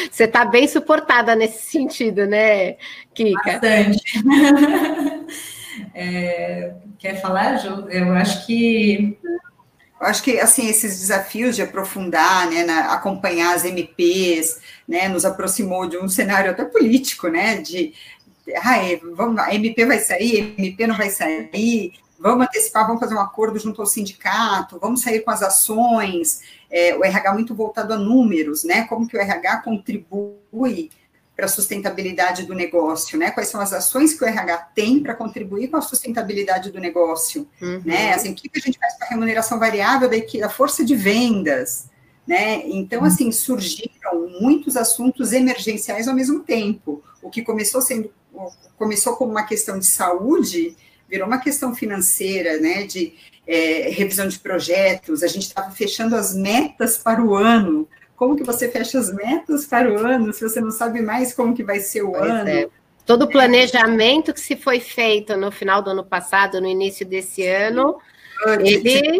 Você 0.10 0.24
está 0.24 0.46
bem 0.46 0.68
suportada 0.68 1.36
nesse 1.36 1.64
sentido, 1.64 2.26
né, 2.26 2.78
Kika? 3.14 3.60
Bastante. 3.60 4.02
É, 5.96 6.76
quer 7.00 7.20
falar, 7.20 7.58
Ju? 7.58 7.88
Eu 7.90 8.14
acho 8.14 8.46
que 8.46 9.18
eu 10.04 10.08
acho 10.08 10.22
que 10.22 10.40
assim 10.40 10.68
esses 10.68 11.00
desafios 11.00 11.56
de 11.56 11.62
aprofundar, 11.62 12.50
né, 12.50 12.64
na, 12.64 12.94
acompanhar 12.94 13.56
as 13.56 13.64
MPs, 13.64 14.60
né, 14.88 15.08
nos 15.08 15.24
aproximou 15.26 15.88
de 15.88 15.98
um 15.98 16.08
cenário 16.08 16.52
até 16.52 16.66
político, 16.66 17.28
né, 17.28 17.58
de 17.58 17.94
ah, 18.62 18.78
é, 18.78 18.98
vamos, 18.98 19.40
a 19.40 19.54
MP 19.54 19.86
vai 19.86 20.00
sair, 20.00 20.56
a 20.58 20.62
MP 20.62 20.88
não 20.88 20.98
vai 20.98 21.10
sair, 21.10 21.94
vamos 22.20 22.46
antecipar, 22.46 22.86
vamos 22.86 23.00
fazer 23.00 23.16
um 23.16 23.20
acordo 23.20 23.60
junto 23.60 23.82
ao 23.82 23.88
sindicato, 23.88 24.80
vamos 24.80 25.02
sair 25.02 25.22
com 25.22 25.32
as 25.32 25.42
ações, 25.42 26.42
é, 26.72 26.96
o 26.96 27.04
RH 27.04 27.34
muito 27.34 27.54
voltado 27.54 27.94
a 27.94 27.98
números, 27.98 28.64
né? 28.64 28.86
Como 28.88 29.08
que 29.08 29.18
o 29.18 29.20
RH 29.20 29.58
contribui 29.58 30.90
para 31.36 31.46
a 31.46 31.50
sustentabilidade 31.50 32.46
do 32.46 32.54
negócio, 32.54 33.18
né? 33.18 33.32
Quais 33.32 33.50
são 33.50 33.60
as 33.60 33.74
ações 33.74 34.14
que 34.14 34.24
o 34.24 34.28
RH 34.28 34.58
tem 34.76 35.02
para 35.02 35.16
contribuir 35.16 35.68
com 35.68 35.78
a 35.78 35.82
sustentabilidade 35.82 36.72
do 36.72 36.80
negócio, 36.80 37.48
uhum. 37.62 37.82
né? 37.84 38.14
Assim, 38.14 38.32
o 38.32 38.36
que 38.36 38.50
a 38.56 38.60
gente 38.60 38.78
faz 38.78 38.98
com 38.98 39.04
a 39.04 39.08
remuneração 39.08 39.60
variável 39.60 40.10
da, 40.10 40.18
da 40.40 40.50
força 40.50 40.86
de 40.86 40.96
vendas, 40.96 41.90
né? 42.26 42.62
Então, 42.68 43.02
uhum. 43.02 43.08
assim, 43.08 43.32
surgiram 43.32 44.30
muitos 44.40 44.78
assuntos 44.78 45.34
emergenciais 45.34 46.08
ao 46.08 46.16
mesmo 46.16 46.42
tempo. 46.42 47.04
O 47.22 47.30
que 47.30 47.42
começou 47.42 47.82
sendo 47.82 48.12
começou 48.78 49.16
como 49.16 49.32
uma 49.32 49.44
questão 49.44 49.80
de 49.80 49.86
saúde 49.86 50.76
virou 51.14 51.28
uma 51.28 51.40
questão 51.40 51.76
financeira, 51.76 52.60
né, 52.60 52.88
de 52.88 53.14
é, 53.46 53.90
revisão 53.90 54.28
de 54.28 54.40
projetos, 54.40 55.22
a 55.22 55.28
gente 55.28 55.44
estava 55.44 55.70
fechando 55.70 56.16
as 56.16 56.36
metas 56.36 56.98
para 56.98 57.24
o 57.24 57.36
ano. 57.36 57.88
Como 58.16 58.36
que 58.36 58.44
você 58.44 58.70
fecha 58.70 58.98
as 58.98 59.14
metas 59.14 59.66
para 59.66 59.92
o 59.92 59.98
ano 59.98 60.34
se 60.34 60.42
você 60.42 60.60
não 60.60 60.72
sabe 60.72 61.02
mais 61.02 61.34
como 61.34 61.54
que 61.54 61.64
vai 61.64 61.80
ser 61.80 62.04
o 62.04 62.12
pois 62.12 62.32
ano? 62.32 62.50
É. 62.50 62.68
Todo 63.06 63.24
o 63.24 63.30
planejamento 63.30 64.34
que 64.34 64.40
se 64.40 64.56
foi 64.56 64.80
feito 64.80 65.36
no 65.36 65.52
final 65.52 65.82
do 65.82 65.90
ano 65.90 66.04
passado, 66.04 66.62
no 66.62 66.68
início 66.68 67.06
desse 67.06 67.46
ano, 67.46 67.98
ele 68.62 69.20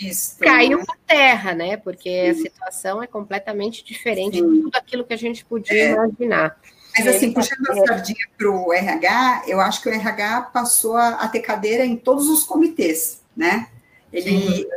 isso. 0.00 0.38
caiu 0.38 0.84
por 0.86 0.96
terra, 1.04 1.52
né? 1.52 1.76
Porque 1.76 2.08
Sim. 2.08 2.30
a 2.30 2.34
situação 2.34 3.02
é 3.02 3.08
completamente 3.08 3.84
diferente 3.84 4.38
Sim. 4.38 4.48
de 4.48 4.60
tudo 4.62 4.76
aquilo 4.76 5.04
que 5.04 5.14
a 5.14 5.18
gente 5.18 5.44
podia 5.44 5.76
é. 5.76 5.92
imaginar. 5.92 6.56
Mas 6.96 7.06
assim, 7.08 7.32
puxando 7.32 7.68
a 7.70 7.86
sardinha 7.86 8.26
para 8.38 8.50
o 8.50 8.72
RH, 8.72 9.44
eu 9.48 9.60
acho 9.60 9.82
que 9.82 9.88
o 9.88 9.92
RH 9.92 10.42
passou 10.52 10.96
a, 10.96 11.10
a, 11.16 11.28
ter 11.28 11.40
cadeira 11.40 11.84
em 11.84 11.96
todos 11.96 12.28
os 12.28 12.44
comitês, 12.44 13.20
né? 13.36 13.68
Ele, 14.12 14.68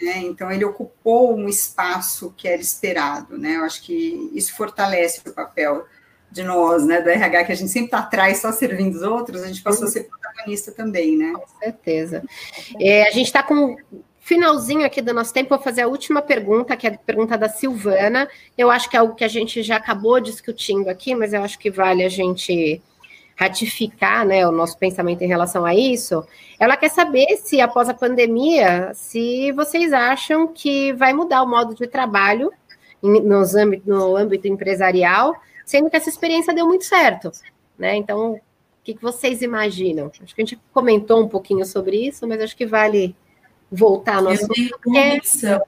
né, 0.00 0.18
então 0.18 0.52
ele 0.52 0.64
ocupou 0.64 1.34
um 1.36 1.48
espaço 1.48 2.32
que 2.36 2.46
era 2.46 2.62
esperado, 2.62 3.36
né? 3.36 3.56
Eu 3.56 3.64
acho 3.64 3.82
que 3.82 4.30
isso 4.32 4.54
fortalece 4.54 5.20
o 5.26 5.32
papel 5.32 5.84
de 6.30 6.42
nós, 6.42 6.84
né, 6.84 7.00
do 7.00 7.08
RH, 7.08 7.44
que 7.44 7.52
a 7.52 7.54
gente 7.54 7.70
sempre 7.70 7.86
está 7.86 7.98
atrás 7.98 8.38
só 8.38 8.50
servindo 8.50 8.96
os 8.96 9.02
outros, 9.02 9.42
a 9.42 9.46
gente 9.46 9.62
passou 9.62 9.86
a 9.86 9.90
ser 9.90 10.04
protagonista 10.04 10.72
também, 10.72 11.16
né? 11.16 11.32
Com 11.32 11.58
certeza. 11.58 12.24
É, 12.80 13.06
a 13.06 13.10
gente 13.10 13.26
está 13.26 13.42
com 13.42 13.76
Finalzinho 14.24 14.86
aqui 14.86 15.02
do 15.02 15.12
nosso 15.12 15.34
tempo, 15.34 15.50
vou 15.50 15.58
fazer 15.58 15.82
a 15.82 15.86
última 15.86 16.22
pergunta, 16.22 16.74
que 16.78 16.86
é 16.86 16.90
a 16.90 16.96
pergunta 16.96 17.36
da 17.36 17.46
Silvana. 17.46 18.26
Eu 18.56 18.70
acho 18.70 18.88
que 18.88 18.96
é 18.96 18.98
algo 18.98 19.14
que 19.14 19.22
a 19.22 19.28
gente 19.28 19.62
já 19.62 19.76
acabou 19.76 20.18
discutindo 20.18 20.88
aqui, 20.88 21.14
mas 21.14 21.34
eu 21.34 21.42
acho 21.42 21.58
que 21.58 21.70
vale 21.70 22.02
a 22.02 22.08
gente 22.08 22.80
ratificar 23.36 24.24
né, 24.24 24.48
o 24.48 24.50
nosso 24.50 24.78
pensamento 24.78 25.20
em 25.20 25.26
relação 25.28 25.66
a 25.66 25.74
isso. 25.74 26.26
Ela 26.58 26.74
quer 26.74 26.88
saber 26.88 27.36
se, 27.36 27.60
após 27.60 27.86
a 27.90 27.92
pandemia, 27.92 28.92
se 28.94 29.52
vocês 29.52 29.92
acham 29.92 30.46
que 30.46 30.94
vai 30.94 31.12
mudar 31.12 31.42
o 31.42 31.46
modo 31.46 31.74
de 31.74 31.86
trabalho 31.86 32.50
nos 33.02 33.54
âmbito, 33.54 33.86
no 33.86 34.16
âmbito 34.16 34.48
empresarial, 34.48 35.34
sendo 35.66 35.90
que 35.90 35.96
essa 35.98 36.08
experiência 36.08 36.54
deu 36.54 36.66
muito 36.66 36.86
certo. 36.86 37.30
Né? 37.78 37.94
Então, 37.96 38.32
o 38.32 38.40
que, 38.82 38.94
que 38.94 39.02
vocês 39.02 39.42
imaginam? 39.42 40.10
Acho 40.22 40.34
que 40.34 40.40
a 40.40 40.44
gente 40.46 40.58
comentou 40.72 41.22
um 41.22 41.28
pouquinho 41.28 41.66
sobre 41.66 42.06
isso, 42.06 42.26
mas 42.26 42.40
acho 42.40 42.56
que 42.56 42.64
vale 42.64 43.14
voltar 43.70 44.22
no 44.22 44.30
assunto. 44.30 44.50
Eu 44.50 44.54
tenho 44.54 44.78
convicção. 44.82 45.62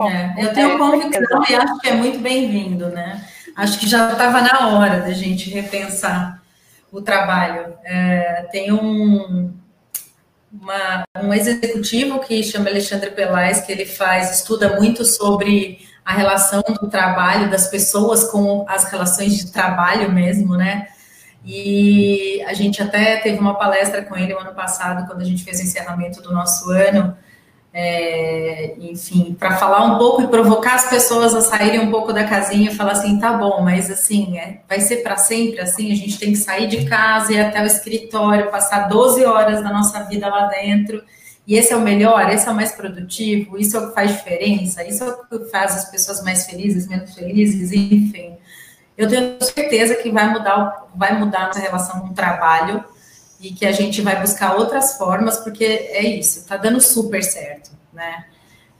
É, 0.00 0.44
eu 0.44 0.52
tenho 0.52 0.78
convicção 0.78 1.44
e 1.48 1.54
acho 1.54 1.78
que 1.78 1.88
é 1.88 1.94
muito 1.94 2.18
bem-vindo, 2.18 2.88
né? 2.88 3.24
Acho 3.56 3.78
que 3.78 3.88
já 3.88 4.12
estava 4.12 4.40
na 4.40 4.68
hora 4.68 5.00
da 5.00 5.12
gente 5.12 5.50
repensar 5.50 6.42
o 6.90 7.00
trabalho. 7.00 7.74
É, 7.84 8.48
tem 8.50 8.72
um, 8.72 9.52
uma, 10.52 11.04
um 11.22 11.32
executivo 11.32 12.20
que 12.20 12.42
chama 12.42 12.68
Alexandre 12.68 13.10
Pelais, 13.10 13.60
que 13.60 13.72
ele 13.72 13.86
faz, 13.86 14.38
estuda 14.38 14.76
muito 14.76 15.04
sobre 15.04 15.86
a 16.04 16.14
relação 16.14 16.62
do 16.62 16.88
trabalho, 16.88 17.50
das 17.50 17.68
pessoas 17.68 18.24
com 18.24 18.64
as 18.68 18.84
relações 18.84 19.36
de 19.36 19.52
trabalho 19.52 20.10
mesmo, 20.12 20.56
né? 20.56 20.88
E 21.44 22.42
a 22.46 22.54
gente 22.54 22.82
até 22.82 23.16
teve 23.16 23.38
uma 23.38 23.54
palestra 23.54 24.02
com 24.02 24.16
ele 24.16 24.32
o 24.32 24.38
ano 24.38 24.54
passado, 24.54 25.06
quando 25.06 25.22
a 25.22 25.24
gente 25.24 25.42
fez 25.42 25.58
o 25.58 25.62
encerramento 25.62 26.22
do 26.22 26.32
nosso 26.32 26.70
ano, 26.70 27.16
é, 27.74 28.74
enfim, 28.78 29.34
para 29.38 29.56
falar 29.56 29.82
um 29.84 29.98
pouco 29.98 30.22
e 30.22 30.28
provocar 30.28 30.74
as 30.74 30.90
pessoas 30.90 31.34
a 31.34 31.40
saírem 31.40 31.80
um 31.80 31.90
pouco 31.90 32.12
da 32.12 32.24
casinha 32.24 32.70
e 32.70 32.74
falar 32.74 32.92
assim, 32.92 33.18
tá 33.18 33.32
bom, 33.32 33.62
mas 33.62 33.90
assim, 33.90 34.38
é, 34.38 34.60
vai 34.68 34.78
ser 34.78 34.98
para 34.98 35.16
sempre 35.16 35.60
assim, 35.60 35.90
a 35.90 35.94
gente 35.96 36.18
tem 36.18 36.32
que 36.32 36.38
sair 36.38 36.68
de 36.68 36.84
casa 36.84 37.32
e 37.32 37.36
ir 37.36 37.40
até 37.40 37.62
o 37.62 37.66
escritório, 37.66 38.50
passar 38.50 38.88
12 38.88 39.24
horas 39.24 39.62
da 39.62 39.72
nossa 39.72 40.04
vida 40.04 40.28
lá 40.28 40.46
dentro, 40.48 41.02
e 41.46 41.56
esse 41.56 41.72
é 41.72 41.76
o 41.76 41.80
melhor, 41.80 42.30
esse 42.30 42.46
é 42.46 42.52
o 42.52 42.54
mais 42.54 42.72
produtivo, 42.72 43.58
isso 43.58 43.76
é 43.76 43.80
o 43.80 43.88
que 43.88 43.94
faz 43.94 44.12
diferença, 44.12 44.84
isso 44.86 45.02
é 45.02 45.08
o 45.08 45.24
que 45.26 45.50
faz 45.50 45.74
as 45.74 45.90
pessoas 45.90 46.22
mais 46.22 46.46
felizes, 46.46 46.86
menos 46.86 47.14
felizes, 47.14 47.72
enfim. 47.72 48.31
Eu 49.04 49.08
tenho 49.08 49.42
certeza 49.42 49.94
que 49.96 50.10
vai 50.10 50.30
mudar, 50.30 50.86
vai 50.94 51.18
mudar 51.18 51.46
nossa 51.46 51.60
relação 51.60 52.00
com 52.00 52.08
o 52.08 52.14
trabalho, 52.14 52.84
e 53.42 53.52
que 53.52 53.66
a 53.66 53.72
gente 53.72 54.00
vai 54.00 54.20
buscar 54.20 54.54
outras 54.54 54.96
formas, 54.96 55.38
porque 55.38 55.64
é 55.64 56.02
isso, 56.04 56.38
está 56.38 56.56
dando 56.56 56.80
super 56.80 57.22
certo, 57.24 57.72
né? 57.92 58.24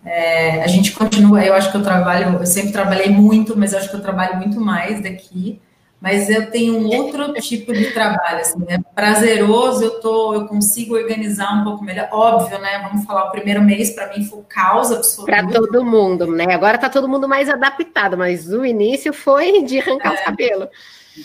É, 0.04 0.62
a 0.62 0.66
gente 0.68 0.92
continua, 0.92 1.44
eu 1.44 1.54
acho 1.54 1.70
que 1.70 1.76
eu 1.76 1.82
trabalho, 1.82 2.38
eu 2.38 2.46
sempre 2.46 2.72
trabalhei 2.72 3.08
muito, 3.08 3.58
mas 3.58 3.72
eu 3.72 3.80
acho 3.80 3.90
que 3.90 3.96
eu 3.96 4.02
trabalho 4.02 4.36
muito 4.36 4.60
mais 4.60 5.02
daqui, 5.02 5.60
mas 6.02 6.28
eu 6.28 6.50
tenho 6.50 6.76
um 6.78 6.88
outro 6.88 7.32
tipo 7.34 7.72
de 7.72 7.92
trabalho, 7.92 8.40
assim, 8.40 8.58
é 8.66 8.76
prazeroso, 8.92 9.84
eu 9.84 10.00
tô, 10.00 10.34
eu 10.34 10.48
consigo 10.48 10.96
organizar 10.96 11.60
um 11.60 11.62
pouco 11.62 11.84
melhor, 11.84 12.08
óbvio, 12.10 12.58
né? 12.58 12.84
Vamos 12.88 13.06
falar, 13.06 13.28
o 13.28 13.30
primeiro 13.30 13.62
mês 13.62 13.90
para 13.90 14.08
mim 14.08 14.24
foi 14.24 14.42
causa 14.48 14.96
absoluta. 14.96 15.30
Para 15.30 15.46
todo 15.46 15.84
mundo, 15.84 16.26
né? 16.26 16.52
Agora 16.52 16.76
tá 16.76 16.90
todo 16.90 17.08
mundo 17.08 17.28
mais 17.28 17.48
adaptado, 17.48 18.18
mas 18.18 18.52
o 18.52 18.64
início 18.64 19.12
foi 19.12 19.62
de 19.62 19.78
arrancar 19.78 20.10
é. 20.10 20.14
os 20.14 20.20
cabelos. 20.22 20.68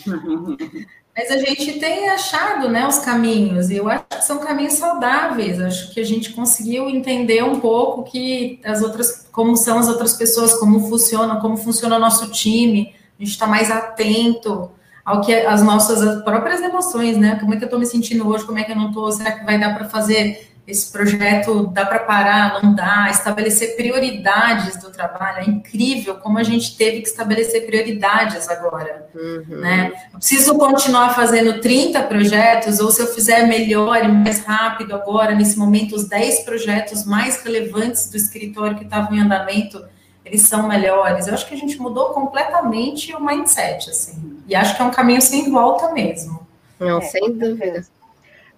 Mas 1.18 1.32
a 1.32 1.38
gente 1.38 1.80
tem 1.80 2.08
achado 2.10 2.68
né, 2.68 2.86
os 2.86 3.00
caminhos, 3.00 3.70
e 3.70 3.76
eu 3.76 3.88
acho 3.88 4.04
que 4.08 4.24
são 4.24 4.38
caminhos 4.38 4.74
saudáveis. 4.74 5.60
Acho 5.60 5.92
que 5.92 5.98
a 5.98 6.04
gente 6.04 6.32
conseguiu 6.32 6.88
entender 6.88 7.42
um 7.42 7.58
pouco 7.58 8.04
que 8.04 8.60
as 8.64 8.82
outras, 8.82 9.26
como 9.32 9.56
são 9.56 9.80
as 9.80 9.88
outras 9.88 10.12
pessoas, 10.12 10.54
como 10.54 10.88
funciona, 10.88 11.40
como 11.40 11.56
funciona 11.56 11.96
o 11.96 11.98
nosso 11.98 12.30
time, 12.30 12.94
a 13.18 13.22
gente 13.24 13.32
está 13.32 13.46
mais 13.46 13.70
atento 13.70 14.70
ao 15.04 15.20
que 15.20 15.34
as 15.34 15.62
nossas 15.62 16.22
próprias 16.22 16.60
emoções, 16.60 17.16
né? 17.16 17.36
Como 17.40 17.54
é 17.54 17.56
que 17.56 17.64
eu 17.64 17.66
estou 17.66 17.80
me 17.80 17.86
sentindo 17.86 18.28
hoje, 18.28 18.44
como 18.44 18.58
é 18.58 18.64
que 18.64 18.72
eu 18.72 18.76
não 18.76 18.88
estou, 18.88 19.10
será 19.10 19.32
que 19.32 19.44
vai 19.44 19.58
dar 19.58 19.74
para 19.74 19.88
fazer 19.88 20.48
esse 20.68 20.92
projeto 20.92 21.68
dá 21.68 21.86
para 21.86 22.00
parar, 22.00 22.62
não 22.62 22.74
dá, 22.74 23.08
estabelecer 23.10 23.74
prioridades 23.74 24.76
do 24.76 24.90
trabalho. 24.90 25.38
É 25.38 25.44
incrível 25.48 26.16
como 26.16 26.36
a 26.36 26.42
gente 26.42 26.76
teve 26.76 27.00
que 27.00 27.08
estabelecer 27.08 27.64
prioridades 27.64 28.50
agora. 28.50 29.08
Uhum. 29.14 29.60
Né? 29.60 29.92
Eu 30.12 30.18
preciso 30.18 30.58
continuar 30.58 31.14
fazendo 31.14 31.58
30 31.58 32.02
projetos, 32.02 32.80
ou 32.80 32.90
se 32.90 33.00
eu 33.00 33.06
fizer 33.06 33.46
melhor 33.46 34.04
e 34.04 34.08
mais 34.08 34.44
rápido 34.44 34.94
agora, 34.94 35.34
nesse 35.34 35.58
momento, 35.58 35.96
os 35.96 36.06
10 36.06 36.40
projetos 36.40 37.06
mais 37.06 37.42
relevantes 37.42 38.10
do 38.10 38.18
escritório 38.18 38.76
que 38.76 38.84
estavam 38.84 39.16
em 39.16 39.20
andamento, 39.20 39.82
eles 40.28 40.42
são 40.42 40.68
melhores. 40.68 41.26
Eu 41.26 41.34
acho 41.34 41.46
que 41.46 41.54
a 41.54 41.58
gente 41.58 41.78
mudou 41.80 42.10
completamente 42.10 43.14
o 43.14 43.20
mindset, 43.20 43.90
assim. 43.90 44.42
E 44.46 44.54
acho 44.54 44.76
que 44.76 44.82
é 44.82 44.84
um 44.84 44.90
caminho 44.90 45.22
sem 45.22 45.50
volta 45.50 45.92
mesmo. 45.92 46.46
Não, 46.78 46.98
é, 46.98 47.00
sem 47.02 47.32
dúvida. 47.32 47.86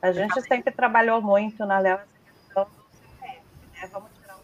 A 0.03 0.13
gente 0.13 0.41
sempre 0.43 0.73
trabalhou 0.73 1.23
muito 1.23 1.65
na 1.65 1.79
Léo 1.79 1.95
essa 1.95 2.05
questão 2.25 2.65
do 2.65 2.71
CPF, 2.99 3.41
né? 3.73 3.89
Vamos 3.93 4.11
tirar 4.21 4.37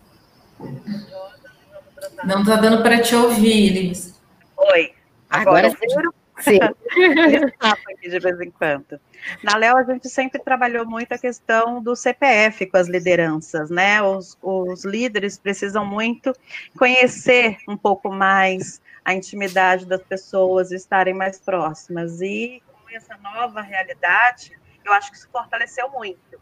um 0.60 2.26
Não 2.26 2.40
está 2.42 2.56
dando 2.56 2.82
para 2.82 3.00
te 3.00 3.14
ouvir, 3.14 3.70
Liz. 3.70 4.14
Oi. 4.56 4.94
Agora, 5.28 5.66
Agora 5.68 6.10
Sim. 6.38 6.58
aqui 7.60 8.08
de 8.08 8.18
vez 8.18 8.40
em 8.40 8.50
quando. 8.50 9.00
Na 9.42 9.56
Léo, 9.56 9.76
a 9.76 9.82
gente 9.82 10.08
sempre 10.08 10.40
trabalhou 10.40 10.84
muito 10.84 11.12
a 11.12 11.18
questão 11.18 11.82
do 11.82 11.96
CPF 11.96 12.66
com 12.66 12.76
as 12.76 12.88
lideranças, 12.88 13.70
né? 13.70 14.02
Os, 14.02 14.36
os 14.42 14.84
líderes 14.84 15.38
precisam 15.38 15.84
muito 15.84 16.32
conhecer 16.76 17.56
um 17.68 17.76
pouco 17.76 18.10
mais 18.10 18.80
a 19.04 19.14
intimidade 19.14 19.86
das 19.86 20.02
pessoas, 20.02 20.72
estarem 20.72 21.14
mais 21.14 21.38
próximas. 21.38 22.20
E 22.20 22.62
com 22.66 22.90
essa 22.90 23.16
nova 23.18 23.60
realidade, 23.60 24.52
eu 24.84 24.92
acho 24.92 25.10
que 25.10 25.16
isso 25.16 25.28
fortaleceu 25.30 25.88
muito. 25.90 26.40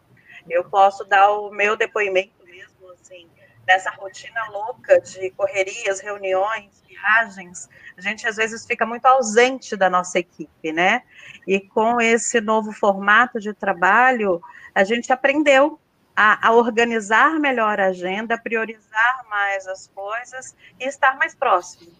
Eu 0.49 0.64
posso 0.64 1.05
dar 1.05 1.30
o 1.30 1.51
meu 1.51 1.76
depoimento 1.76 2.45
mesmo, 2.45 2.90
assim, 2.92 3.28
dessa 3.64 3.90
rotina 3.90 4.49
louca 4.51 5.01
de 5.01 5.30
correrias, 5.30 6.01
reuniões, 6.01 6.82
viagens, 6.95 7.68
a 7.97 8.01
gente 8.01 8.26
às 8.26 8.36
vezes 8.36 8.64
fica 8.66 8.86
muito 8.86 9.07
ausente 9.07 9.76
da 9.76 9.90
nossa 9.90 10.18
equipe, 10.18 10.72
né? 10.72 11.03
E 11.47 11.61
com 11.61 12.01
esse 12.01 12.40
novo 12.40 12.72
formato 12.72 13.40
de 13.40 13.53
trabalho, 13.53 14.40
a 14.74 14.84
gente 14.84 15.12
aprendeu 15.12 15.78
a, 16.16 16.49
a 16.49 16.53
organizar 16.53 17.38
melhor 17.40 17.80
a 17.80 17.86
agenda, 17.86 18.38
priorizar 18.38 19.26
mais 19.28 19.66
as 19.66 19.88
coisas 19.88 20.55
e 20.78 20.86
estar 20.86 21.16
mais 21.16 21.34
próximo. 21.34 21.92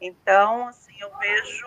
Então, 0.00 0.68
assim, 0.68 0.94
eu 1.00 1.10
vejo 1.18 1.66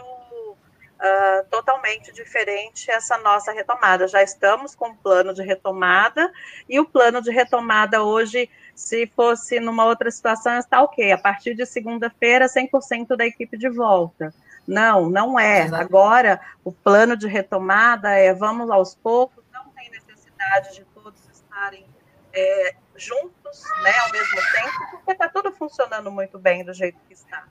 uh, 1.02 1.46
totalmente 1.50 2.14
diferente 2.14 2.90
essa 2.92 3.18
nossa 3.18 3.52
retomada. 3.52 4.08
Já 4.08 4.22
estamos 4.22 4.76
com 4.76 4.90
um 4.90 4.96
plano 4.96 5.34
de 5.34 5.42
retomada, 5.42 6.32
e 6.70 6.80
o 6.80 6.86
plano 6.86 7.22
de 7.22 7.32
retomada 7.32 8.04
hoje, 8.04 8.50
se 8.76 9.08
fosse 9.08 9.60
numa 9.60 9.86
outra 9.86 10.12
situação, 10.12 10.58
está 10.58 10.82
ok. 10.82 11.12
A 11.12 11.18
partir 11.18 11.56
de 11.56 11.66
segunda-feira, 11.66 12.46
100% 12.46 13.16
da 13.16 13.26
equipe 13.26 13.58
de 13.58 13.70
volta. 13.70 14.34
Não, 14.68 15.10
não 15.10 15.40
é. 15.40 15.64
Agora, 15.74 16.40
o 16.64 16.72
plano 16.72 17.18
de 17.18 17.28
retomada 17.28 18.12
é 18.12 18.34
vamos 18.34 18.70
aos 18.70 18.94
poucos, 18.94 19.44
não 19.52 19.66
tem 19.70 19.90
necessidade 19.90 20.76
de 20.76 20.86
todos 20.86 21.20
estarem 21.30 21.86
é, 22.32 22.76
juntos, 22.96 23.64
né, 23.84 23.92
ao 24.06 24.12
mesmo 24.12 24.38
tempo, 24.54 24.92
porque 24.92 25.12
está 25.12 25.28
tudo 25.28 25.52
funcionando 25.52 26.12
muito 26.12 26.38
bem 26.38 26.64
do 26.64 26.74
jeito 26.74 27.00
que 27.08 27.14
está. 27.14 27.46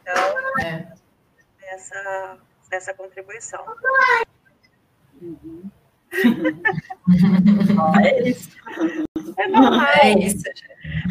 Então, 0.00 0.64
é. 0.64 0.92
essa 1.74 2.38
essa 2.76 2.94
contribuição. 2.94 3.64
Uhum. 5.20 5.70
é 8.02 8.28
isso. 8.28 8.50
É 9.38 9.48
normal. 9.48 9.86
É 10.02 10.18
isso. 10.18 10.44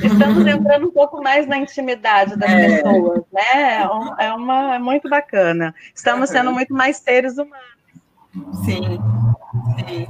Estamos 0.03 0.45
entrando 0.45 0.87
um 0.87 0.91
pouco 0.91 1.21
mais 1.21 1.47
na 1.47 1.57
intimidade 1.57 2.35
das 2.37 2.49
é. 2.49 2.81
pessoas, 2.81 3.23
né? 3.31 3.41
É, 4.19 4.25
é, 4.25 4.33
uma, 4.33 4.75
é 4.75 4.79
muito 4.79 5.09
bacana. 5.09 5.73
Estamos 5.93 6.29
sendo 6.29 6.51
muito 6.51 6.73
mais 6.73 6.97
seres 6.97 7.37
humanos. 7.37 7.81
Sim, 8.65 8.99
sim. 9.79 10.07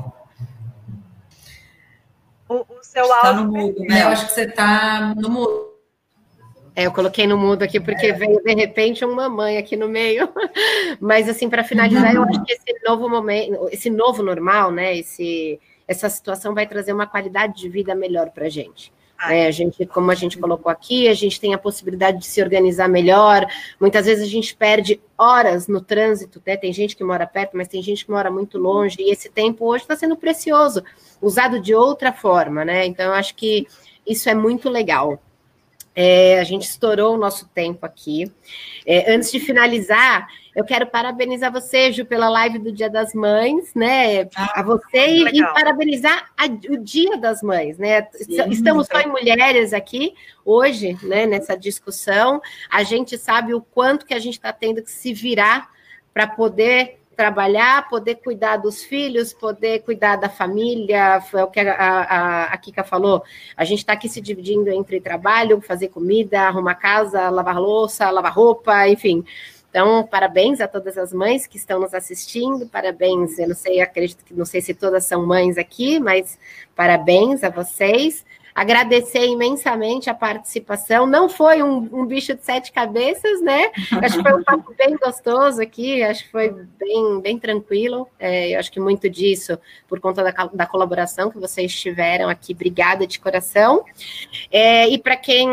O, 2.47 2.66
o 2.70 2.84
seu 2.84 3.08
tá 3.08 3.28
áudio. 3.28 3.45
no 3.45 3.52
mudo, 3.52 3.80
né? 3.86 4.04
Eu 4.04 4.08
acho 4.10 4.28
que 4.28 4.34
você 4.34 4.43
está 4.43 5.16
no 5.16 5.30
mudo. 5.30 5.71
É, 6.76 6.86
eu 6.86 6.92
coloquei 6.92 7.28
no 7.28 7.38
mudo 7.38 7.64
aqui 7.64 7.80
porque 7.80 8.08
é. 8.08 8.14
veio 8.14 8.42
de 8.42 8.54
repente 8.54 9.04
uma 9.04 9.30
mamãe 9.30 9.58
aqui 9.58 9.76
no 9.76 9.90
meio. 9.90 10.30
Mas 11.00 11.28
assim, 11.28 11.50
para 11.50 11.64
finalizar, 11.64 12.14
eu 12.16 12.24
acho 12.24 12.44
que 12.44 12.54
esse 12.54 12.82
novo 12.86 13.10
momento, 13.10 13.70
esse 13.72 13.90
novo 13.90 14.24
normal, 14.24 14.72
né? 14.72 14.98
Esse, 14.98 15.60
essa 15.88 16.10
situação 16.10 16.54
vai 16.54 16.66
trazer 16.66 16.94
uma 16.94 17.08
qualidade 17.08 17.58
de 17.58 17.68
vida 17.68 17.94
melhor 17.94 18.30
para 18.30 18.46
a 18.46 18.50
gente. 18.50 18.92
É, 19.30 19.46
a 19.46 19.52
gente, 19.52 19.86
como 19.86 20.10
a 20.10 20.16
gente 20.16 20.38
colocou 20.40 20.72
aqui, 20.72 21.08
a 21.08 21.14
gente 21.14 21.40
tem 21.40 21.54
a 21.54 21.58
possibilidade 21.58 22.20
de 22.20 22.26
se 22.26 22.42
organizar 22.42 22.88
melhor. 22.88 23.46
Muitas 23.80 24.08
vezes 24.08 24.24
a 24.24 24.28
gente 24.28 24.56
perde 24.56 25.00
horas 25.16 25.68
no 25.68 25.80
trânsito, 25.80 26.42
né? 26.44 26.58
Tem 26.58 26.74
gente 26.74 26.96
que 26.96 27.04
mora 27.04 27.28
perto, 27.28 27.56
mas 27.56 27.68
tem 27.68 27.84
gente 27.84 28.04
que 28.04 28.12
mora 28.12 28.32
muito 28.32 28.58
longe, 28.58 28.98
e 29.00 29.12
esse 29.12 29.30
tempo 29.30 29.66
hoje 29.66 29.84
está 29.84 29.96
sendo 29.96 30.16
precioso, 30.16 30.84
usado 31.22 31.60
de 31.60 31.76
outra 31.76 32.12
forma, 32.12 32.66
né? 32.66 32.86
Então, 32.86 33.08
eu 33.08 33.14
acho 33.14 33.36
que 33.36 33.68
isso 34.08 34.28
é 34.28 34.34
muito 34.34 34.70
legal. 34.70 35.22
É, 35.96 36.39
a 36.39 36.44
gente 36.44 36.64
estourou 36.64 37.16
o 37.16 37.18
nosso 37.18 37.48
tempo 37.50 37.86
aqui. 37.86 38.32
É, 38.86 39.14
antes 39.14 39.32
de 39.32 39.39
finalizar, 39.39 40.28
eu 40.56 40.64
quero 40.64 40.88
parabenizar 40.88 41.52
você, 41.52 41.92
Ju, 41.92 42.06
pela 42.06 42.30
live 42.30 42.60
do 42.60 42.72
Dia 42.72 42.89
das 42.89 43.14
Mães, 43.14 43.74
né? 43.74 44.24
Ah, 44.36 44.62
a 44.62 44.64
você 44.64 45.08
e, 45.08 45.39
e, 45.39 45.44
parabenizar 45.54 46.32
a, 46.38 46.46
o 46.46 46.78
Dia 46.78 47.18
das 47.18 47.42
Mães, 47.42 47.78
né? 47.78 48.08
Sim, 48.14 48.50
Estamos 48.50 48.88
só 48.88 49.00
em 49.02 49.08
mulheres 49.08 49.74
aqui 49.74 50.14
hoje, 50.46 50.98
né? 51.04 51.26
Nessa 51.26 51.58
discussão. 51.58 52.42
A 52.70 52.84
gente 52.84 53.18
sabe 53.18 53.54
o 53.54 53.62
quanto 53.62 54.06
que 54.06 54.14
a 54.14 54.20
gente 54.20 54.36
está 54.36 54.54
tendo 54.54 54.82
que 54.82 54.92
se 54.92 55.14
virar 55.14 55.70
para 56.14 56.26
poder 56.28 57.01
trabalhar, 57.22 57.88
poder 57.88 58.16
cuidar 58.16 58.58
dos 58.58 58.84
filhos, 58.84 59.32
poder 59.32 59.84
cuidar 59.84 60.16
da 60.16 60.28
família, 60.28 61.22
foi 61.22 61.44
o 61.44 61.48
que 61.48 61.60
a, 61.60 61.76
a, 61.76 62.44
a 62.46 62.58
Kika 62.58 62.84
falou. 62.84 63.24
A 63.56 63.64
gente 63.64 63.78
está 63.78 63.94
aqui 63.94 64.10
se 64.10 64.20
dividindo 64.20 64.72
entre 64.72 65.00
trabalho, 65.00 65.62
fazer 65.62 65.90
comida, 65.90 66.42
arrumar 66.42 66.74
casa, 66.74 67.30
lavar 67.30 67.62
louça, 67.62 68.10
lavar 68.10 68.34
roupa, 68.34 68.88
enfim. 68.88 69.24
Então, 69.70 70.04
parabéns 70.08 70.60
a 70.62 70.68
todas 70.68 70.98
as 70.98 71.14
mães 71.14 71.46
que 71.46 71.58
estão 71.58 71.80
nos 71.80 71.94
assistindo, 71.94 72.68
parabéns, 72.68 73.38
eu 73.38 73.50
não 73.50 73.56
sei, 73.56 73.80
acredito 73.82 74.26
que 74.26 74.34
não 74.34 74.44
sei 74.44 74.60
se 74.60 74.74
todas 74.74 75.06
são 75.06 75.24
mães 75.24 75.60
aqui, 75.60 76.00
mas 76.00 76.40
parabéns 76.76 77.44
a 77.44 77.52
vocês. 77.52 78.26
Agradecer 78.54 79.26
imensamente 79.26 80.10
a 80.10 80.14
participação. 80.14 81.06
Não 81.06 81.30
foi 81.30 81.64
um, 81.64 81.89
um, 81.91 82.06
bicho 82.06 82.34
de 82.34 82.43
sete 82.43 82.72
cabeças, 82.72 83.41
né? 83.41 83.72
Acho 84.02 84.18
que 84.18 84.24
foi 84.24 84.34
um 84.34 84.43
papo 84.43 84.74
bem 84.78 84.95
gostoso 84.97 85.62
aqui, 85.62 86.04
acho 86.04 86.26
que 86.26 86.32
foi 86.32 86.49
bem, 86.80 87.22
bem 87.22 87.39
tranquilo. 87.39 88.08
É, 88.20 88.54
eu 88.54 88.60
acho 88.60 88.72
que 88.72 88.80
muito 88.80 89.10
disso 89.10 89.58
por 89.88 89.99
conta 89.99 90.24
da, 90.24 90.32
da 90.32 90.66
colaboração 90.66 91.30
que 91.30 91.39
vocês 91.39 91.74
tiveram 91.74 92.30
aqui. 92.30 92.54
Obrigada 92.54 93.08
de 93.08 93.20
coração. 93.20 93.84
É, 94.52 94.88
e 94.88 94.97
para 94.97 95.16
quem 95.16 95.49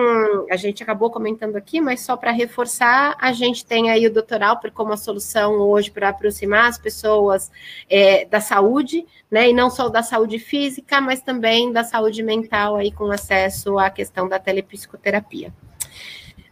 a 0.51 0.57
gente 0.57 0.83
acabou 0.83 1.11
comentando 1.11 1.57
aqui, 1.57 1.81
mas 1.81 2.01
só 2.01 2.17
para 2.17 2.31
reforçar, 2.31 3.17
a 3.21 3.33
gente 3.33 3.65
tem 3.65 3.91
aí 3.91 4.07
o 4.07 4.13
doutoral 4.13 4.59
como 4.75 4.93
a 4.93 4.97
solução 4.97 5.55
hoje 5.55 5.91
para 5.91 6.11
aproximar 6.11 6.69
as 6.69 6.79
pessoas 6.79 7.51
é, 7.89 8.25
da 8.25 8.41
saúde, 8.41 9.07
né? 9.31 9.51
E 9.51 9.53
não 9.53 9.71
só 9.71 9.89
da 9.89 10.03
saúde 10.03 10.39
física, 10.39 11.01
mas 11.01 11.21
também 11.21 11.73
da 11.73 11.85
saúde 11.85 12.23
mental 12.23 12.77
aí 12.77 12.88
com 12.93 13.11
acesso 13.11 13.79
à 13.79 13.91
questão 13.91 14.29
da 14.29 14.39
telepsicoterapia. 14.39 15.53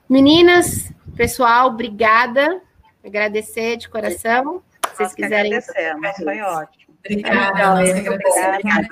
Meninas, 0.08 0.92
pessoal, 1.16 1.68
obrigada. 1.68 2.60
Agradecer 3.04 3.76
de 3.76 3.88
coração. 3.88 4.62
Se 4.90 4.96
vocês 4.96 5.14
quiserem. 5.14 5.54
Agradecemos, 5.54 6.16
foi 6.16 6.40
ótimo. 6.40 6.94
Obrigada, 7.04 7.72
obrigada. 7.72 8.88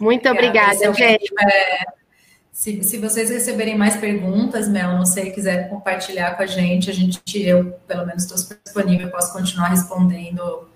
Muito 0.00 0.28
obrigada, 0.28 0.94
gente. 0.94 1.32
Se, 2.52 2.82
se 2.82 2.98
vocês 2.98 3.30
receberem 3.30 3.76
mais 3.76 3.96
perguntas, 3.96 4.68
Mel, 4.68 4.92
não 4.92 5.06
sei, 5.06 5.30
quiser 5.30 5.68
compartilhar 5.68 6.36
com 6.36 6.42
a 6.42 6.46
gente, 6.46 6.90
a 6.90 6.92
gente, 6.92 7.20
eu, 7.42 7.72
pelo 7.86 8.04
menos, 8.06 8.24
estou 8.24 8.58
disponível, 8.64 9.10
posso 9.10 9.32
continuar 9.32 9.68
respondendo 9.68 10.68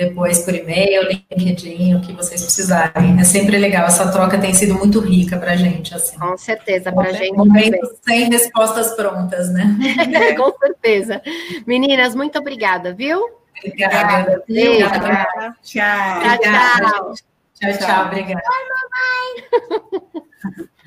depois 0.00 0.38
por 0.38 0.54
e-mail, 0.54 1.02
LinkedIn, 1.30 1.96
o 1.96 2.00
que 2.00 2.12
vocês 2.14 2.42
precisarem. 2.42 3.20
É 3.20 3.24
sempre 3.24 3.58
legal, 3.58 3.86
essa 3.86 4.10
troca 4.10 4.38
tem 4.38 4.54
sido 4.54 4.74
muito 4.74 4.98
rica 4.98 5.36
para 5.36 5.52
a 5.52 5.56
gente. 5.56 5.94
Assim. 5.94 6.18
Com 6.18 6.38
certeza, 6.38 6.90
para 6.90 7.10
a 7.10 7.12
gente. 7.12 7.36
Momentos 7.36 7.90
sem 8.02 8.30
respostas 8.30 8.94
prontas, 8.94 9.52
né? 9.52 9.76
Com 10.38 10.56
certeza. 10.58 11.20
Meninas, 11.66 12.14
muito 12.14 12.38
obrigada, 12.38 12.94
viu? 12.94 13.20
Obrigada. 13.58 14.42
Obrigada. 14.48 15.56
Tchau. 15.62 16.20
Tchau, 16.22 16.38
tchau. 16.40 17.14
Tchau, 17.60 17.78
tchau. 17.78 18.06
Obrigada. 18.06 18.42
Oi, 18.42 18.64
mamãe. 18.72 20.70